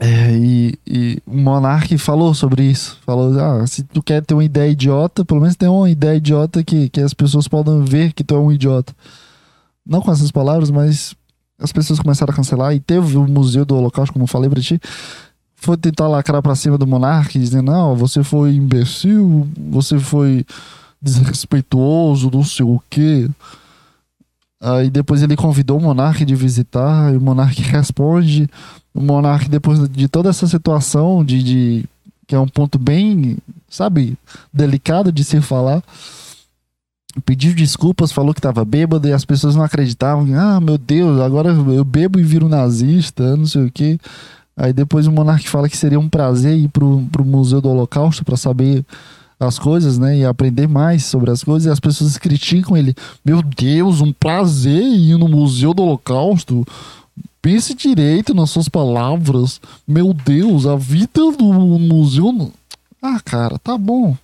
É, 0.02 0.32
e, 0.32 0.80
e 0.88 1.22
o 1.28 1.36
Monark 1.36 1.98
falou 1.98 2.34
sobre 2.34 2.64
isso. 2.64 2.98
Falou: 3.06 3.38
ah, 3.38 3.68
se 3.68 3.84
tu 3.84 4.02
quer 4.02 4.24
ter 4.24 4.34
uma 4.34 4.44
ideia 4.44 4.72
idiota, 4.72 5.26
pelo 5.26 5.42
menos 5.42 5.58
tem 5.58 5.68
uma 5.68 5.90
ideia 5.90 6.16
idiota 6.16 6.64
que, 6.64 6.88
que 6.88 7.02
as 7.02 7.14
pessoas 7.14 7.48
podem 7.48 7.84
ver 7.84 8.14
que 8.14 8.24
tu 8.24 8.34
é 8.34 8.40
um 8.40 8.52
idiota. 8.52 8.96
Não 9.86 10.02
com 10.02 10.12
essas 10.12 10.32
palavras, 10.32 10.72
mas 10.72 11.14
as 11.60 11.74
pessoas 11.74 12.00
começaram 12.00 12.32
a 12.32 12.36
cancelar. 12.36 12.74
E 12.74 12.80
teve 12.80 13.18
o 13.18 13.28
Museu 13.28 13.66
do 13.66 13.76
Holocausto, 13.76 14.14
como 14.14 14.24
eu 14.24 14.28
falei 14.28 14.50
pra 14.50 14.62
ti. 14.62 14.80
Foi 15.62 15.76
tentar 15.76 16.08
lacrar 16.08 16.42
pra 16.42 16.56
cima 16.56 16.78
do 16.78 16.88
Monark, 16.88 17.38
dizendo: 17.38 17.72
não, 17.72 17.96
você 17.96 18.24
foi 18.24 18.54
imbecil, 18.54 19.48
você 19.58 20.00
foi 20.00 20.46
desrespeituoso, 21.02 22.32
não 22.32 22.44
sei 22.44 22.66
o 22.66 22.82
quê. 22.90 23.30
Aí 24.62 24.90
depois 24.90 25.24
ele 25.24 25.36
convidou 25.36 25.78
o 25.78 25.82
Monark 25.82 26.24
de 26.26 26.36
visitar, 26.36 27.14
e 27.14 27.18
o 27.18 27.22
Monark 27.22 27.60
responde. 27.64 28.50
O 28.94 29.02
Monark, 29.02 29.50
depois 29.50 29.88
de 29.90 30.08
toda 30.08 30.30
essa 30.30 30.48
situação, 30.48 31.24
de, 31.24 31.44
de 31.44 31.86
que 32.28 32.36
é 32.36 32.40
um 32.40 32.48
ponto 32.48 32.78
bem, 32.78 33.38
sabe, 33.70 34.18
delicado 34.54 35.12
de 35.12 35.24
se 35.24 35.42
falar, 35.42 35.84
pediu 37.26 37.54
desculpas, 37.54 38.12
falou 38.12 38.34
que 38.34 38.40
estava 38.40 38.64
bêbado 38.64 39.08
e 39.08 39.14
as 39.14 39.26
pessoas 39.26 39.56
não 39.56 39.64
acreditavam. 39.64 40.28
Ah, 40.36 40.60
meu 40.60 40.78
Deus, 40.78 41.20
agora 41.20 41.50
eu 41.50 41.84
bebo 41.84 42.20
e 42.20 42.24
viro 42.24 42.48
nazista, 42.48 43.36
não 43.36 43.46
sei 43.46 43.66
o 43.66 43.72
quê. 43.72 44.00
Aí 44.60 44.74
depois 44.74 45.08
o 45.08 45.12
Monark 45.12 45.48
fala 45.48 45.70
que 45.70 45.78
seria 45.78 45.98
um 45.98 46.10
prazer 46.10 46.58
ir 46.58 46.68
pro, 46.68 47.02
pro 47.10 47.24
Museu 47.24 47.62
do 47.62 47.70
Holocausto 47.70 48.26
para 48.26 48.36
saber 48.36 48.86
as 49.40 49.58
coisas, 49.58 49.98
né? 49.98 50.18
E 50.18 50.26
aprender 50.26 50.68
mais 50.68 51.06
sobre 51.06 51.32
as 51.32 51.42
coisas. 51.42 51.66
E 51.66 51.72
as 51.72 51.80
pessoas 51.80 52.18
criticam 52.18 52.76
ele. 52.76 52.94
Meu 53.24 53.42
Deus, 53.42 54.02
um 54.02 54.12
prazer 54.12 54.84
ir 54.84 55.18
no 55.18 55.30
Museu 55.30 55.74
do 55.74 55.82
Holocausto. 55.82 56.68
Pense 57.42 57.74
direito 57.74 58.34
nas 58.34 58.50
suas 58.50 58.68
palavras. 58.68 59.62
Meu 59.88 60.14
Deus, 60.14 60.66
a 60.66 60.76
vida 60.76 61.32
do 61.32 61.80
museu. 61.80 62.52
Ah, 63.02 63.22
cara, 63.24 63.58
tá 63.58 63.78
bom. 63.78 64.18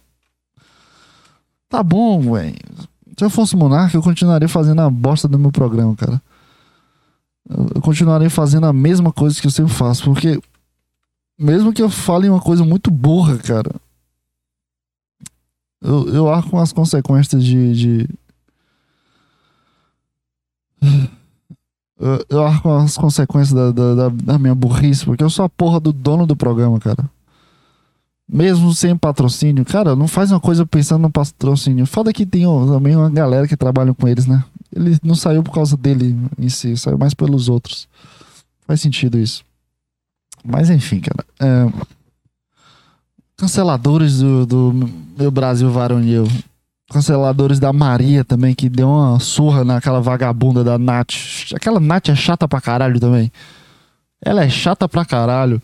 Tá 1.69 1.81
bom, 1.81 2.33
velho. 2.33 2.55
Se 3.17 3.23
eu 3.23 3.29
fosse 3.29 3.55
monarca, 3.55 3.95
eu 3.95 4.03
continuaria 4.03 4.49
fazendo 4.49 4.81
a 4.81 4.89
bosta 4.89 5.29
do 5.29 5.39
meu 5.39 5.49
programa, 5.49 5.95
cara. 5.95 6.21
Eu 7.49 7.81
continuaria 7.81 8.29
fazendo 8.29 8.65
a 8.65 8.73
mesma 8.73 9.11
coisa 9.11 9.39
que 9.39 9.47
eu 9.47 9.51
sempre 9.51 9.73
faço, 9.73 10.05
porque 10.05 10.41
mesmo 11.37 11.71
que 11.71 11.81
eu 11.81 11.89
fale 11.89 12.29
uma 12.29 12.41
coisa 12.41 12.63
muito 12.63 12.89
burra, 12.89 13.37
cara, 13.37 13.71
eu, 15.85 16.09
eu 16.09 16.29
arco 16.29 16.57
as 16.57 16.73
consequências 16.73 17.43
de. 17.43 17.73
de... 17.73 18.09
Eu, 22.29 22.45
arco 22.45 22.69
as 22.69 22.97
consequências 22.97 23.53
da, 23.53 23.71
da, 23.71 24.09
da, 24.09 24.37
minha 24.37 24.53
burrice, 24.53 25.05
porque 25.05 25.23
eu 25.23 25.29
sou 25.29 25.45
a 25.45 25.49
porra 25.49 25.79
do 25.79 25.93
dono 25.93 26.27
do 26.27 26.35
programa, 26.35 26.77
cara. 26.77 27.09
Mesmo 28.27 28.73
sem 28.73 28.97
patrocínio, 28.97 29.63
cara, 29.63 29.95
não 29.95 30.05
faz 30.05 30.29
uma 30.29 30.41
coisa 30.41 30.65
pensando 30.65 31.03
no 31.03 31.09
patrocínio. 31.09 31.85
Foda 31.85 32.11
que 32.11 32.25
tem 32.25 32.45
ó, 32.45 32.65
também 32.65 32.97
uma 32.97 33.09
galera 33.09 33.47
que 33.47 33.55
trabalha 33.55 33.93
com 33.93 34.09
eles, 34.09 34.27
né? 34.27 34.43
Ele 34.75 34.97
não 35.01 35.15
saiu 35.15 35.41
por 35.41 35.53
causa 35.53 35.77
dele 35.77 36.15
em 36.37 36.49
si, 36.49 36.75
saiu 36.75 36.97
mais 36.97 37.13
pelos 37.13 37.47
outros. 37.47 37.87
Faz 38.67 38.81
sentido 38.81 39.17
isso. 39.17 39.43
Mas 40.43 40.69
enfim, 40.69 40.99
cara. 40.99 41.25
É 41.39 41.95
canceladores 43.37 44.19
do, 44.19 44.45
do 44.45 44.89
meu 45.17 45.29
Brasil 45.29 45.69
varonil. 45.69 46.27
Canceladores 46.89 47.59
da 47.59 47.73
Maria 47.73 48.23
também, 48.23 48.53
que 48.53 48.69
deu 48.69 48.87
uma 48.87 49.19
surra 49.19 49.63
naquela 49.63 49.99
vagabunda 49.99 50.63
da 50.63 50.77
Nath. 50.77 51.13
Aquela 51.53 51.79
Nath 51.79 52.09
é 52.09 52.15
chata 52.15 52.47
pra 52.47 52.61
caralho 52.61 52.99
também. 52.99 53.31
Ela 54.23 54.43
é 54.43 54.49
chata 54.49 54.87
pra 54.87 55.03
caralho. 55.03 55.61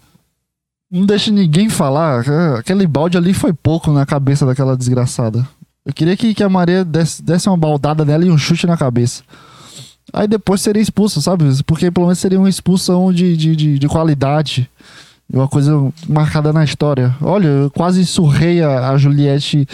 Não 0.89 1.05
deixa 1.05 1.31
ninguém 1.31 1.69
falar. 1.69 2.23
Aquele 2.57 2.87
balde 2.87 3.17
ali 3.17 3.33
foi 3.33 3.53
pouco 3.53 3.91
na 3.91 4.05
cabeça 4.05 4.45
daquela 4.45 4.75
desgraçada. 4.75 5.47
Eu 5.85 5.93
queria 5.93 6.15
que, 6.15 6.33
que 6.33 6.43
a 6.43 6.49
Maria 6.49 6.85
desse, 6.85 7.23
desse 7.23 7.49
uma 7.49 7.57
baldada 7.57 8.05
nela 8.05 8.25
e 8.25 8.31
um 8.31 8.37
chute 8.37 8.67
na 8.67 8.77
cabeça. 8.77 9.23
Aí 10.13 10.27
depois 10.27 10.61
seria 10.61 10.81
expulsa, 10.81 11.21
sabe? 11.21 11.45
Porque 11.63 11.89
pelo 11.89 12.07
menos 12.07 12.19
seria 12.19 12.39
uma 12.39 12.49
expulsão 12.49 13.11
de, 13.11 13.35
de, 13.35 13.55
de, 13.55 13.79
de 13.79 13.87
qualidade. 13.87 14.69
Uma 15.31 15.47
coisa 15.47 15.71
marcada 16.07 16.51
na 16.51 16.63
história. 16.63 17.15
Olha, 17.21 17.47
eu 17.47 17.71
quase 17.71 18.05
surrei 18.05 18.61
a, 18.61 18.89
a 18.89 18.97
Juliette 18.97 19.67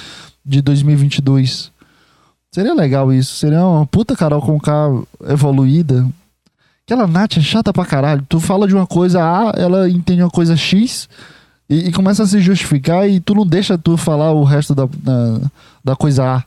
de 0.45 0.61
2022. 0.61 1.71
Seria 2.53 2.73
legal 2.73 3.11
isso. 3.11 3.35
Seria 3.35 3.65
uma 3.65 3.85
puta 3.85 4.15
Carol 4.15 4.41
com 4.41 4.59
K 4.59 4.71
evoluída. 5.27 6.07
Aquela 6.85 7.07
Nath 7.07 7.37
é 7.37 7.41
chata 7.41 7.73
pra 7.73 7.85
caralho. 7.85 8.25
Tu 8.29 8.39
fala 8.39 8.67
de 8.67 8.73
uma 8.73 8.87
coisa 8.87 9.21
A, 9.21 9.51
ela 9.57 9.89
entende 9.89 10.21
uma 10.21 10.29
coisa 10.29 10.55
X 10.55 11.09
e, 11.69 11.87
e 11.87 11.91
começa 11.91 12.23
a 12.23 12.27
se 12.27 12.39
justificar 12.39 13.09
e 13.09 13.19
tu 13.19 13.35
não 13.35 13.45
deixa 13.45 13.77
tu 13.77 13.97
falar 13.97 14.31
o 14.31 14.43
resto 14.43 14.73
da, 14.73 14.85
da, 14.85 15.41
da 15.83 15.95
coisa 15.95 16.37
A. 16.37 16.43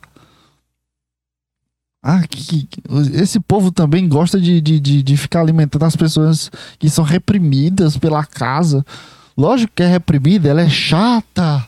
Ah, 2.03 2.27
que, 2.27 2.66
que, 2.66 2.83
esse 3.12 3.39
povo 3.39 3.71
também 3.71 4.09
gosta 4.09 4.41
de, 4.41 4.59
de, 4.61 4.81
de, 4.81 5.03
de, 5.03 5.16
ficar 5.18 5.41
alimentando 5.41 5.85
as 5.85 5.95
pessoas 5.95 6.51
que 6.79 6.89
são 6.89 7.05
reprimidas 7.05 7.99
pela 7.99 8.25
casa. 8.25 8.85
Lógico 9.37 9.73
que 9.77 9.83
é 9.83 9.87
reprimida, 9.87 10.49
ela 10.49 10.62
é 10.62 10.68
chata. 10.68 11.66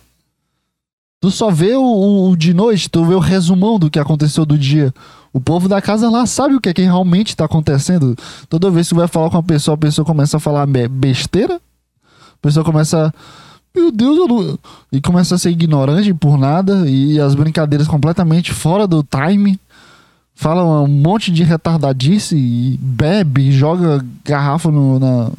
Tu 1.20 1.30
só 1.30 1.50
vê 1.50 1.74
o, 1.74 2.30
o, 2.30 2.36
de 2.36 2.54
noite, 2.54 2.88
tu 2.88 3.04
vê 3.04 3.14
o 3.14 3.18
resumão 3.18 3.78
do 3.78 3.90
que 3.90 3.98
aconteceu 3.98 4.46
do 4.46 4.56
dia. 4.56 4.92
O 5.32 5.40
povo 5.40 5.68
da 5.68 5.80
casa 5.80 6.10
lá 6.10 6.26
sabe 6.26 6.54
o 6.54 6.60
que 6.60 6.70
é 6.70 6.74
que 6.74 6.82
realmente 6.82 7.28
está 7.28 7.44
acontecendo. 7.44 8.16
Toda 8.48 8.70
vez 8.70 8.88
que 8.88 8.94
tu 8.94 8.98
vai 8.98 9.08
falar 9.08 9.30
com 9.30 9.36
uma 9.36 9.42
pessoa, 9.42 9.74
a 9.74 9.78
pessoa 9.78 10.04
começa 10.04 10.38
a 10.38 10.40
falar 10.40 10.66
besteira. 10.66 11.56
A 11.56 12.42
pessoa 12.42 12.64
começa. 12.64 13.14
Meu 13.74 13.90
Deus, 13.90 14.18
eu 14.18 14.28
não... 14.28 14.58
E 14.90 15.00
começa 15.00 15.34
a 15.34 15.38
ser 15.38 15.50
ignorante 15.50 16.12
por 16.12 16.36
nada. 16.36 16.88
E 16.88 17.18
as 17.20 17.34
brincadeiras 17.34 17.88
completamente 17.88 18.52
fora 18.52 18.86
do 18.86 19.02
time 19.02 19.58
fala 20.34 20.82
um 20.82 20.88
monte 20.88 21.30
de 21.30 21.44
retardadice 21.44 22.36
e 22.36 22.76
bebe, 22.80 23.52
joga 23.52 24.04
garrafa 24.24 24.70
no, 24.70 24.98
na. 24.98 25.30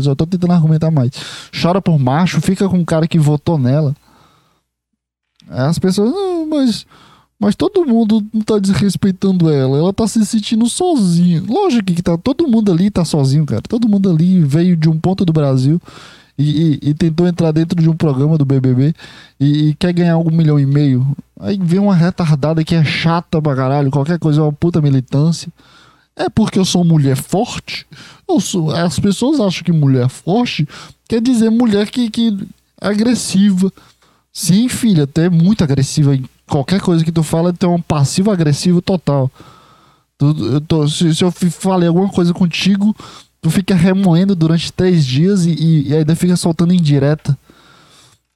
Já 0.00 0.14
tô 0.14 0.24
tentando 0.24 0.52
argumentar 0.52 0.90
mais. 0.90 1.10
Chora 1.60 1.82
por 1.82 1.98
macho, 1.98 2.40
fica 2.40 2.68
com 2.68 2.80
o 2.80 2.84
cara 2.84 3.08
que 3.08 3.18
votou 3.18 3.58
nela. 3.58 3.94
As 5.48 5.78
pessoas, 5.78 6.12
não, 6.12 6.48
mas. 6.48 6.86
Mas 7.40 7.56
todo 7.56 7.84
mundo 7.84 8.24
não 8.32 8.40
tá 8.40 8.56
desrespeitando 8.60 9.50
ela. 9.50 9.76
Ela 9.76 9.92
tá 9.92 10.06
se 10.06 10.24
sentindo 10.24 10.68
sozinha. 10.68 11.42
Lógico 11.44 11.92
que 11.92 12.00
tá. 12.00 12.16
Todo 12.16 12.46
mundo 12.46 12.70
ali 12.70 12.88
tá 12.88 13.04
sozinho, 13.04 13.44
cara. 13.44 13.62
Todo 13.62 13.88
mundo 13.88 14.08
ali 14.08 14.40
veio 14.40 14.76
de 14.76 14.88
um 14.88 14.96
ponto 14.96 15.24
do 15.24 15.32
Brasil 15.32 15.82
e, 16.42 16.78
e, 16.82 16.90
e, 16.90 16.94
tentou 16.94 17.26
entrar 17.26 17.52
dentro 17.52 17.80
de 17.80 17.88
um 17.88 17.96
programa 17.96 18.36
do 18.36 18.44
BBB 18.44 18.94
e, 19.38 19.68
e, 19.68 19.74
quer 19.74 19.92
ganhar 19.92 20.18
um 20.18 20.30
milhão 20.30 20.58
e 20.58 20.66
meio. 20.66 21.06
Aí 21.38 21.58
vem 21.60 21.78
uma 21.78 21.94
retardada 21.94 22.64
que 22.64 22.74
é 22.74 22.84
chata 22.84 23.40
pra 23.40 23.54
caralho, 23.54 23.90
qualquer 23.90 24.18
coisa 24.18 24.40
é 24.40 24.44
uma 24.44 24.52
puta 24.52 24.80
militância. 24.80 25.52
É 26.16 26.28
porque 26.28 26.58
eu 26.58 26.64
sou 26.64 26.84
mulher 26.84 27.16
forte? 27.16 27.86
Eu 28.28 28.38
sou, 28.38 28.70
as 28.70 28.98
pessoas 28.98 29.40
acham 29.40 29.64
que 29.64 29.72
mulher 29.72 30.08
forte 30.08 30.68
quer 31.08 31.20
dizer 31.20 31.50
mulher 31.50 31.90
que, 31.90 32.10
que 32.10 32.46
é 32.80 32.88
agressiva. 32.88 33.72
Sim, 34.32 34.68
filha, 34.68 35.04
até 35.04 35.28
muito 35.28 35.62
agressiva. 35.62 36.18
Qualquer 36.46 36.80
coisa 36.80 37.04
que 37.04 37.12
tu 37.12 37.22
fala, 37.22 37.52
tem 37.52 37.68
um 37.68 37.80
passivo 37.80 38.30
agressivo 38.30 38.82
total. 38.82 39.30
Eu 40.20 40.60
tô, 40.60 40.86
se, 40.86 41.14
se 41.14 41.24
eu 41.24 41.30
falei 41.32 41.88
alguma 41.88 42.08
coisa 42.08 42.32
contigo, 42.32 42.94
tu 43.42 43.50
fica 43.50 43.74
remoendo 43.74 44.34
durante 44.34 44.72
três 44.72 45.04
dias 45.04 45.44
e, 45.44 45.88
e 45.88 45.94
ainda 45.94 46.16
fica 46.16 46.36
soltando 46.36 46.72
indireta. 46.72 47.36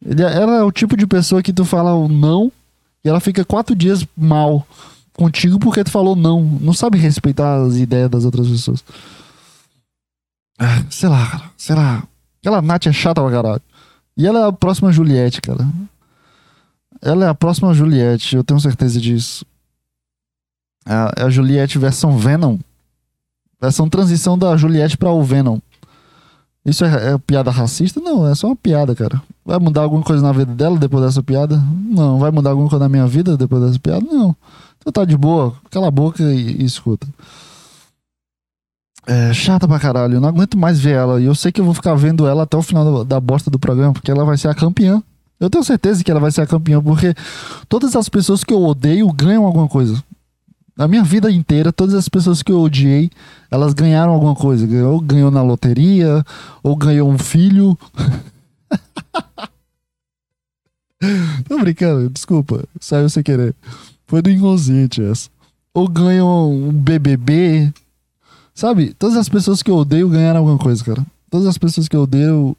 Ele, 0.04 0.22
ela 0.22 0.57
é 0.57 0.62
o 0.62 0.72
tipo 0.72 0.96
de 0.96 1.07
pessoa 1.07 1.42
que 1.42 1.52
tu 1.52 1.64
fala 1.64 1.94
o 1.94 2.09
não 2.09 2.52
e 3.04 3.09
ela 3.09 3.20
fica 3.20 3.44
quatro 3.44 3.74
dias 3.74 4.07
mal 4.16 4.66
contigo 5.14 5.59
porque 5.59 5.84
tu 5.84 5.90
falou 5.90 6.16
não. 6.16 6.42
Não 6.42 6.74
sabe 6.74 6.98
respeitar 6.98 7.62
as 7.62 7.76
ideias 7.76 8.11
das 8.11 8.24
outras 8.24 8.48
pessoas. 8.48 8.84
Ah, 10.59 10.84
sei 10.90 11.09
lá, 11.09 11.26
cara. 11.26 11.50
Sei 11.57 11.74
lá. 11.74 12.02
Aquela 12.40 12.61
Nath 12.61 12.86
é 12.86 12.92
chata 12.92 13.22
pra 13.22 13.30
caralho. 13.30 13.62
E 14.16 14.26
ela 14.26 14.40
é 14.40 14.48
a 14.48 14.52
próxima 14.52 14.90
Juliette, 14.90 15.40
cara. 15.40 15.66
Ela 17.00 17.26
é 17.26 17.28
a 17.28 17.34
próxima 17.34 17.74
Juliette, 17.74 18.34
eu 18.34 18.42
tenho 18.42 18.59
certeza 18.59 19.00
disso. 19.00 19.44
É 20.86 21.24
a 21.24 21.30
Juliette 21.30 21.78
versão 21.78 22.16
Venom. 22.16 22.59
Versão 23.61 23.88
transição 23.88 24.36
da 24.36 24.57
Juliette 24.57 24.96
para 24.96 25.11
o 25.11 25.22
Venom. 25.22 25.59
Isso 26.64 26.84
é, 26.84 27.12
é, 27.12 27.18
piada 27.18 27.50
racista? 27.50 28.00
Não, 28.00 28.26
é 28.26 28.34
só 28.34 28.48
uma 28.48 28.57
piada, 28.57 28.94
cara. 28.94 29.22
Vai 29.44 29.59
mudar 29.59 29.82
alguma 29.82 30.02
coisa 30.02 30.20
na 30.20 30.32
vida 30.32 30.52
dela 30.52 30.76
depois 30.76 31.04
dessa 31.04 31.22
piada? 31.22 31.57
Não. 31.57 32.18
Vai 32.18 32.30
mudar 32.32 32.50
alguma 32.50 32.68
coisa 32.68 32.84
na 32.84 32.88
minha 32.88 33.07
vida 33.07 33.36
depois 33.36 33.62
dessa 33.62 33.78
piada? 33.78 34.04
Não. 34.04 34.34
Então 34.78 34.92
tá 34.92 35.04
de 35.04 35.16
boa, 35.16 35.54
cala 35.70 35.88
a 35.88 35.90
boca 35.90 36.22
e, 36.22 36.62
e 36.62 36.64
escuta. 36.64 37.07
É 39.07 39.32
chata 39.32 39.68
pra 39.68 39.78
caralho, 39.78 40.14
eu 40.14 40.20
não 40.20 40.28
aguento 40.28 40.59
mais 40.59 40.80
ver 40.80 40.96
ela. 40.96 41.20
E 41.20 41.24
eu 41.26 41.34
sei 41.34 41.52
que 41.52 41.61
eu 41.61 41.64
vou 41.64 41.72
ficar 41.72 41.94
vendo 41.94 42.26
ela 42.26 42.42
até 42.42 42.57
o 42.57 42.62
final 42.62 43.04
da 43.04 43.20
bosta 43.20 43.48
do 43.48 43.59
programa, 43.59 43.92
porque 43.92 44.11
ela 44.11 44.24
vai 44.24 44.36
ser 44.36 44.48
a 44.48 44.54
campeã. 44.54 45.00
Eu 45.38 45.48
tenho 45.48 45.62
certeza 45.62 46.02
que 46.02 46.11
ela 46.11 46.18
vai 46.18 46.32
ser 46.32 46.40
a 46.40 46.46
campeã, 46.46 46.82
porque 46.82 47.14
todas 47.68 47.94
as 47.94 48.09
pessoas 48.09 48.42
que 48.42 48.52
eu 48.52 48.62
odeio 48.64 49.12
ganham 49.12 49.44
alguma 49.44 49.68
coisa. 49.68 50.02
Na 50.77 50.87
minha 50.87 51.03
vida 51.03 51.31
inteira, 51.31 51.72
todas 51.72 51.95
as 51.95 52.09
pessoas 52.09 52.43
que 52.43 52.53
eu 52.53 52.61
odiei, 52.61 53.11
elas 53.51 53.72
ganharam 53.72 54.12
alguma 54.12 54.35
coisa. 54.35 54.66
Ou 54.87 55.01
ganhou 55.01 55.31
na 55.31 55.43
loteria, 55.43 56.22
ou 56.62 56.77
ganhou 56.77 57.11
um 57.11 57.16
filho. 57.16 57.79
Tô 61.49 61.59
brincando, 61.59 62.11
desculpa. 62.11 62.62
Saiu 62.79 63.09
sem 63.09 63.22
querer. 63.22 63.55
Foi 64.07 64.20
do 64.20 64.31
inconsciente 64.31 65.03
essa. 65.03 65.31
Ou 65.72 65.89
ganhou 65.89 66.53
um 66.53 66.72
BBB. 66.72 67.72
Sabe? 68.55 68.93
Todas 68.99 69.16
as 69.16 69.31
pessoas 69.31 69.62
que 69.62 69.70
eu 69.70 69.77
odeio 69.77 70.11
ganharam 70.11 70.41
alguma 70.41 70.59
coisa, 70.59 70.85
cara. 70.85 71.07
Todas 71.31 71.47
as 71.47 71.57
pessoas 71.57 71.89
que 71.89 71.97
eu 71.97 72.03
odeio 72.03 72.55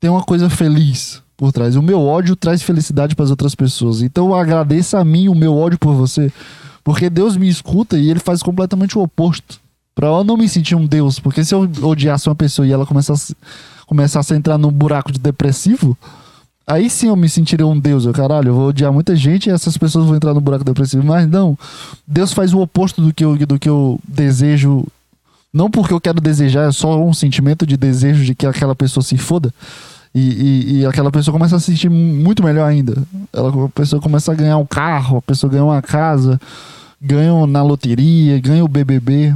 têm 0.00 0.10
uma 0.10 0.24
coisa 0.24 0.50
feliz 0.50 1.22
por 1.36 1.52
trás. 1.52 1.76
O 1.76 1.82
meu 1.82 2.00
ódio 2.00 2.34
traz 2.34 2.62
felicidade 2.62 3.14
para 3.14 3.24
as 3.24 3.30
outras 3.30 3.54
pessoas. 3.54 4.02
Então 4.02 4.34
agradeça 4.34 4.98
a 4.98 5.04
mim 5.04 5.28
o 5.28 5.34
meu 5.34 5.56
ódio 5.56 5.78
por 5.78 5.94
você. 5.94 6.32
Porque 6.84 7.08
Deus 7.08 7.34
me 7.36 7.48
escuta 7.48 7.96
e 7.96 8.10
ele 8.10 8.20
faz 8.20 8.42
completamente 8.42 8.98
o 8.98 9.02
oposto. 9.02 9.58
Pra 9.94 10.08
eu 10.08 10.22
não 10.22 10.36
me 10.36 10.48
sentir 10.48 10.74
um 10.74 10.86
Deus. 10.86 11.18
Porque 11.18 11.42
se 11.42 11.54
eu 11.54 11.68
odiasse 11.82 12.28
uma 12.28 12.34
pessoa 12.34 12.68
e 12.68 12.72
ela 12.72 12.84
começasse, 12.84 13.34
começasse 13.86 14.34
a 14.34 14.36
entrar 14.36 14.58
num 14.58 14.70
buraco 14.70 15.10
de 15.10 15.18
depressivo, 15.18 15.96
aí 16.66 16.90
sim 16.90 17.08
eu 17.08 17.16
me 17.16 17.28
sentiria 17.28 17.66
um 17.66 17.78
Deus. 17.78 18.04
Eu, 18.04 18.12
caralho, 18.12 18.48
eu 18.48 18.54
vou 18.54 18.68
odiar 18.68 18.92
muita 18.92 19.16
gente 19.16 19.48
e 19.48 19.52
essas 19.52 19.78
pessoas 19.78 20.04
vão 20.04 20.14
entrar 20.14 20.34
no 20.34 20.42
buraco 20.42 20.64
depressivo. 20.64 21.02
Mas 21.02 21.26
não. 21.26 21.58
Deus 22.06 22.34
faz 22.34 22.52
o 22.52 22.60
oposto 22.60 23.00
do 23.00 23.14
que 23.14 23.24
eu, 23.24 23.34
do 23.46 23.58
que 23.58 23.68
eu 23.68 23.98
desejo. 24.06 24.86
Não 25.50 25.70
porque 25.70 25.94
eu 25.94 26.00
quero 26.00 26.20
desejar, 26.20 26.68
é 26.68 26.72
só 26.72 27.02
um 27.02 27.14
sentimento 27.14 27.64
de 27.64 27.76
desejo 27.76 28.24
de 28.24 28.34
que 28.34 28.44
aquela 28.44 28.74
pessoa 28.74 29.02
se 29.02 29.16
foda. 29.16 29.54
E, 30.14 30.20
e, 30.20 30.78
e, 30.78 30.86
aquela 30.86 31.10
pessoa 31.10 31.32
começa 31.32 31.56
a 31.56 31.60
se 31.60 31.72
sentir 31.72 31.88
muito 31.88 32.42
melhor 32.44 32.68
ainda. 32.68 33.02
Ela, 33.32 33.64
a 33.64 33.68
pessoa 33.68 34.00
começa 34.00 34.30
a 34.30 34.34
ganhar 34.34 34.56
um 34.58 34.66
carro, 34.66 35.18
a 35.18 35.22
pessoa 35.22 35.50
ganha 35.50 35.64
uma 35.64 35.82
casa, 35.82 36.40
ganham 37.02 37.46
na 37.48 37.62
loteria, 37.64 38.40
ganham 38.40 38.64
o 38.64 38.68
BBB. 38.68 39.34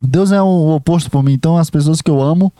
Deus 0.00 0.32
é 0.32 0.40
o 0.40 0.74
oposto 0.74 1.10
por 1.10 1.22
mim. 1.22 1.34
Então, 1.34 1.58
as 1.58 1.68
pessoas 1.68 2.00
que 2.00 2.10
eu 2.10 2.22
amo, 2.22 2.50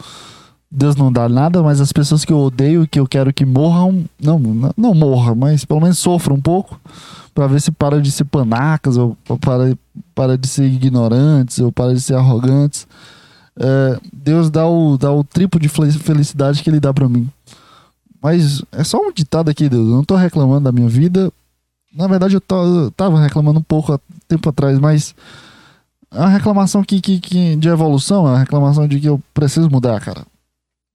Deus 0.70 0.94
não 0.94 1.10
dá 1.10 1.28
nada, 1.28 1.62
mas 1.62 1.80
as 1.80 1.90
pessoas 1.90 2.24
que 2.24 2.32
eu 2.32 2.38
odeio, 2.38 2.86
que 2.86 3.00
eu 3.00 3.06
quero 3.06 3.32
que 3.32 3.44
morram, 3.44 4.04
não, 4.22 4.38
não, 4.38 4.74
não 4.76 4.94
morra, 4.94 5.34
mas 5.34 5.64
pelo 5.64 5.80
menos 5.80 5.98
sofram 5.98 6.36
um 6.36 6.40
pouco, 6.40 6.80
para 7.34 7.46
ver 7.46 7.60
se 7.60 7.70
para 7.70 8.00
de 8.00 8.10
ser 8.10 8.24
panacas, 8.24 8.96
ou 8.96 9.16
para, 9.40 9.76
para 10.14 10.36
de 10.36 10.46
ser 10.46 10.64
ignorantes, 10.64 11.58
ou 11.58 11.72
para 11.72 11.94
de 11.94 12.00
ser 12.00 12.14
arrogantes. 12.14 12.86
É, 13.56 14.00
Deus 14.12 14.50
dá 14.50 14.66
o, 14.66 14.96
dá 14.96 15.12
o 15.12 15.22
triplo 15.24 15.60
de 15.60 15.68
felicidade 15.68 16.62
que 16.62 16.70
Ele 16.70 16.80
dá 16.80 16.92
para 16.92 17.08
mim. 17.08 17.28
Mas 18.22 18.62
é 18.70 18.84
só 18.84 18.98
um 18.98 19.12
ditado 19.12 19.50
aqui, 19.50 19.68
Deus. 19.68 19.88
Eu 19.88 19.96
não 19.96 20.04
tô 20.04 20.14
reclamando 20.14 20.64
da 20.64 20.72
minha 20.72 20.88
vida. 20.88 21.32
Na 21.94 22.06
verdade, 22.06 22.36
eu, 22.36 22.42
eu 22.50 22.90
tava 22.92 23.20
reclamando 23.20 23.58
um 23.58 23.62
pouco 23.62 23.92
há 23.92 24.00
tempo 24.28 24.48
atrás, 24.48 24.78
mas 24.78 25.14
é 26.10 26.18
uma 26.18 26.28
reclamação 26.28 26.84
que, 26.84 27.00
que, 27.00 27.18
que, 27.18 27.56
de 27.56 27.68
evolução, 27.68 28.26
é 28.26 28.30
uma 28.30 28.38
reclamação 28.38 28.86
de 28.86 29.00
que 29.00 29.08
eu 29.08 29.20
preciso 29.34 29.68
mudar, 29.68 30.00
cara. 30.00 30.24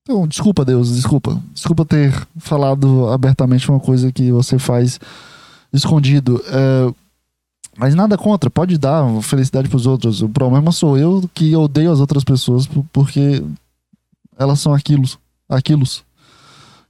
Então, 0.04 0.26
desculpa, 0.26 0.64
Deus, 0.64 0.96
desculpa. 0.96 1.42
Desculpa 1.54 1.84
ter 1.84 2.14
falado 2.38 3.10
abertamente 3.10 3.70
uma 3.70 3.80
coisa 3.80 4.12
que 4.12 4.32
você 4.32 4.58
faz 4.58 5.00
escondido. 5.74 6.42
É, 6.48 6.94
mas 7.78 7.94
nada 7.94 8.18
contra, 8.18 8.50
pode 8.50 8.78
dar 8.78 9.06
felicidade 9.22 9.70
pros 9.70 9.86
outros. 9.86 10.22
O 10.22 10.30
problema 10.30 10.72
sou 10.72 10.98
eu 10.98 11.30
que 11.34 11.56
odeio 11.56 11.92
as 11.92 12.00
outras 12.00 12.24
pessoas 12.24 12.68
porque 12.92 13.44
elas 14.38 14.60
são 14.60 14.74
aquilos. 14.74 15.20
Aquilos. 15.48 16.04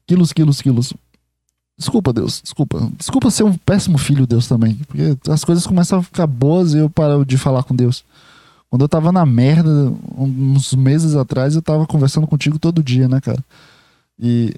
Quilos, 0.08 0.32
quilos, 0.32 0.62
quilos. 0.62 0.94
Desculpa, 1.78 2.14
Deus, 2.14 2.42
desculpa. 2.42 2.90
Desculpa 2.98 3.30
ser 3.30 3.44
um 3.44 3.54
péssimo 3.54 3.98
filho, 3.98 4.26
Deus, 4.26 4.48
também. 4.48 4.76
Porque 4.88 5.18
as 5.30 5.44
coisas 5.44 5.68
começam 5.68 6.00
a 6.00 6.04
ficar 6.04 6.26
boas 6.26 6.74
e 6.74 6.78
eu 6.78 6.90
paro 6.90 7.26
de 7.26 7.38
falar 7.38 7.64
com 7.64 7.76
Deus. 7.76 8.04
Quando 8.70 8.82
eu 8.82 8.90
tava 8.90 9.12
na 9.12 9.26
merda, 9.26 9.94
uns 10.18 10.74
meses 10.74 11.16
atrás, 11.16 11.56
eu 11.56 11.62
tava 11.62 11.86
conversando 11.86 12.26
contigo 12.26 12.58
todo 12.58 12.84
dia, 12.84 13.08
né, 13.08 13.20
cara? 13.20 13.44
E, 14.18 14.56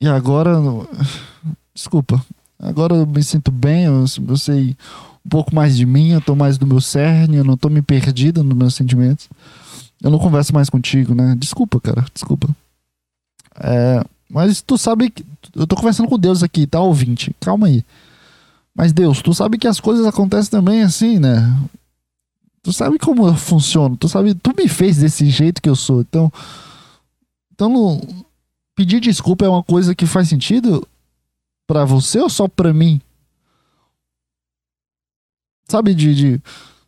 e 0.00 0.08
agora. 0.08 0.52
Desculpa. 1.72 2.22
Agora 2.58 2.96
eu 2.96 3.06
me 3.06 3.22
sinto 3.22 3.52
bem, 3.52 3.84
eu, 3.84 4.04
eu 4.28 4.36
sei 4.36 4.76
um 5.24 5.28
pouco 5.28 5.54
mais 5.54 5.76
de 5.76 5.84
mim, 5.84 6.10
eu 6.10 6.20
tô 6.20 6.34
mais 6.34 6.58
do 6.58 6.66
meu 6.66 6.80
cerne, 6.80 7.36
eu 7.36 7.44
não 7.44 7.56
tô 7.56 7.68
me 7.68 7.82
perdida 7.82 8.42
nos 8.42 8.56
meus 8.56 8.74
sentimentos. 8.74 9.28
Eu 10.02 10.10
não 10.10 10.18
converso 10.18 10.54
mais 10.54 10.70
contigo, 10.70 11.14
né? 11.14 11.34
Desculpa, 11.38 11.80
cara, 11.80 12.04
desculpa. 12.14 12.48
É, 13.60 14.04
mas 14.30 14.62
tu 14.62 14.78
sabe 14.78 15.10
que. 15.10 15.24
Eu 15.54 15.66
tô 15.66 15.74
conversando 15.74 16.08
com 16.08 16.18
Deus 16.18 16.42
aqui, 16.42 16.66
tá, 16.66 16.80
ouvinte? 16.80 17.34
Calma 17.40 17.66
aí. 17.66 17.84
Mas 18.74 18.92
Deus, 18.92 19.20
tu 19.20 19.34
sabe 19.34 19.58
que 19.58 19.66
as 19.66 19.80
coisas 19.80 20.06
acontecem 20.06 20.50
também 20.50 20.82
assim, 20.82 21.18
né? 21.18 21.52
Tu 22.62 22.72
sabe 22.72 22.98
como 22.98 23.26
eu 23.26 23.34
funciono, 23.34 23.96
tu 23.96 24.08
sabe, 24.08 24.34
tu 24.34 24.54
me 24.56 24.68
fez 24.68 24.98
desse 24.98 25.28
jeito 25.30 25.60
que 25.60 25.68
eu 25.68 25.74
sou. 25.74 26.02
Então, 26.02 26.32
então 27.52 28.00
pedir 28.76 29.00
desculpa 29.00 29.44
é 29.44 29.48
uma 29.48 29.62
coisa 29.62 29.94
que 29.94 30.06
faz 30.06 30.28
sentido 30.28 30.86
para 31.66 31.84
você 31.84 32.20
ou 32.20 32.30
só 32.30 32.46
para 32.46 32.72
mim? 32.72 33.00
Sabe 35.68 35.94
de, 35.94 36.14
de 36.14 36.42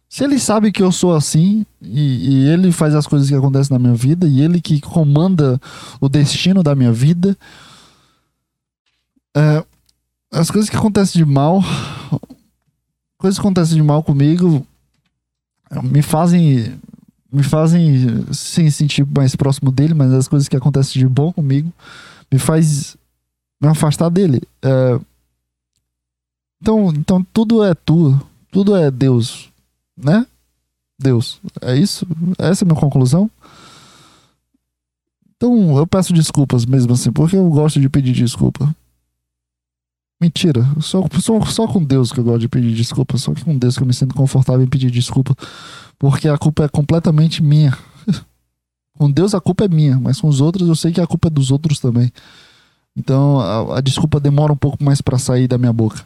se 0.08 0.24
ele 0.24 0.40
sabe 0.40 0.72
que 0.72 0.82
eu 0.82 0.90
sou 0.90 1.14
assim 1.14 1.64
e, 1.80 2.30
e, 2.30 2.48
ele 2.48 2.72
faz 2.72 2.96
as 2.96 3.06
coisas 3.06 3.28
que 3.28 3.34
acontecem 3.34 3.72
na 3.72 3.78
minha 3.78 3.94
vida 3.94 4.26
e 4.26 4.40
ele 4.40 4.60
que 4.60 4.80
comanda 4.80 5.60
o 6.00 6.08
destino 6.08 6.64
da 6.64 6.74
minha 6.74 6.92
vida, 6.92 7.38
é, 9.36 9.64
as 10.32 10.50
coisas 10.50 10.68
que 10.68 10.76
acontecem 10.76 11.24
de 11.24 11.30
mal, 11.30 11.62
coisas 13.18 13.38
que 13.38 13.46
acontecem 13.46 13.76
de 13.76 13.82
mal 13.82 14.02
comigo, 14.02 14.66
me 15.84 16.02
fazem 16.02 16.76
me 17.32 17.44
fazem 17.44 18.26
se 18.32 18.68
sentir 18.72 19.06
mais 19.06 19.36
próximo 19.36 19.70
dele, 19.70 19.94
mas 19.94 20.12
as 20.12 20.26
coisas 20.26 20.48
que 20.48 20.56
acontecem 20.56 21.00
de 21.00 21.06
bom 21.06 21.32
comigo 21.32 21.72
me 22.32 22.40
faz 22.40 22.96
me 23.62 23.68
afastar 23.68 24.08
dele. 24.08 24.42
É, 24.60 25.00
então, 26.60 26.92
então 26.96 27.24
tudo 27.32 27.62
é 27.62 27.74
tu, 27.74 28.20
tudo 28.50 28.76
é 28.76 28.90
Deus 28.90 29.50
né? 30.02 30.26
Deus. 30.98 31.40
É 31.60 31.76
isso? 31.76 32.06
Essa 32.38 32.64
é 32.64 32.66
a 32.66 32.68
minha 32.68 32.80
conclusão. 32.80 33.30
Então 35.36 35.76
eu 35.76 35.86
peço 35.86 36.12
desculpas 36.12 36.66
mesmo 36.66 36.92
assim, 36.92 37.12
porque 37.12 37.36
eu 37.36 37.48
gosto 37.48 37.80
de 37.80 37.88
pedir 37.88 38.12
desculpa. 38.12 38.74
Mentira, 40.20 40.66
só, 40.80 41.02
só, 41.18 41.40
só 41.46 41.66
com 41.66 41.82
Deus 41.82 42.12
que 42.12 42.20
eu 42.20 42.24
gosto 42.24 42.40
de 42.40 42.48
pedir 42.48 42.74
desculpa, 42.74 43.16
só 43.16 43.32
com 43.32 43.56
Deus 43.56 43.76
que 43.76 43.82
eu 43.82 43.86
me 43.86 43.94
sinto 43.94 44.14
confortável 44.14 44.62
em 44.62 44.68
pedir 44.68 44.90
desculpa, 44.90 45.34
porque 45.98 46.28
a 46.28 46.36
culpa 46.36 46.64
é 46.64 46.68
completamente 46.68 47.42
minha. 47.42 47.76
com 48.98 49.10
Deus 49.10 49.34
a 49.34 49.40
culpa 49.40 49.64
é 49.64 49.68
minha, 49.68 49.98
mas 49.98 50.20
com 50.20 50.28
os 50.28 50.42
outros 50.42 50.68
eu 50.68 50.76
sei 50.76 50.92
que 50.92 51.00
a 51.00 51.06
culpa 51.06 51.28
é 51.28 51.30
dos 51.30 51.50
outros 51.50 51.80
também. 51.80 52.12
Então 52.94 53.40
a, 53.40 53.78
a 53.78 53.80
desculpa 53.80 54.20
demora 54.20 54.52
um 54.52 54.56
pouco 54.56 54.84
mais 54.84 55.00
para 55.00 55.16
sair 55.16 55.48
da 55.48 55.56
minha 55.56 55.72
boca. 55.72 56.04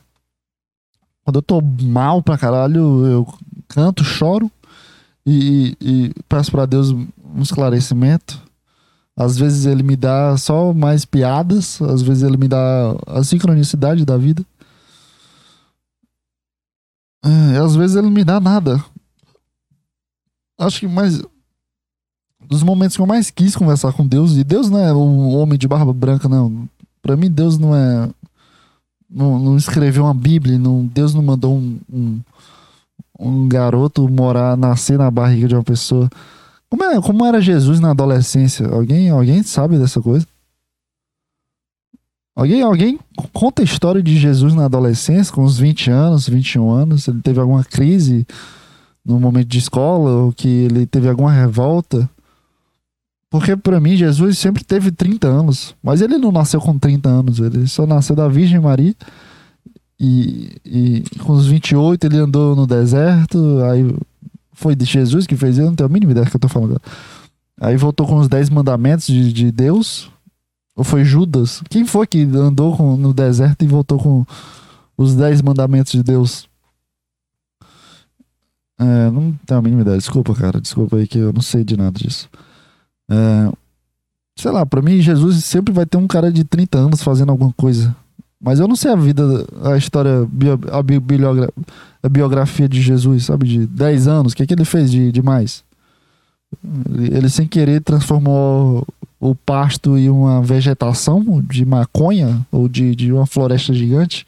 Quando 1.24 1.36
eu 1.36 1.42
tô 1.42 1.60
mal 1.60 2.22
pra 2.22 2.38
caralho, 2.38 3.06
eu 3.06 3.34
canto, 3.66 4.04
choro 4.04 4.50
e, 5.26 5.76
e 5.80 6.12
peço 6.28 6.50
para 6.50 6.66
Deus 6.66 6.90
um 6.90 7.40
esclarecimento. 7.40 8.40
Às 9.16 9.38
vezes 9.38 9.64
ele 9.64 9.82
me 9.82 9.96
dá 9.96 10.36
só 10.36 10.72
mais 10.74 11.04
piadas, 11.04 11.80
às 11.80 12.02
vezes 12.02 12.22
ele 12.22 12.36
me 12.36 12.48
dá 12.48 12.96
a 13.06 13.22
sincronicidade 13.22 14.04
da 14.04 14.16
vida. 14.16 14.44
É, 17.24 17.58
às 17.58 17.74
vezes 17.74 17.96
ele 17.96 18.10
me 18.10 18.24
dá 18.24 18.38
nada. 18.38 18.84
Acho 20.58 20.80
que 20.80 20.88
mais. 20.88 21.22
Dos 22.46 22.62
momentos 22.62 22.96
que 22.96 23.02
eu 23.02 23.06
mais 23.06 23.30
quis 23.30 23.56
conversar 23.56 23.92
com 23.94 24.06
Deus, 24.06 24.36
e 24.36 24.44
Deus 24.44 24.68
não 24.68 24.78
é 24.78 24.92
o 24.92 25.30
homem 25.30 25.58
de 25.58 25.66
barba 25.66 25.92
branca, 25.92 26.28
não. 26.28 26.68
Pra 27.00 27.16
mim, 27.16 27.30
Deus 27.30 27.56
não 27.56 27.74
é. 27.74 28.10
Não, 29.08 29.38
não 29.38 29.56
escreveu 29.56 30.04
uma 30.04 30.14
Bíblia, 30.14 30.58
não, 30.58 30.84
Deus 30.86 31.14
não 31.14 31.22
mandou 31.22 31.56
um, 31.56 31.78
um 31.92 32.20
um 33.18 33.48
garoto 33.48 34.08
morar, 34.08 34.56
nascer 34.56 34.98
na 34.98 35.10
barriga 35.10 35.48
de 35.48 35.54
uma 35.54 35.62
pessoa. 35.62 36.08
Como, 36.68 36.84
é, 36.84 37.00
como 37.00 37.24
era 37.24 37.40
Jesus 37.40 37.78
na 37.78 37.90
adolescência? 37.90 38.66
Alguém, 38.66 39.10
alguém 39.10 39.42
sabe 39.42 39.78
dessa 39.78 40.00
coisa? 40.00 40.26
Alguém, 42.34 42.62
alguém 42.62 42.98
conta 43.32 43.62
a 43.62 43.64
história 43.64 44.02
de 44.02 44.18
Jesus 44.18 44.54
na 44.54 44.64
adolescência, 44.64 45.32
com 45.32 45.44
uns 45.44 45.56
20 45.56 45.90
anos, 45.90 46.28
21 46.28 46.68
anos? 46.70 47.06
Ele 47.06 47.22
teve 47.22 47.38
alguma 47.38 47.62
crise 47.62 48.26
no 49.04 49.20
momento 49.20 49.46
de 49.46 49.58
escola, 49.58 50.10
ou 50.10 50.32
que 50.32 50.48
ele 50.48 50.84
teve 50.84 51.08
alguma 51.08 51.30
revolta? 51.30 52.10
Porque 53.34 53.56
para 53.56 53.80
mim 53.80 53.96
Jesus 53.96 54.38
sempre 54.38 54.62
teve 54.62 54.92
30 54.92 55.26
anos, 55.26 55.74
mas 55.82 56.00
ele 56.00 56.18
não 56.18 56.30
nasceu 56.30 56.60
com 56.60 56.78
30 56.78 57.08
anos, 57.08 57.40
ele 57.40 57.66
só 57.66 57.84
nasceu 57.84 58.14
da 58.14 58.28
Virgem 58.28 58.60
Maria. 58.60 58.94
E, 59.98 60.56
e 60.64 61.02
com 61.18 61.32
os 61.32 61.44
28 61.44 62.04
ele 62.04 62.18
andou 62.18 62.54
no 62.54 62.64
deserto, 62.64 63.58
aí 63.64 63.92
foi 64.52 64.76
de 64.76 64.84
Jesus 64.84 65.26
que 65.26 65.34
fez, 65.34 65.58
eu 65.58 65.66
não 65.66 65.74
tenho 65.74 65.90
a 65.90 65.92
mínima 65.92 66.12
ideia 66.12 66.24
do 66.24 66.30
que 66.30 66.36
eu 66.36 66.40
tô 66.40 66.46
falando. 66.46 66.80
Aí 67.60 67.76
voltou 67.76 68.06
com 68.06 68.18
os 68.18 68.28
10 68.28 68.50
mandamentos 68.50 69.08
de, 69.08 69.32
de 69.32 69.50
Deus. 69.50 70.08
Ou 70.76 70.84
foi 70.84 71.04
Judas? 71.04 71.60
Quem 71.68 71.84
foi 71.84 72.06
que 72.06 72.22
andou 72.22 72.76
com, 72.76 72.96
no 72.96 73.12
deserto 73.12 73.64
e 73.64 73.66
voltou 73.66 73.98
com 73.98 74.24
os 74.96 75.16
10 75.16 75.42
mandamentos 75.42 75.90
de 75.90 76.04
Deus? 76.04 76.48
É, 78.78 79.10
não 79.10 79.36
tenho 79.44 79.58
a 79.58 79.62
mínima 79.62 79.82
ideia. 79.82 79.98
Desculpa, 79.98 80.32
cara. 80.36 80.60
Desculpa 80.60 80.98
aí 80.98 81.08
que 81.08 81.18
eu 81.18 81.32
não 81.32 81.42
sei 81.42 81.64
de 81.64 81.76
nada 81.76 81.98
disso. 81.98 82.28
É, 83.10 83.52
sei 84.36 84.50
lá, 84.50 84.64
pra 84.64 84.82
mim, 84.82 85.00
Jesus 85.00 85.44
sempre 85.44 85.72
vai 85.72 85.86
ter 85.86 85.96
um 85.96 86.06
cara 86.06 86.32
de 86.32 86.44
30 86.44 86.78
anos 86.78 87.02
fazendo 87.02 87.30
alguma 87.30 87.52
coisa. 87.52 87.94
Mas 88.40 88.60
eu 88.60 88.68
não 88.68 88.76
sei 88.76 88.90
a 88.90 88.96
vida, 88.96 89.22
a 89.62 89.76
história, 89.76 90.28
a, 90.70 92.06
a 92.06 92.08
biografia 92.08 92.68
de 92.68 92.82
Jesus, 92.82 93.24
sabe? 93.24 93.46
De 93.46 93.66
10 93.66 94.06
anos. 94.06 94.32
O 94.32 94.36
que, 94.36 94.42
é 94.42 94.46
que 94.46 94.52
ele 94.52 94.66
fez 94.66 94.90
de, 94.90 95.10
de 95.10 95.22
mais? 95.22 95.64
Ele, 96.90 97.16
ele, 97.16 97.28
sem 97.30 97.46
querer, 97.46 97.80
transformou 97.80 98.86
o 99.18 99.34
pasto 99.34 99.96
em 99.96 100.10
uma 100.10 100.42
vegetação 100.42 101.42
de 101.48 101.64
maconha 101.64 102.46
ou 102.52 102.68
de, 102.68 102.94
de 102.94 103.10
uma 103.12 103.24
floresta 103.24 103.72
gigante. 103.72 104.26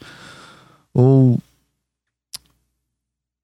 Ou 0.93 1.37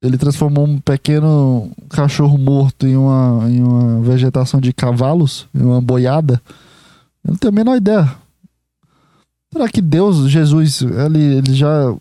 ele 0.03 0.17
transformou 0.17 0.67
um 0.67 0.81
pequeno 0.81 1.71
cachorro 1.89 2.37
morto 2.37 2.85
em 2.85 2.97
uma, 2.97 3.49
em 3.49 3.63
uma 3.63 4.01
vegetação 4.01 4.59
de 4.59 4.73
cavalos, 4.73 5.47
em 5.55 5.63
uma 5.63 5.81
boiada. 5.81 6.41
Eu 7.23 7.31
não 7.31 7.37
tenho 7.37 7.53
a 7.53 7.55
menor 7.55 7.77
ideia. 7.77 8.13
Será 9.53 9.69
que 9.69 9.81
Deus, 9.81 10.29
Jesus, 10.29 10.81
ele, 10.81 11.37
ele 11.37 11.53
já. 11.53 11.95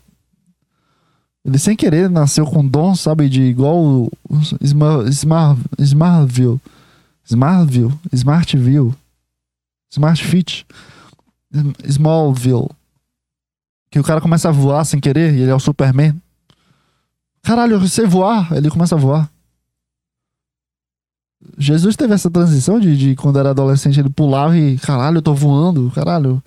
Ele 1.45 1.57
sem 1.57 1.77
querer 1.77 2.09
nasceu 2.09 2.45
com 2.45 2.65
dom, 2.65 2.93
sabe? 2.93 3.29
De 3.29 3.41
igual 3.41 4.11
Smart, 4.59 5.09
Smartville. 5.79 6.59
Smartville. 7.25 7.93
Smartville. 8.11 8.93
Smart 9.89 10.21
Fit. 10.25 10.65
Smallville. 11.85 12.69
Que 13.89 13.99
o 13.99 14.03
cara 14.03 14.19
começa 14.19 14.49
a 14.49 14.51
voar 14.51 14.83
sem 14.83 14.99
querer 14.99 15.33
e 15.33 15.41
ele 15.41 15.51
é 15.51 15.55
o 15.55 15.59
Superman. 15.59 16.19
Caralho, 17.43 17.75
eu 17.75 17.87
sei 17.87 18.05
voar. 18.05 18.51
Ele 18.53 18.69
começa 18.69 18.95
a 18.95 18.97
voar. 18.97 19.29
Jesus 21.57 21.95
teve 21.97 22.13
essa 22.13 22.31
transição 22.31 22.79
de, 22.79 22.97
de 22.97 23.15
quando 23.15 23.37
era 23.37 23.49
adolescente, 23.49 23.99
ele 23.99 24.09
pulava 24.09 24.57
e, 24.57 24.77
caralho, 24.77 25.17
eu 25.17 25.21
tô 25.21 25.33
voando, 25.33 25.91
caralho, 25.93 26.41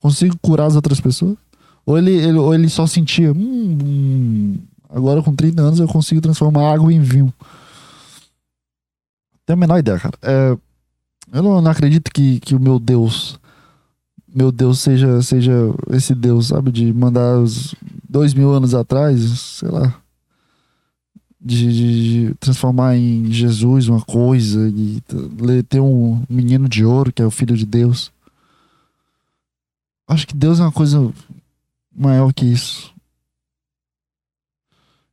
consigo 0.00 0.36
curar 0.40 0.66
as 0.66 0.76
outras 0.76 1.00
pessoas? 1.00 1.36
Ou 1.84 1.98
ele, 1.98 2.12
ele 2.12 2.38
ou 2.38 2.54
ele 2.54 2.68
só 2.68 2.86
sentia, 2.86 3.32
hum, 3.32 3.78
hum, 3.82 4.58
agora 4.88 5.20
com 5.20 5.34
30 5.34 5.60
anos 5.60 5.80
eu 5.80 5.88
consigo 5.88 6.20
transformar 6.20 6.72
água 6.72 6.92
em 6.92 7.00
vinho. 7.00 7.34
Tenho 9.44 9.56
a 9.56 9.60
menor 9.60 9.78
ideia, 9.78 9.98
cara. 9.98 10.14
É, 10.22 10.56
eu 11.32 11.42
não, 11.42 11.60
não, 11.60 11.70
acredito 11.70 12.10
que, 12.12 12.38
que 12.40 12.54
o 12.54 12.60
meu 12.60 12.78
Deus, 12.78 13.38
meu 14.32 14.52
Deus 14.52 14.78
seja, 14.78 15.20
seja 15.22 15.52
esse 15.90 16.14
Deus, 16.14 16.48
sabe? 16.48 16.70
De 16.70 16.92
mandar 16.92 17.38
os 17.38 17.74
dois 18.08 18.32
mil 18.32 18.52
anos 18.52 18.74
atrás, 18.74 19.20
sei 19.40 19.68
lá 19.70 19.94
de, 21.46 22.26
de, 22.28 22.34
transformar 22.40 22.96
em 22.96 23.30
Jesus 23.30 23.86
uma 23.86 24.00
coisa 24.00 24.68
e 24.68 25.00
ter 25.68 25.78
um 25.78 26.20
menino 26.28 26.68
de 26.68 26.84
ouro 26.84 27.12
que 27.12 27.22
é 27.22 27.24
o 27.24 27.30
filho 27.30 27.56
de 27.56 27.64
Deus. 27.64 28.10
Acho 30.08 30.26
que 30.26 30.36
Deus 30.36 30.58
é 30.58 30.62
uma 30.62 30.72
coisa 30.72 31.12
maior 31.94 32.32
que 32.32 32.44
isso. 32.44 32.92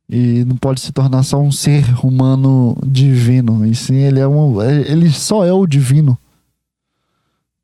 E 0.08 0.44
não 0.44 0.56
pode 0.56 0.80
se 0.80 0.92
tornar 0.92 1.22
só 1.22 1.40
um 1.40 1.52
ser 1.52 1.84
humano 2.04 2.76
divino. 2.84 3.64
E 3.64 3.74
sim, 3.74 3.96
ele 3.96 4.18
é 4.18 4.26
um. 4.26 4.60
É, 4.60 4.90
ele 4.90 5.10
só 5.10 5.44
é 5.44 5.52
o 5.52 5.66
divino. 5.66 6.18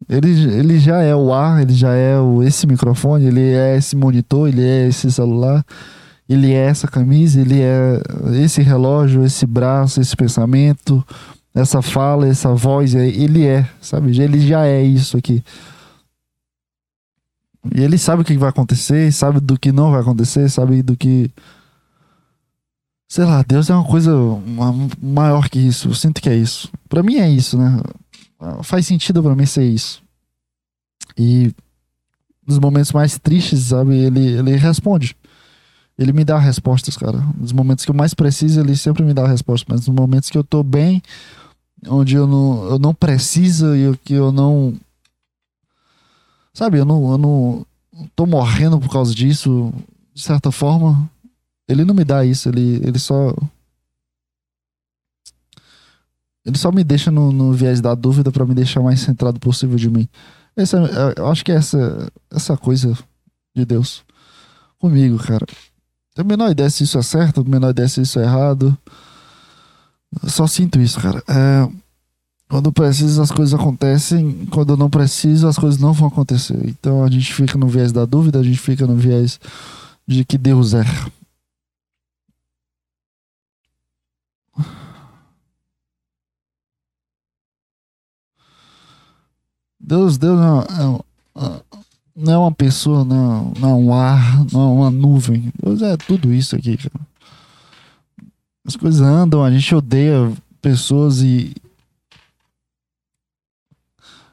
Ele, 0.09 0.31
ele 0.55 0.79
já 0.79 1.03
é 1.03 1.15
o 1.15 1.33
ar, 1.33 1.61
ele 1.61 1.75
já 1.75 1.93
é 1.93 2.19
o, 2.19 2.43
esse 2.43 2.67
microfone, 2.67 3.27
ele 3.27 3.53
é 3.53 3.77
esse 3.77 3.95
monitor, 3.95 4.49
ele 4.49 4.63
é 4.63 4.89
esse 4.89 5.11
celular 5.13 5.65
ele 6.31 6.53
é 6.53 6.67
essa 6.67 6.87
camisa, 6.87 7.41
ele 7.41 7.61
é 7.61 8.01
esse 8.41 8.63
relógio, 8.63 9.25
esse 9.25 9.45
braço, 9.45 10.01
esse 10.01 10.15
pensamento, 10.15 11.05
essa 11.53 11.83
fala, 11.83 12.29
essa 12.29 12.55
voz, 12.55 12.95
é, 12.95 13.05
ele 13.09 13.45
é, 13.45 13.69
sabe? 13.81 14.17
Ele 14.17 14.41
já 14.41 14.65
é 14.65 14.81
isso 14.81 15.17
aqui. 15.17 15.43
E 17.75 17.81
ele 17.81 17.99
sabe 17.99 18.23
o 18.23 18.25
que 18.25 18.39
vai 18.39 18.49
acontecer, 18.49 19.13
sabe 19.13 19.41
do 19.41 19.59
que 19.59 19.73
não 19.73 19.91
vai 19.91 20.03
acontecer, 20.03 20.49
sabe 20.49 20.83
do 20.83 20.97
que. 20.97 21.29
Sei 23.09 23.25
lá, 23.25 23.43
Deus 23.43 23.69
é 23.69 23.75
uma 23.75 23.85
coisa 23.85 24.13
maior 25.03 25.49
que 25.49 25.59
isso. 25.59 25.89
Eu 25.89 25.95
sinto 25.95 26.23
que 26.23 26.29
é 26.29 26.37
isso. 26.37 26.71
Para 26.89 27.03
mim 27.03 27.17
é 27.17 27.29
isso, 27.29 27.59
né? 27.59 27.81
Faz 28.63 28.87
sentido 28.87 29.21
para 29.21 29.35
mim 29.35 29.47
ser 29.47 29.65
isso. 29.65 30.01
E 31.19 31.53
nos 32.47 32.61
momentos 32.61 32.93
mais 32.93 33.19
tristes, 33.19 33.67
sabe? 33.67 33.97
Ele, 33.97 34.39
ele 34.39 34.57
responde. 34.57 35.17
Ele 36.01 36.15
me 36.15 36.25
dá 36.25 36.39
respostas, 36.39 36.97
cara. 36.97 37.19
Nos 37.37 37.53
momentos 37.53 37.85
que 37.85 37.91
eu 37.91 37.95
mais 37.95 38.15
preciso, 38.15 38.59
ele 38.59 38.75
sempre 38.75 39.03
me 39.03 39.13
dá 39.13 39.27
respostas. 39.27 39.67
Mas 39.69 39.87
nos 39.87 39.95
momentos 39.95 40.31
que 40.31 40.39
eu 40.39 40.43
tô 40.43 40.63
bem, 40.63 41.03
onde 41.87 42.17
eu 42.17 42.27
não, 42.27 42.65
eu 42.71 42.79
não 42.79 42.95
preciso 42.95 43.77
e 43.77 43.95
que 43.99 44.15
eu 44.15 44.33
não. 44.33 44.75
Sabe, 46.55 46.79
eu 46.79 46.87
não, 46.87 47.13
eu 47.13 47.19
não 47.19 47.67
tô 48.17 48.25
morrendo 48.25 48.81
por 48.81 48.91
causa 48.91 49.15
disso, 49.15 49.75
de 50.15 50.23
certa 50.23 50.51
forma. 50.51 51.07
Ele 51.69 51.85
não 51.85 51.95
me 51.95 52.03
dá 52.03 52.25
isso, 52.25 52.49
ele, 52.49 52.81
ele 52.83 52.99
só. 52.99 53.35
Ele 56.47 56.57
só 56.57 56.73
me 56.73 56.83
deixa 56.83 57.11
no, 57.11 57.31
no 57.31 57.53
viés 57.53 57.83
da 57.83 57.95
dúvida 57.95 58.33
para 58.33 58.47
me 58.47 58.55
deixar 58.55 58.81
mais 58.81 59.01
centrado 59.01 59.39
possível 59.39 59.77
de 59.77 59.91
mim. 59.91 60.09
Essa, 60.57 60.79
eu 61.15 61.29
acho 61.29 61.45
que 61.45 61.53
é 61.53 61.57
essa, 61.57 62.11
essa 62.31 62.57
coisa 62.57 62.97
de 63.55 63.67
Deus 63.67 64.03
comigo, 64.79 65.19
cara. 65.19 65.47
Tenho 66.15 66.27
a 66.27 66.29
menor 66.29 66.51
ideia 66.51 66.69
se 66.71 66.85
isso 66.85 66.99
é 66.99 67.03
certo, 67.03 67.41
a 67.41 67.45
menor 67.45 67.71
ideia 67.71 67.89
se 67.89 68.01
isso 68.01 68.19
é 68.19 68.25
errado. 68.25 68.77
Eu 70.23 70.29
só 70.29 70.47
sinto 70.47 70.81
isso, 70.81 71.01
cara. 71.01 71.23
É, 71.29 71.69
quando 72.49 72.73
preciso, 72.73 73.23
as 73.23 73.31
coisas 73.31 73.55
acontecem. 73.59 74.45
Quando 74.47 74.77
não 74.77 74.91
preciso, 74.91 75.47
as 75.47 75.57
coisas 75.57 75.81
não 75.81 75.93
vão 75.93 76.09
acontecer. 76.09 76.59
Então 76.69 77.05
a 77.05 77.11
gente 77.11 77.33
fica 77.33 77.57
no 77.57 77.69
viés 77.69 77.93
da 77.93 78.05
dúvida, 78.05 78.41
a 78.41 78.43
gente 78.43 78.59
fica 78.59 78.87
no 78.87 78.97
viés 78.97 79.39
de 80.07 80.25
que 80.25 80.37
Deus 80.37 80.75
é. 80.75 80.83
Deus, 89.79 90.19
Deus 90.19 90.39
é, 90.41 91.45
é, 91.45 91.80
não 92.21 92.33
é 92.33 92.39
uma 92.39 92.53
pessoa, 92.53 93.05
não, 93.05 93.53
não 93.59 93.71
é 93.71 93.75
um 93.75 93.95
ar, 93.95 94.45
não 94.53 94.61
é 94.61 94.73
uma 94.73 94.91
nuvem. 94.91 95.51
Deus 95.63 95.81
é 95.81 95.97
tudo 95.97 96.33
isso 96.33 96.55
aqui, 96.55 96.77
cara. 96.77 97.07
As 98.67 98.77
coisas 98.77 99.01
andam, 99.01 99.43
a 99.43 99.51
gente 99.51 99.75
odeia 99.75 100.31
pessoas 100.61 101.23
e. 101.23 101.55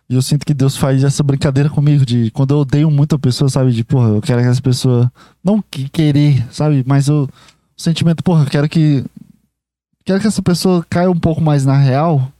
E 0.10 0.16
eu 0.16 0.22
sinto 0.22 0.46
que 0.46 0.54
Deus 0.54 0.78
faz 0.78 1.04
essa 1.04 1.24
brincadeira 1.24 1.70
comigo 1.70 2.06
de 2.06 2.32
quando 2.32 2.54
eu 2.54 2.60
odeio 2.60 2.90
muito 2.90 3.16
a 3.16 3.20
pessoa, 3.20 3.50
sabe? 3.50 3.72
De, 3.72 3.84
porra, 3.84 4.10
eu 4.10 4.22
quero 4.22 4.42
que 4.42 4.48
essa 4.48 4.62
pessoa. 4.62 5.12
Não 5.44 5.62
que 5.62 5.90
querer, 5.90 6.46
sabe? 6.52 6.84
Mas 6.86 7.08
eu, 7.08 7.24
o 7.24 7.82
sentimento, 7.82 8.24
porra, 8.24 8.44
eu 8.44 8.50
quero 8.50 8.70
que. 8.70 9.04
Quero 10.06 10.20
que 10.20 10.28
essa 10.28 10.42
pessoa 10.42 10.86
caia 10.90 11.10
um 11.10 11.20
pouco 11.20 11.42
mais 11.42 11.66
na 11.66 11.78
real 11.78 12.32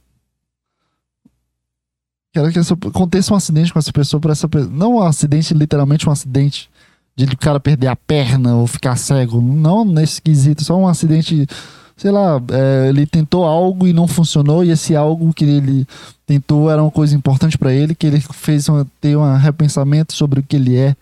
Quero 2.38 2.52
que 2.52 2.88
aconteça 2.88 3.34
um 3.34 3.38
acidente 3.38 3.74
com 3.74 3.80
essa 3.80 3.92
pessoa 3.92 4.22
por 4.22 4.30
essa 4.30 4.48
Não 4.70 4.98
um 4.98 5.02
acidente, 5.02 5.54
literalmente 5.54 6.08
um 6.08 6.12
acidente. 6.12 6.70
De 7.16 7.26
o 7.26 7.38
cara 7.38 7.60
perder 7.60 7.88
a 7.88 7.96
perna 7.96 8.56
ou 8.56 8.68
ficar 8.68 8.96
cego. 8.96 9.42
Não 9.42 9.84
nesse 9.84 10.22
quesito, 10.22 10.64
só 10.64 10.78
um 10.78 10.88
acidente. 10.88 11.48
Sei 11.96 12.12
lá, 12.12 12.40
é, 12.52 12.90
ele 12.90 13.08
tentou 13.08 13.44
algo 13.44 13.88
e 13.88 13.94
não 13.94 14.08
funcionou, 14.08 14.64
e 14.64 14.70
esse 14.70 14.96
algo 14.96 15.34
que 15.34 15.44
ele 15.44 15.88
tentou 16.28 16.70
era 16.70 16.80
uma 16.80 16.92
coisa 16.92 17.16
importante 17.16 17.58
para 17.58 17.74
ele, 17.74 17.96
que 17.96 18.06
ele 18.06 18.20
fez 18.20 18.70
uma, 18.70 18.86
ter 19.02 19.18
um 19.18 19.36
repensamento 19.36 20.14
sobre 20.14 20.40
o 20.40 20.44
que 20.44 20.58
ele 20.58 20.76
é. 20.76 20.96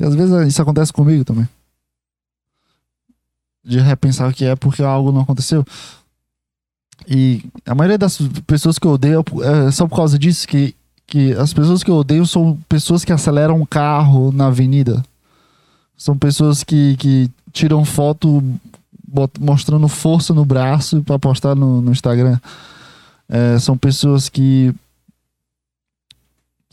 E 0.00 0.04
às 0.04 0.14
vezes 0.14 0.48
isso 0.48 0.62
acontece 0.62 0.90
comigo 0.90 1.22
também. 1.22 1.46
De 3.62 3.78
repensar 3.78 4.30
o 4.30 4.32
que 4.32 4.46
é 4.46 4.56
porque 4.56 4.82
algo 4.82 5.12
não 5.12 5.20
aconteceu. 5.20 5.66
E 7.06 7.44
a 7.66 7.74
maioria 7.74 7.98
das 7.98 8.18
pessoas 8.46 8.78
que 8.78 8.86
eu 8.86 8.92
odeio 8.92 9.24
é 9.66 9.70
só 9.70 9.86
por 9.86 9.96
causa 9.96 10.18
disso 10.18 10.48
que, 10.48 10.74
que 11.06 11.32
as 11.32 11.52
pessoas 11.52 11.82
que 11.82 11.90
eu 11.90 11.96
odeio 11.96 12.26
são 12.26 12.58
pessoas 12.68 13.04
que 13.04 13.12
aceleram 13.12 13.60
um 13.60 13.66
carro 13.66 14.32
na 14.32 14.46
avenida. 14.46 15.02
São 15.96 16.16
pessoas 16.16 16.64
que, 16.64 16.96
que 16.96 17.30
tiram 17.52 17.84
foto 17.84 18.42
mostrando 19.38 19.86
força 19.86 20.34
no 20.34 20.44
braço 20.44 21.02
para 21.02 21.18
postar 21.18 21.54
no, 21.54 21.80
no 21.80 21.92
Instagram. 21.92 22.38
É, 23.28 23.58
são 23.58 23.76
pessoas 23.76 24.28
que 24.28 24.74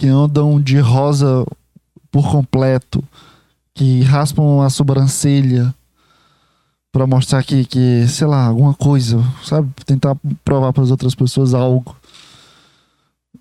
que 0.01 0.07
andam 0.07 0.59
de 0.59 0.79
rosa 0.79 1.45
por 2.11 2.31
completo, 2.31 3.03
que 3.71 4.01
raspam 4.01 4.61
a 4.61 4.69
sobrancelha 4.69 5.71
para 6.91 7.07
mostrar 7.07 7.43
que, 7.43 7.65
que, 7.65 8.07
sei 8.07 8.27
lá, 8.27 8.47
alguma 8.47 8.73
coisa, 8.73 9.23
sabe? 9.43 9.71
Tentar 9.85 10.15
provar 10.43 10.73
para 10.73 10.83
as 10.83 10.91
outras 10.91 11.15
pessoas 11.15 11.53
algo. 11.53 11.95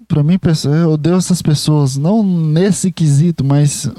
Para 0.06 0.22
mim, 0.22 0.38
eu 0.82 0.90
odeio 0.92 1.16
essas 1.16 1.42
pessoas, 1.42 1.96
não 1.96 2.22
nesse 2.22 2.92
quesito, 2.92 3.44
mas 3.44 3.90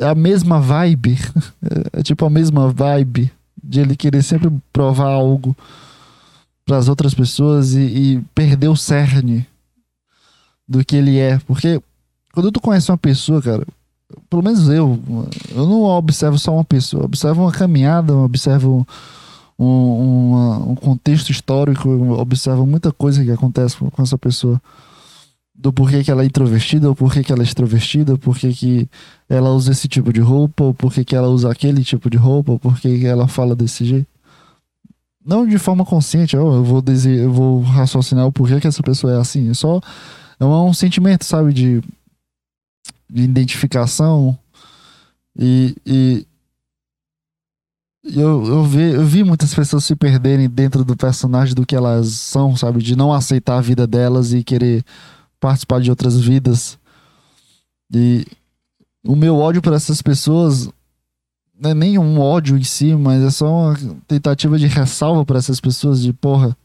é 0.00 0.06
a 0.06 0.14
mesma 0.14 0.60
vibe. 0.60 1.18
É 1.94 2.02
tipo 2.02 2.24
a 2.24 2.30
mesma 2.30 2.70
vibe 2.70 3.30
de 3.62 3.80
ele 3.80 3.94
querer 3.94 4.22
sempre 4.22 4.50
provar 4.72 5.08
algo 5.08 5.56
para 6.64 6.76
as 6.76 6.88
outras 6.88 7.14
pessoas 7.14 7.74
e, 7.74 7.80
e 7.80 8.20
perder 8.34 8.68
o 8.68 8.76
cerne 8.76 9.46
do 10.66 10.84
que 10.84 10.96
ele 10.96 11.18
é. 11.18 11.38
Porque 11.40 11.80
quando 12.32 12.50
tu 12.50 12.60
conhece 12.60 12.90
uma 12.90 12.98
pessoa, 12.98 13.40
cara, 13.40 13.66
pelo 14.28 14.42
menos 14.42 14.68
eu, 14.68 14.98
eu 15.50 15.66
não 15.66 15.82
observo 15.82 16.38
só 16.38 16.54
uma 16.54 16.64
pessoa, 16.64 17.04
observo 17.04 17.42
uma 17.42 17.52
caminhada, 17.52 18.14
observo 18.16 18.86
um, 19.58 19.66
um, 19.66 20.70
um 20.72 20.74
contexto 20.74 21.30
histórico, 21.30 21.88
observo 22.14 22.66
muita 22.66 22.92
coisa 22.92 23.24
que 23.24 23.30
acontece 23.30 23.76
com 23.76 24.02
essa 24.02 24.18
pessoa. 24.18 24.60
Do 25.54 25.72
porquê 25.72 26.02
que 26.02 26.10
ela 26.10 26.22
é 26.22 26.26
introvertida, 26.26 26.88
ou 26.88 26.94
porquê 26.94 27.22
que 27.22 27.30
ela 27.32 27.42
é 27.42 27.44
extrovertida, 27.44 28.18
porquê 28.18 28.52
que 28.52 28.88
ela 29.28 29.50
usa 29.50 29.70
esse 29.70 29.86
tipo 29.86 30.12
de 30.12 30.20
roupa, 30.20 30.64
ou 30.64 30.74
porquê 30.74 31.04
que 31.04 31.14
ela 31.14 31.28
usa 31.28 31.50
aquele 31.50 31.84
tipo 31.84 32.10
de 32.10 32.16
roupa, 32.16 32.52
ou 32.52 32.58
porquê 32.58 32.98
que 32.98 33.06
ela 33.06 33.28
fala 33.28 33.54
desse 33.54 33.84
jeito. 33.84 34.08
Não 35.24 35.46
de 35.46 35.58
forma 35.58 35.84
consciente, 35.84 36.34
eu 36.34 36.64
vou, 36.64 36.82
dizer, 36.82 37.16
eu 37.16 37.32
vou 37.32 37.60
raciocinar 37.62 38.26
o 38.26 38.32
porquê 38.32 38.58
que 38.58 38.66
essa 38.66 38.82
pessoa 38.82 39.12
é 39.12 39.20
assim. 39.20 39.50
É 39.50 39.54
só 39.54 39.80
é 40.40 40.44
um 40.44 40.74
sentimento, 40.74 41.24
sabe, 41.24 41.52
de 41.52 41.80
de 43.12 43.22
identificação. 43.22 44.38
E, 45.36 45.76
e 45.84 46.26
eu, 48.04 48.44
eu, 48.46 48.64
vi, 48.64 48.92
eu 48.92 49.04
vi 49.04 49.22
muitas 49.22 49.54
pessoas 49.54 49.84
se 49.84 49.94
perderem 49.94 50.48
dentro 50.48 50.84
do 50.84 50.96
personagem 50.96 51.54
do 51.54 51.66
que 51.66 51.76
elas 51.76 52.08
são, 52.08 52.56
sabe? 52.56 52.82
De 52.82 52.96
não 52.96 53.12
aceitar 53.12 53.58
a 53.58 53.60
vida 53.60 53.86
delas 53.86 54.32
e 54.32 54.42
querer 54.42 54.82
participar 55.38 55.80
de 55.80 55.90
outras 55.90 56.18
vidas. 56.18 56.78
E 57.94 58.26
o 59.04 59.14
meu 59.14 59.36
ódio 59.36 59.60
para 59.60 59.76
essas 59.76 60.00
pessoas 60.00 60.70
não 61.58 61.70
é 61.70 61.74
nem 61.74 61.98
um 61.98 62.18
ódio 62.18 62.56
em 62.56 62.64
si, 62.64 62.94
mas 62.94 63.22
é 63.22 63.30
só 63.30 63.46
uma 63.46 63.78
tentativa 64.08 64.58
de 64.58 64.66
ressalva 64.66 65.24
para 65.24 65.38
essas 65.38 65.60
pessoas 65.60 66.00
de 66.00 66.12
porra. 66.12 66.56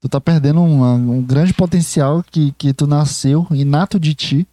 Tu 0.00 0.08
tá 0.08 0.20
perdendo 0.20 0.62
uma, 0.62 0.92
um 0.94 1.22
grande 1.22 1.54
potencial 1.54 2.22
que, 2.22 2.52
que 2.58 2.72
tu 2.72 2.86
nasceu, 2.86 3.46
inato 3.50 3.98
de 3.98 4.14
ti 4.14 4.46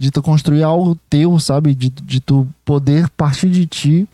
de 0.00 0.10
tu 0.10 0.22
construir 0.22 0.62
algo 0.62 0.98
teu, 1.10 1.38
sabe? 1.38 1.74
De, 1.74 1.90
de 1.90 2.20
tu 2.20 2.48
poder 2.64 3.06
partir 3.10 3.50
de 3.50 3.66
ti 3.66 4.08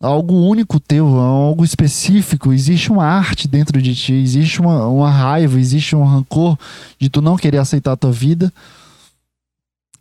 algo 0.00 0.48
único 0.48 0.80
teu, 0.80 1.06
algo 1.20 1.62
específico. 1.62 2.50
Existe 2.50 2.90
uma 2.90 3.04
arte 3.04 3.46
dentro 3.46 3.82
de 3.82 3.94
ti, 3.94 4.14
existe 4.14 4.62
uma, 4.62 4.86
uma 4.86 5.10
raiva, 5.10 5.60
existe 5.60 5.94
um 5.94 6.04
rancor 6.04 6.58
de 6.98 7.10
tu 7.10 7.20
não 7.20 7.36
querer 7.36 7.58
aceitar 7.58 7.92
a 7.92 7.96
tua 7.96 8.12
vida 8.12 8.50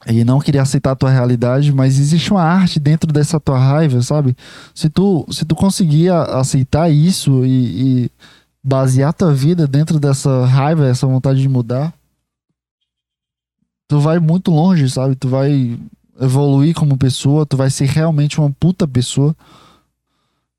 e 0.07 0.23
não 0.23 0.39
querer 0.39 0.59
aceitar 0.59 0.91
a 0.91 0.95
tua 0.95 1.09
realidade, 1.09 1.73
mas 1.73 1.99
existe 1.99 2.31
uma 2.31 2.43
arte 2.43 2.79
dentro 2.79 3.11
dessa 3.11 3.41
tua 3.41 3.59
raiva, 3.59 4.01
sabe? 4.01 4.37
Se 4.73 4.89
tu, 4.89 5.27
se 5.29 5.43
tu 5.43 5.53
conseguir 5.53 6.11
aceitar 6.11 6.89
isso 6.89 7.45
e, 7.45 8.05
e 8.05 8.11
basear 8.63 9.11
tua 9.11 9.33
vida 9.33 9.67
dentro 9.67 9.99
dessa 9.99 10.45
raiva, 10.45 10.87
essa 10.87 11.05
vontade 11.05 11.41
de 11.41 11.49
mudar, 11.49 11.93
tu 13.87 13.99
vai 13.99 14.19
muito 14.19 14.51
longe, 14.51 14.89
sabe? 14.89 15.15
Tu 15.15 15.27
vai 15.27 15.77
evoluir 16.19 16.73
como 16.73 16.97
pessoa, 16.97 17.45
tu 17.45 17.57
vai 17.57 17.69
ser 17.69 17.85
realmente 17.85 18.39
uma 18.39 18.51
puta 18.51 18.87
pessoa. 18.87 19.35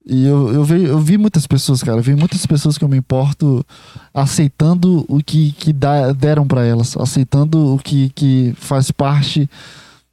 E 0.06 0.26
eu, 0.26 0.52
eu, 0.52 0.64
vi, 0.64 0.84
eu 0.84 0.98
vi 0.98 1.16
muitas 1.16 1.46
pessoas, 1.46 1.82
cara, 1.82 1.98
eu 1.98 2.02
vi 2.02 2.14
muitas 2.14 2.44
pessoas 2.44 2.76
que 2.76 2.84
eu 2.84 2.88
me 2.88 2.98
importo 2.98 3.64
aceitando 4.12 5.04
o 5.08 5.22
que, 5.22 5.52
que 5.52 5.72
deram 5.72 6.46
para 6.46 6.62
elas, 6.64 6.94
aceitando 6.96 7.74
o 7.74 7.78
que, 7.78 8.10
que 8.10 8.54
faz 8.58 8.90
parte 8.90 9.48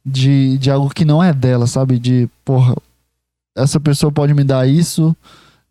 de, 0.04 0.56
de 0.56 0.70
algo 0.70 0.88
que 0.88 1.04
não 1.04 1.22
é 1.22 1.34
dela, 1.34 1.66
sabe? 1.66 1.98
De, 1.98 2.26
porra, 2.42 2.74
essa 3.54 3.78
pessoa 3.78 4.10
pode 4.10 4.32
me 4.32 4.44
dar 4.44 4.66
isso, 4.66 5.14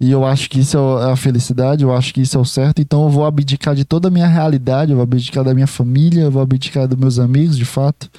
e 0.01 0.09
eu 0.09 0.25
acho 0.25 0.49
que 0.49 0.59
isso 0.59 0.79
é 0.99 1.11
a 1.11 1.15
felicidade, 1.15 1.83
eu 1.83 1.95
acho 1.95 2.11
que 2.11 2.21
isso 2.21 2.35
é 2.35 2.41
o 2.41 2.43
certo. 2.43 2.81
Então 2.81 3.03
eu 3.03 3.09
vou 3.09 3.23
abdicar 3.23 3.75
de 3.75 3.85
toda 3.85 4.07
a 4.07 4.11
minha 4.11 4.25
realidade, 4.25 4.89
eu 4.89 4.97
vou 4.97 5.03
abdicar 5.03 5.43
da 5.43 5.53
minha 5.53 5.67
família, 5.67 6.23
eu 6.23 6.31
vou 6.31 6.41
abdicar 6.41 6.87
dos 6.87 6.97
meus 6.97 7.19
amigos, 7.19 7.55
de 7.55 7.65
fato. 7.65 8.09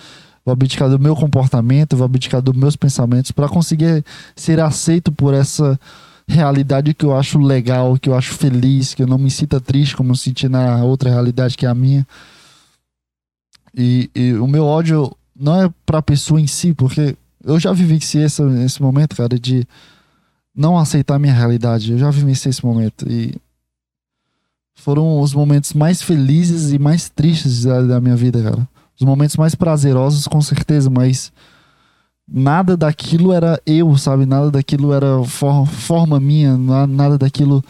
Vou 0.45 0.53
abdicar 0.53 0.89
do 0.89 0.97
meu 0.97 1.17
comportamento, 1.17 1.97
vou 1.97 2.05
abdicar 2.05 2.41
dos 2.41 2.55
meus 2.55 2.77
pensamentos 2.77 3.33
para 3.33 3.49
conseguir 3.49 4.05
ser 4.37 4.61
aceito 4.61 5.11
por 5.11 5.35
essa 5.35 5.77
realidade 6.29 6.95
que 6.95 7.05
eu 7.05 7.17
acho 7.17 7.37
legal, 7.41 7.99
que 7.99 8.09
eu 8.09 8.15
acho 8.15 8.33
feliz, 8.35 8.95
que 8.95 9.03
eu 9.03 9.09
não 9.09 9.19
me 9.19 9.31
sinta 9.31 9.61
triste 9.61 9.97
como 9.97 10.13
eu 10.13 10.17
senti 10.17 10.49
na 10.49 10.85
outra 10.85 11.11
realidade 11.11 11.57
que 11.57 11.67
é 11.67 11.69
a 11.69 11.75
minha. 11.75 12.07
E, 13.77 14.09
e 14.15 14.35
o 14.35 14.47
meu 14.47 14.65
ódio 14.65 15.11
não 15.35 15.61
é 15.61 15.71
para 15.85 15.99
a 15.99 16.03
pessoa 16.03 16.41
em 16.41 16.47
si, 16.47 16.75
porque 16.75 17.17
eu 17.45 17.59
já 17.59 17.73
vivenciei 17.73 18.23
esse, 18.23 18.41
esse 18.65 18.81
momento, 18.81 19.17
cara, 19.17 19.37
de 19.37 19.67
não 20.55 20.79
aceitar 20.79 21.19
minha 21.19 21.33
realidade. 21.33 21.93
Eu 21.93 21.99
já 21.99 22.11
vivenciei 22.11 22.51
esse 22.51 22.65
momento 22.65 23.11
e 23.11 23.35
foram 24.75 25.21
os 25.21 25.33
momentos 25.33 25.73
mais 25.73 26.03
felizes 26.03 26.73
e 26.73 26.79
mais 26.79 27.09
tristes 27.09 27.65
da, 27.65 27.83
da, 27.83 28.01
minha 28.01 28.17
vida, 28.17 28.43
cara. 28.43 28.69
Os 28.99 29.07
momentos 29.07 29.37
mais 29.37 29.55
prazerosos, 29.55 30.27
com 30.27 30.41
certeza, 30.41 30.91
mas 30.91 31.33
nada 32.29 32.77
daquilo 32.77 33.33
era 33.33 33.61
eu, 33.65 33.97
sabe? 33.97 34.27
Nada 34.27 34.51
daquilo 34.51 34.93
era 34.93 35.23
for, 35.25 35.67
forma 35.67 36.21
minha, 36.21 36.57
nada 36.57 37.19
daquilo 37.19 37.65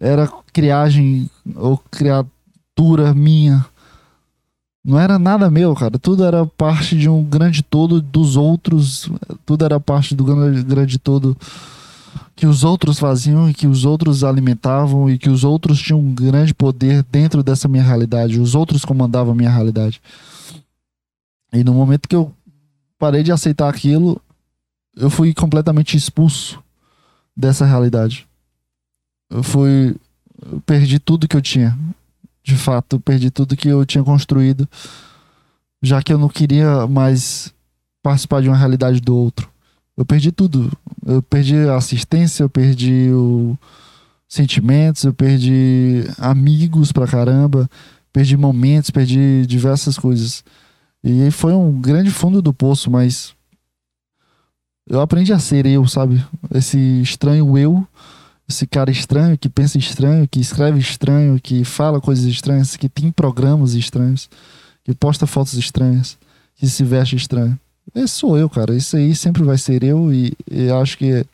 era 0.00 0.30
criagem 0.52 1.28
ou 1.54 1.78
criatura 1.90 3.14
minha. 3.14 3.64
Não 4.84 4.98
era 4.98 5.18
nada 5.18 5.50
meu, 5.50 5.74
cara. 5.74 5.98
Tudo 5.98 6.24
era 6.24 6.46
parte 6.46 6.96
de 6.96 7.08
um 7.08 7.22
grande 7.22 7.62
todo 7.62 8.00
dos 8.00 8.36
outros. 8.36 9.10
Tudo 9.44 9.64
era 9.64 9.78
parte 9.78 10.14
do 10.14 10.24
grande, 10.24 10.62
grande 10.62 10.98
todo 10.98 11.36
que 12.34 12.46
os 12.46 12.64
outros 12.64 12.98
faziam 12.98 13.48
e 13.48 13.54
que 13.54 13.66
os 13.66 13.84
outros 13.84 14.24
alimentavam 14.24 15.10
e 15.10 15.18
que 15.18 15.28
os 15.28 15.44
outros 15.44 15.80
tinham 15.80 16.00
um 16.00 16.14
grande 16.14 16.54
poder 16.54 17.02
dentro 17.10 17.42
dessa 17.42 17.68
minha 17.68 17.82
realidade. 17.82 18.40
Os 18.40 18.54
outros 18.54 18.84
comandavam 18.84 19.32
a 19.32 19.36
minha 19.36 19.50
realidade. 19.50 20.00
E 21.52 21.64
no 21.64 21.72
momento 21.74 22.08
que 22.08 22.16
eu 22.16 22.32
parei 22.98 23.22
de 23.22 23.32
aceitar 23.32 23.68
aquilo, 23.68 24.20
eu 24.96 25.08
fui 25.08 25.32
completamente 25.32 25.96
expulso 25.96 26.62
dessa 27.36 27.64
realidade. 27.64 28.26
Eu 29.30 29.42
fui. 29.42 29.96
Eu 30.50 30.60
perdi 30.60 30.98
tudo 30.98 31.28
que 31.28 31.36
eu 31.36 31.42
tinha. 31.42 31.78
De 32.42 32.56
fato, 32.56 32.96
eu 32.96 33.00
perdi 33.00 33.30
tudo 33.30 33.56
que 33.56 33.68
eu 33.68 33.84
tinha 33.84 34.02
construído. 34.02 34.68
Já 35.82 36.02
que 36.02 36.12
eu 36.12 36.18
não 36.18 36.28
queria 36.28 36.86
mais 36.86 37.52
participar 38.02 38.42
de 38.42 38.48
uma 38.48 38.56
realidade 38.56 39.00
do 39.00 39.14
outro. 39.16 39.50
Eu 39.98 40.06
perdi 40.06 40.30
tudo. 40.30 40.70
Eu 41.04 41.20
perdi 41.20 41.56
a 41.56 41.74
assistência, 41.74 42.44
eu 42.44 42.48
perdi 42.48 43.10
o 43.10 43.58
sentimentos, 44.28 45.02
eu 45.02 45.12
perdi 45.12 46.04
amigos 46.18 46.92
pra 46.92 47.06
caramba, 47.06 47.68
perdi 48.12 48.36
momentos, 48.36 48.90
perdi 48.90 49.44
diversas 49.44 49.98
coisas. 49.98 50.44
E 51.02 51.28
foi 51.32 51.52
um 51.52 51.80
grande 51.80 52.12
fundo 52.12 52.40
do 52.40 52.54
poço, 52.54 52.88
mas 52.88 53.34
eu 54.88 55.00
aprendi 55.00 55.32
a 55.32 55.38
ser 55.40 55.66
eu, 55.66 55.84
sabe? 55.88 56.24
Esse 56.54 56.78
estranho 57.02 57.58
eu, 57.58 57.84
esse 58.48 58.68
cara 58.68 58.92
estranho 58.92 59.36
que 59.36 59.48
pensa 59.48 59.78
estranho, 59.78 60.28
que 60.28 60.38
escreve 60.38 60.78
estranho, 60.78 61.40
que 61.40 61.64
fala 61.64 62.00
coisas 62.00 62.24
estranhas, 62.24 62.76
que 62.76 62.88
tem 62.88 63.10
programas 63.10 63.74
estranhos, 63.74 64.30
que 64.84 64.94
posta 64.94 65.26
fotos 65.26 65.54
estranhas, 65.54 66.16
que 66.54 66.68
se 66.68 66.84
veste 66.84 67.16
estranho. 67.16 67.58
Esse 67.94 68.14
sou 68.14 68.36
eu, 68.36 68.48
cara. 68.48 68.74
Isso 68.74 68.96
aí 68.96 69.14
sempre 69.14 69.42
vai 69.42 69.58
ser 69.58 69.82
eu 69.82 70.12
e, 70.12 70.32
e 70.50 70.70
acho 70.70 70.98
que 70.98 71.24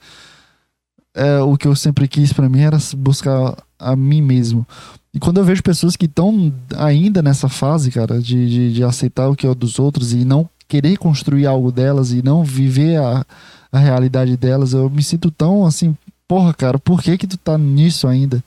é, 1.14 1.38
o 1.40 1.56
que 1.56 1.66
eu 1.66 1.76
sempre 1.76 2.08
quis 2.08 2.32
para 2.32 2.48
mim 2.48 2.60
era 2.60 2.78
buscar 2.96 3.56
a 3.78 3.94
mim 3.94 4.20
mesmo. 4.20 4.66
E 5.12 5.20
quando 5.20 5.38
eu 5.38 5.44
vejo 5.44 5.62
pessoas 5.62 5.94
que 5.96 6.06
estão 6.06 6.52
ainda 6.76 7.22
nessa 7.22 7.48
fase, 7.48 7.90
cara, 7.90 8.20
de, 8.20 8.48
de, 8.48 8.72
de, 8.74 8.84
aceitar 8.84 9.28
o 9.28 9.36
que 9.36 9.46
é 9.46 9.54
dos 9.54 9.78
outros 9.78 10.12
e 10.12 10.24
não 10.24 10.48
querer 10.66 10.96
construir 10.98 11.46
algo 11.46 11.70
delas 11.70 12.10
e 12.10 12.20
não 12.20 12.42
viver 12.42 12.96
a, 12.96 13.24
a 13.70 13.78
realidade 13.78 14.36
delas, 14.36 14.72
eu 14.72 14.90
me 14.90 15.04
sinto 15.04 15.30
tão 15.30 15.64
assim, 15.64 15.96
porra, 16.26 16.52
cara, 16.52 16.78
por 16.80 17.00
que 17.00 17.16
que 17.16 17.28
tu 17.28 17.36
tá 17.36 17.56
nisso 17.56 18.08
ainda? 18.08 18.42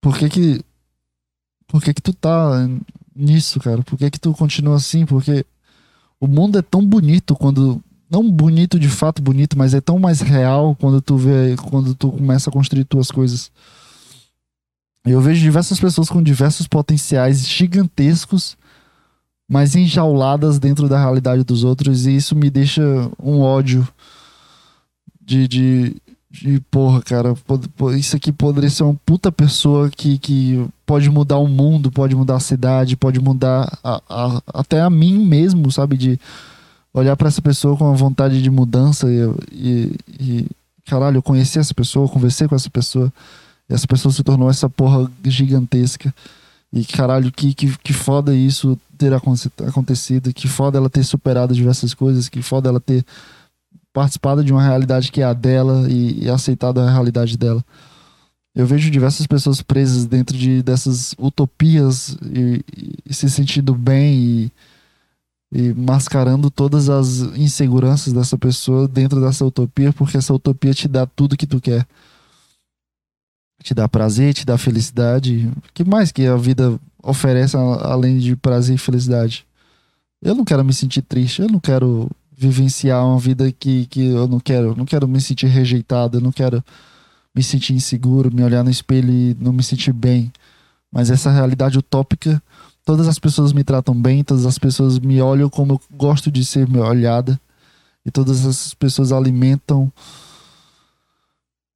Por 0.00 0.16
que 0.16 0.28
que 0.28 0.64
por 1.66 1.82
que 1.82 1.92
que 1.92 2.02
tu 2.02 2.12
tá 2.12 2.68
nisso, 3.16 3.58
cara? 3.58 3.82
Por 3.82 3.98
que 3.98 4.10
que 4.10 4.20
tu 4.20 4.32
continua 4.34 4.76
assim? 4.76 5.04
Porque 5.04 5.44
o 6.24 6.26
mundo 6.26 6.58
é 6.58 6.62
tão 6.62 6.84
bonito 6.84 7.36
quando 7.36 7.82
não 8.10 8.30
bonito 8.30 8.78
de 8.78 8.88
fato 8.88 9.20
bonito, 9.20 9.58
mas 9.58 9.74
é 9.74 9.80
tão 9.80 9.98
mais 9.98 10.20
real 10.20 10.74
quando 10.80 11.02
tu 11.02 11.16
vê, 11.16 11.54
quando 11.68 11.94
tu 11.94 12.12
começa 12.12 12.48
a 12.48 12.52
construir 12.52 12.84
tuas 12.84 13.10
coisas. 13.10 13.50
Eu 15.04 15.20
vejo 15.20 15.42
diversas 15.42 15.78
pessoas 15.78 16.08
com 16.08 16.22
diversos 16.22 16.66
potenciais 16.66 17.46
gigantescos, 17.46 18.56
mas 19.46 19.74
enjauladas 19.74 20.58
dentro 20.58 20.88
da 20.88 20.98
realidade 20.98 21.44
dos 21.44 21.62
outros, 21.62 22.06
e 22.06 22.16
isso 22.16 22.34
me 22.34 22.48
deixa 22.48 22.82
um 23.22 23.40
ódio 23.40 23.86
de, 25.20 25.46
de, 25.46 25.96
de 26.34 26.60
porra, 26.68 27.00
cara, 27.00 27.32
isso 27.96 28.16
aqui 28.16 28.32
poderia 28.32 28.68
ser 28.68 28.82
uma 28.82 28.98
puta 29.06 29.30
pessoa 29.30 29.88
que, 29.88 30.18
que 30.18 30.66
pode 30.84 31.08
mudar 31.08 31.38
o 31.38 31.46
mundo, 31.46 31.92
pode 31.92 32.16
mudar 32.16 32.36
a 32.36 32.40
cidade, 32.40 32.96
pode 32.96 33.20
mudar 33.20 33.78
a, 33.84 34.02
a, 34.08 34.42
até 34.52 34.80
a 34.80 34.90
mim 34.90 35.24
mesmo, 35.24 35.70
sabe? 35.70 35.96
De 35.96 36.18
olhar 36.92 37.16
para 37.16 37.28
essa 37.28 37.40
pessoa 37.40 37.76
com 37.76 37.84
uma 37.84 37.94
vontade 37.94 38.42
de 38.42 38.50
mudança 38.50 39.06
e, 39.08 39.20
e, 39.52 39.96
e, 40.18 40.46
caralho, 40.84 41.18
eu 41.18 41.22
conheci 41.22 41.60
essa 41.60 41.72
pessoa, 41.72 42.08
conversei 42.08 42.48
com 42.48 42.56
essa 42.56 42.68
pessoa, 42.68 43.12
e 43.70 43.74
essa 43.74 43.86
pessoa 43.86 44.12
se 44.12 44.24
tornou 44.24 44.50
essa 44.50 44.68
porra 44.68 45.08
gigantesca. 45.24 46.12
E 46.72 46.84
caralho, 46.84 47.30
que, 47.30 47.54
que, 47.54 47.78
que 47.78 47.92
foda 47.92 48.34
isso 48.34 48.76
ter 48.98 49.12
acontecido, 49.12 50.34
que 50.34 50.48
foda 50.48 50.78
ela 50.78 50.90
ter 50.90 51.04
superado 51.04 51.54
diversas 51.54 51.94
coisas, 51.94 52.28
que 52.28 52.42
foda 52.42 52.68
ela 52.68 52.80
ter 52.80 53.04
participado 53.94 54.44
de 54.44 54.52
uma 54.52 54.62
realidade 54.62 55.10
que 55.10 55.22
é 55.22 55.24
a 55.24 55.32
dela 55.32 55.90
e, 55.90 56.24
e 56.24 56.28
aceitado 56.28 56.80
a 56.80 56.90
realidade 56.90 57.38
dela. 57.38 57.64
Eu 58.54 58.66
vejo 58.66 58.90
diversas 58.90 59.26
pessoas 59.26 59.62
presas 59.62 60.04
dentro 60.04 60.36
de 60.36 60.62
dessas 60.62 61.14
utopias 61.18 62.16
e, 62.22 62.62
e 63.06 63.14
se 63.14 63.30
sentindo 63.30 63.74
bem 63.74 64.14
e, 64.14 64.52
e 65.52 65.74
mascarando 65.74 66.50
todas 66.50 66.90
as 66.90 67.20
inseguranças 67.36 68.12
dessa 68.12 68.36
pessoa 68.36 68.86
dentro 68.86 69.20
dessa 69.20 69.44
utopia, 69.44 69.92
porque 69.92 70.16
essa 70.18 70.34
utopia 70.34 70.74
te 70.74 70.88
dá 70.88 71.06
tudo 71.06 71.36
que 71.36 71.46
tu 71.46 71.60
quer 71.60 71.86
te 73.64 73.72
dá 73.72 73.88
prazer, 73.88 74.34
te 74.34 74.44
dá 74.44 74.58
felicidade. 74.58 75.50
O 75.56 75.72
que 75.72 75.82
mais 75.82 76.12
que 76.12 76.26
a 76.26 76.36
vida 76.36 76.78
oferece 77.02 77.56
além 77.56 78.18
de 78.18 78.36
prazer 78.36 78.74
e 78.74 78.78
felicidade? 78.78 79.46
Eu 80.22 80.34
não 80.34 80.44
quero 80.44 80.62
me 80.62 80.72
sentir 80.72 81.00
triste, 81.00 81.40
eu 81.40 81.48
não 81.48 81.58
quero 81.58 82.10
vivenciar 82.36 83.04
uma 83.04 83.18
vida 83.18 83.50
que, 83.52 83.86
que 83.86 84.06
eu 84.08 84.26
não 84.26 84.40
quero, 84.40 84.74
não 84.76 84.84
quero 84.84 85.06
me 85.06 85.20
sentir 85.20 85.46
rejeitado, 85.46 86.20
não 86.20 86.32
quero 86.32 86.62
me 87.34 87.42
sentir 87.42 87.72
inseguro, 87.72 88.34
me 88.34 88.42
olhar 88.42 88.62
no 88.62 88.70
espelho 88.70 89.10
e 89.10 89.36
não 89.40 89.52
me 89.52 89.62
sentir 89.62 89.92
bem. 89.92 90.32
Mas 90.90 91.10
essa 91.10 91.30
realidade 91.30 91.78
utópica, 91.78 92.42
todas 92.84 93.08
as 93.08 93.18
pessoas 93.18 93.52
me 93.52 93.64
tratam 93.64 93.94
bem, 93.94 94.22
todas 94.22 94.46
as 94.46 94.58
pessoas 94.58 94.98
me 94.98 95.20
olham 95.20 95.48
como 95.48 95.74
eu 95.74 95.80
gosto 95.96 96.30
de 96.30 96.44
ser 96.44 96.68
olhada, 96.76 97.40
e 98.06 98.10
todas 98.10 98.44
as 98.44 98.74
pessoas 98.74 99.12
alimentam 99.12 99.90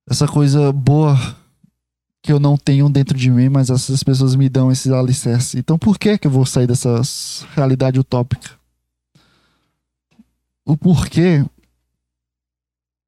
essa 0.09 0.27
coisa 0.27 0.73
boa 0.73 1.17
que 2.23 2.33
eu 2.33 2.39
não 2.39 2.57
tenho 2.57 2.89
dentro 2.89 3.17
de 3.17 3.31
mim, 3.31 3.49
mas 3.49 3.71
essas 3.71 4.03
pessoas 4.03 4.35
me 4.35 4.49
dão 4.49 4.71
esses 4.71 4.93
alicerces. 4.93 5.55
Então 5.55 5.79
por 5.79 5.99
que 5.99 6.19
que 6.19 6.27
eu 6.27 6.31
vou 6.31 6.45
sair 6.45 6.67
dessa 6.67 7.01
realidade 7.55 7.99
utópica? 7.99 8.58
O 10.69 10.77
porquê 10.77 11.43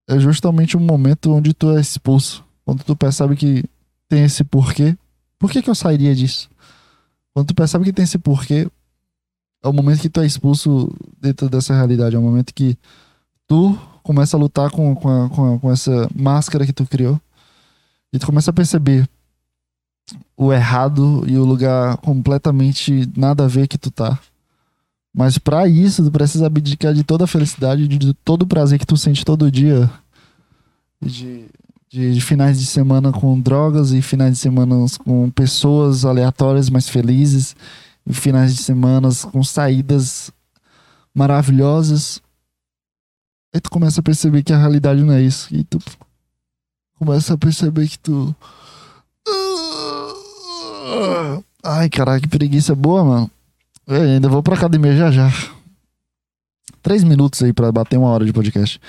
é 0.09 0.19
justamente 0.19 0.79
um 0.79 0.81
momento 0.81 1.31
onde 1.31 1.53
tu 1.53 1.77
é 1.77 1.79
expulso. 1.79 2.43
Quando 2.65 2.83
tu 2.83 2.97
percebe 2.97 3.37
que 3.37 3.63
tem 4.09 4.25
esse 4.25 4.43
porquê. 4.43 4.97
Por 5.39 5.51
que 5.51 5.61
que 5.61 5.69
eu 5.69 5.75
sairia 5.75 6.15
disso? 6.15 6.49
Quando 7.35 7.49
tu 7.49 7.55
percebe 7.55 7.85
que 7.85 7.93
tem 7.93 8.05
esse 8.05 8.19
porquê, 8.19 8.67
é 9.63 9.69
o 9.69 9.75
momento 9.75 10.01
que 10.01 10.09
tu 10.09 10.23
é 10.23 10.27
expulso 10.27 10.91
dentro 11.21 11.51
dessa 11.51 11.75
realidade. 11.75 12.17
É 12.17 12.19
o 12.19 12.23
momento 12.23 12.55
que 12.55 12.79
tu 13.47 13.79
começa 14.03 14.39
a 14.39 14.41
lutar 14.41 14.71
com, 14.71 14.97
com, 14.97 15.09
a, 15.11 15.29
com, 15.29 15.55
a, 15.55 15.59
com 15.59 15.71
essa 15.71 16.09
máscara 16.17 16.65
que 16.65 16.73
tu 16.73 16.87
criou 16.87 17.21
e 18.11 18.19
tu 18.19 18.25
começa 18.25 18.51
a 18.51 18.55
perceber 18.55 19.07
o 20.35 20.51
errado 20.51 21.25
e 21.29 21.37
o 21.37 21.45
lugar 21.45 21.99
completamente 21.99 23.07
nada 23.15 23.45
a 23.45 23.49
ver 23.49 23.69
que 23.69 23.77
tu 23.77 23.91
tá. 23.91 24.19
Mas 25.15 25.39
para 25.39 25.67
isso, 25.67 26.05
tu 26.05 26.11
precisa 26.11 26.47
abdicar 26.47 26.95
de 26.95 27.03
toda 27.03 27.25
a 27.25 27.27
felicidade, 27.27 27.89
de 27.89 28.15
todo 28.15 28.43
o 28.43 28.47
prazer 28.47 28.79
que 28.79 28.87
tu 28.87 28.97
sente 28.97 29.25
todo 29.25 29.51
dia. 29.51 29.91
De, 31.03 31.47
de, 31.89 32.15
de, 32.15 32.21
finais 32.21 32.61
de 32.61 32.67
semana 32.67 33.11
com 33.11 33.39
drogas 33.41 33.93
e 33.93 34.01
finais 34.01 34.35
de 34.35 34.39
semana 34.39 34.77
com 35.05 35.29
pessoas 35.31 36.05
aleatórias 36.05 36.71
mais 36.71 36.89
felizes. 36.89 37.57
E 38.07 38.15
finais 38.15 38.55
de 38.55 38.63
semana 38.63 39.09
com 39.33 39.43
saídas 39.43 40.33
maravilhosas. 41.15 42.23
Aí 43.53 43.61
tu 43.61 43.71
começa 43.71 44.01
a 44.01 44.03
perceber 44.03 44.43
que 44.43 44.53
a 44.53 44.59
realidade 44.59 45.03
não 45.03 45.13
é 45.13 45.21
isso. 45.21 45.53
E 45.55 45.65
tu 45.65 45.79
começa 46.99 47.35
a 47.35 47.39
perceber 47.39 47.89
que 47.89 47.99
tu. 47.99 48.35
Ai, 51.63 51.91
caraca, 51.91 52.21
que 52.21 52.29
preguiça 52.29 52.75
boa, 52.75 53.05
mano. 53.05 53.31
Eu 53.91 54.03
ainda 54.03 54.29
vou 54.29 54.41
pra 54.41 54.55
academia 54.55 54.97
já 54.97 55.11
já. 55.11 55.29
Três 56.81 57.03
minutos 57.03 57.43
aí 57.43 57.53
pra 57.53 57.73
bater 57.73 57.99
uma 57.99 58.09
hora 58.09 58.25
de 58.25 58.33
podcast. 58.33 58.81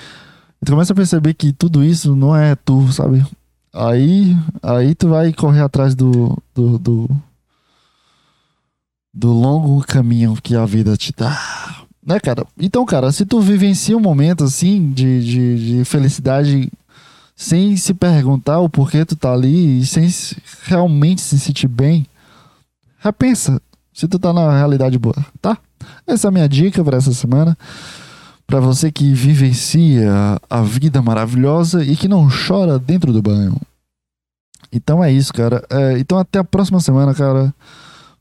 Tu 0.64 0.70
começa 0.70 0.92
a 0.92 0.96
perceber 0.96 1.34
que 1.34 1.52
tudo 1.52 1.82
isso 1.82 2.14
não 2.14 2.36
é 2.36 2.54
tu, 2.54 2.90
sabe? 2.92 3.26
Aí, 3.74 4.36
aí 4.62 4.94
tu 4.94 5.08
vai 5.08 5.32
correr 5.32 5.60
atrás 5.60 5.96
do, 5.96 6.40
do, 6.54 6.78
do, 6.78 7.10
do 9.12 9.32
longo 9.32 9.84
caminho 9.84 10.38
que 10.40 10.54
a 10.54 10.64
vida 10.64 10.96
te 10.96 11.12
dá. 11.12 11.36
Né, 12.06 12.20
cara? 12.20 12.46
Então, 12.56 12.86
cara, 12.86 13.10
se 13.10 13.26
tu 13.26 13.40
vivencia 13.40 13.96
um 13.96 14.00
momento 14.00 14.44
assim 14.44 14.92
de, 14.92 15.24
de, 15.24 15.78
de 15.78 15.84
felicidade 15.84 16.70
sem 17.34 17.76
se 17.76 17.92
perguntar 17.92 18.60
o 18.60 18.70
porquê 18.70 19.04
tu 19.04 19.16
tá 19.16 19.32
ali 19.32 19.80
e 19.80 19.84
sem 19.84 20.08
realmente 20.62 21.22
se 21.22 21.40
sentir 21.40 21.66
bem, 21.66 22.06
repensa 23.00 23.60
se 23.92 24.08
tu 24.08 24.18
tá 24.18 24.32
na 24.32 24.56
realidade 24.56 24.98
boa, 24.98 25.16
tá? 25.40 25.56
Essa 26.06 26.26
é 26.26 26.28
a 26.28 26.32
minha 26.32 26.48
dica 26.48 26.82
para 26.82 26.96
essa 26.96 27.12
semana. 27.12 27.56
Para 28.46 28.60
você 28.60 28.90
que 28.90 29.12
vivencia 29.12 30.38
a 30.48 30.62
vida 30.62 31.00
maravilhosa 31.00 31.84
e 31.84 31.96
que 31.96 32.08
não 32.08 32.28
chora 32.28 32.78
dentro 32.78 33.12
do 33.12 33.22
banho. 33.22 33.56
Então 34.72 35.02
é 35.02 35.12
isso, 35.12 35.32
cara. 35.32 35.64
É, 35.70 35.98
então 35.98 36.18
até 36.18 36.38
a 36.38 36.44
próxima 36.44 36.80
semana, 36.80 37.14
cara. 37.14 37.54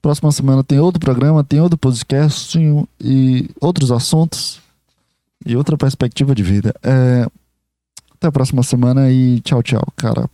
Próxima 0.01 0.31
semana 0.31 0.63
tem 0.63 0.79
outro 0.79 0.99
programa, 0.99 1.43
tem 1.43 1.59
outro 1.59 1.77
podcast 1.77 2.57
e 2.99 3.49
outros 3.59 3.91
assuntos 3.91 4.59
e 5.45 5.55
outra 5.55 5.77
perspectiva 5.77 6.33
de 6.33 6.43
vida. 6.43 6.73
É, 6.81 7.27
até 8.15 8.27
a 8.27 8.31
próxima 8.31 8.63
semana 8.63 9.11
e 9.11 9.39
tchau, 9.41 9.61
tchau, 9.61 9.85
cara. 9.95 10.27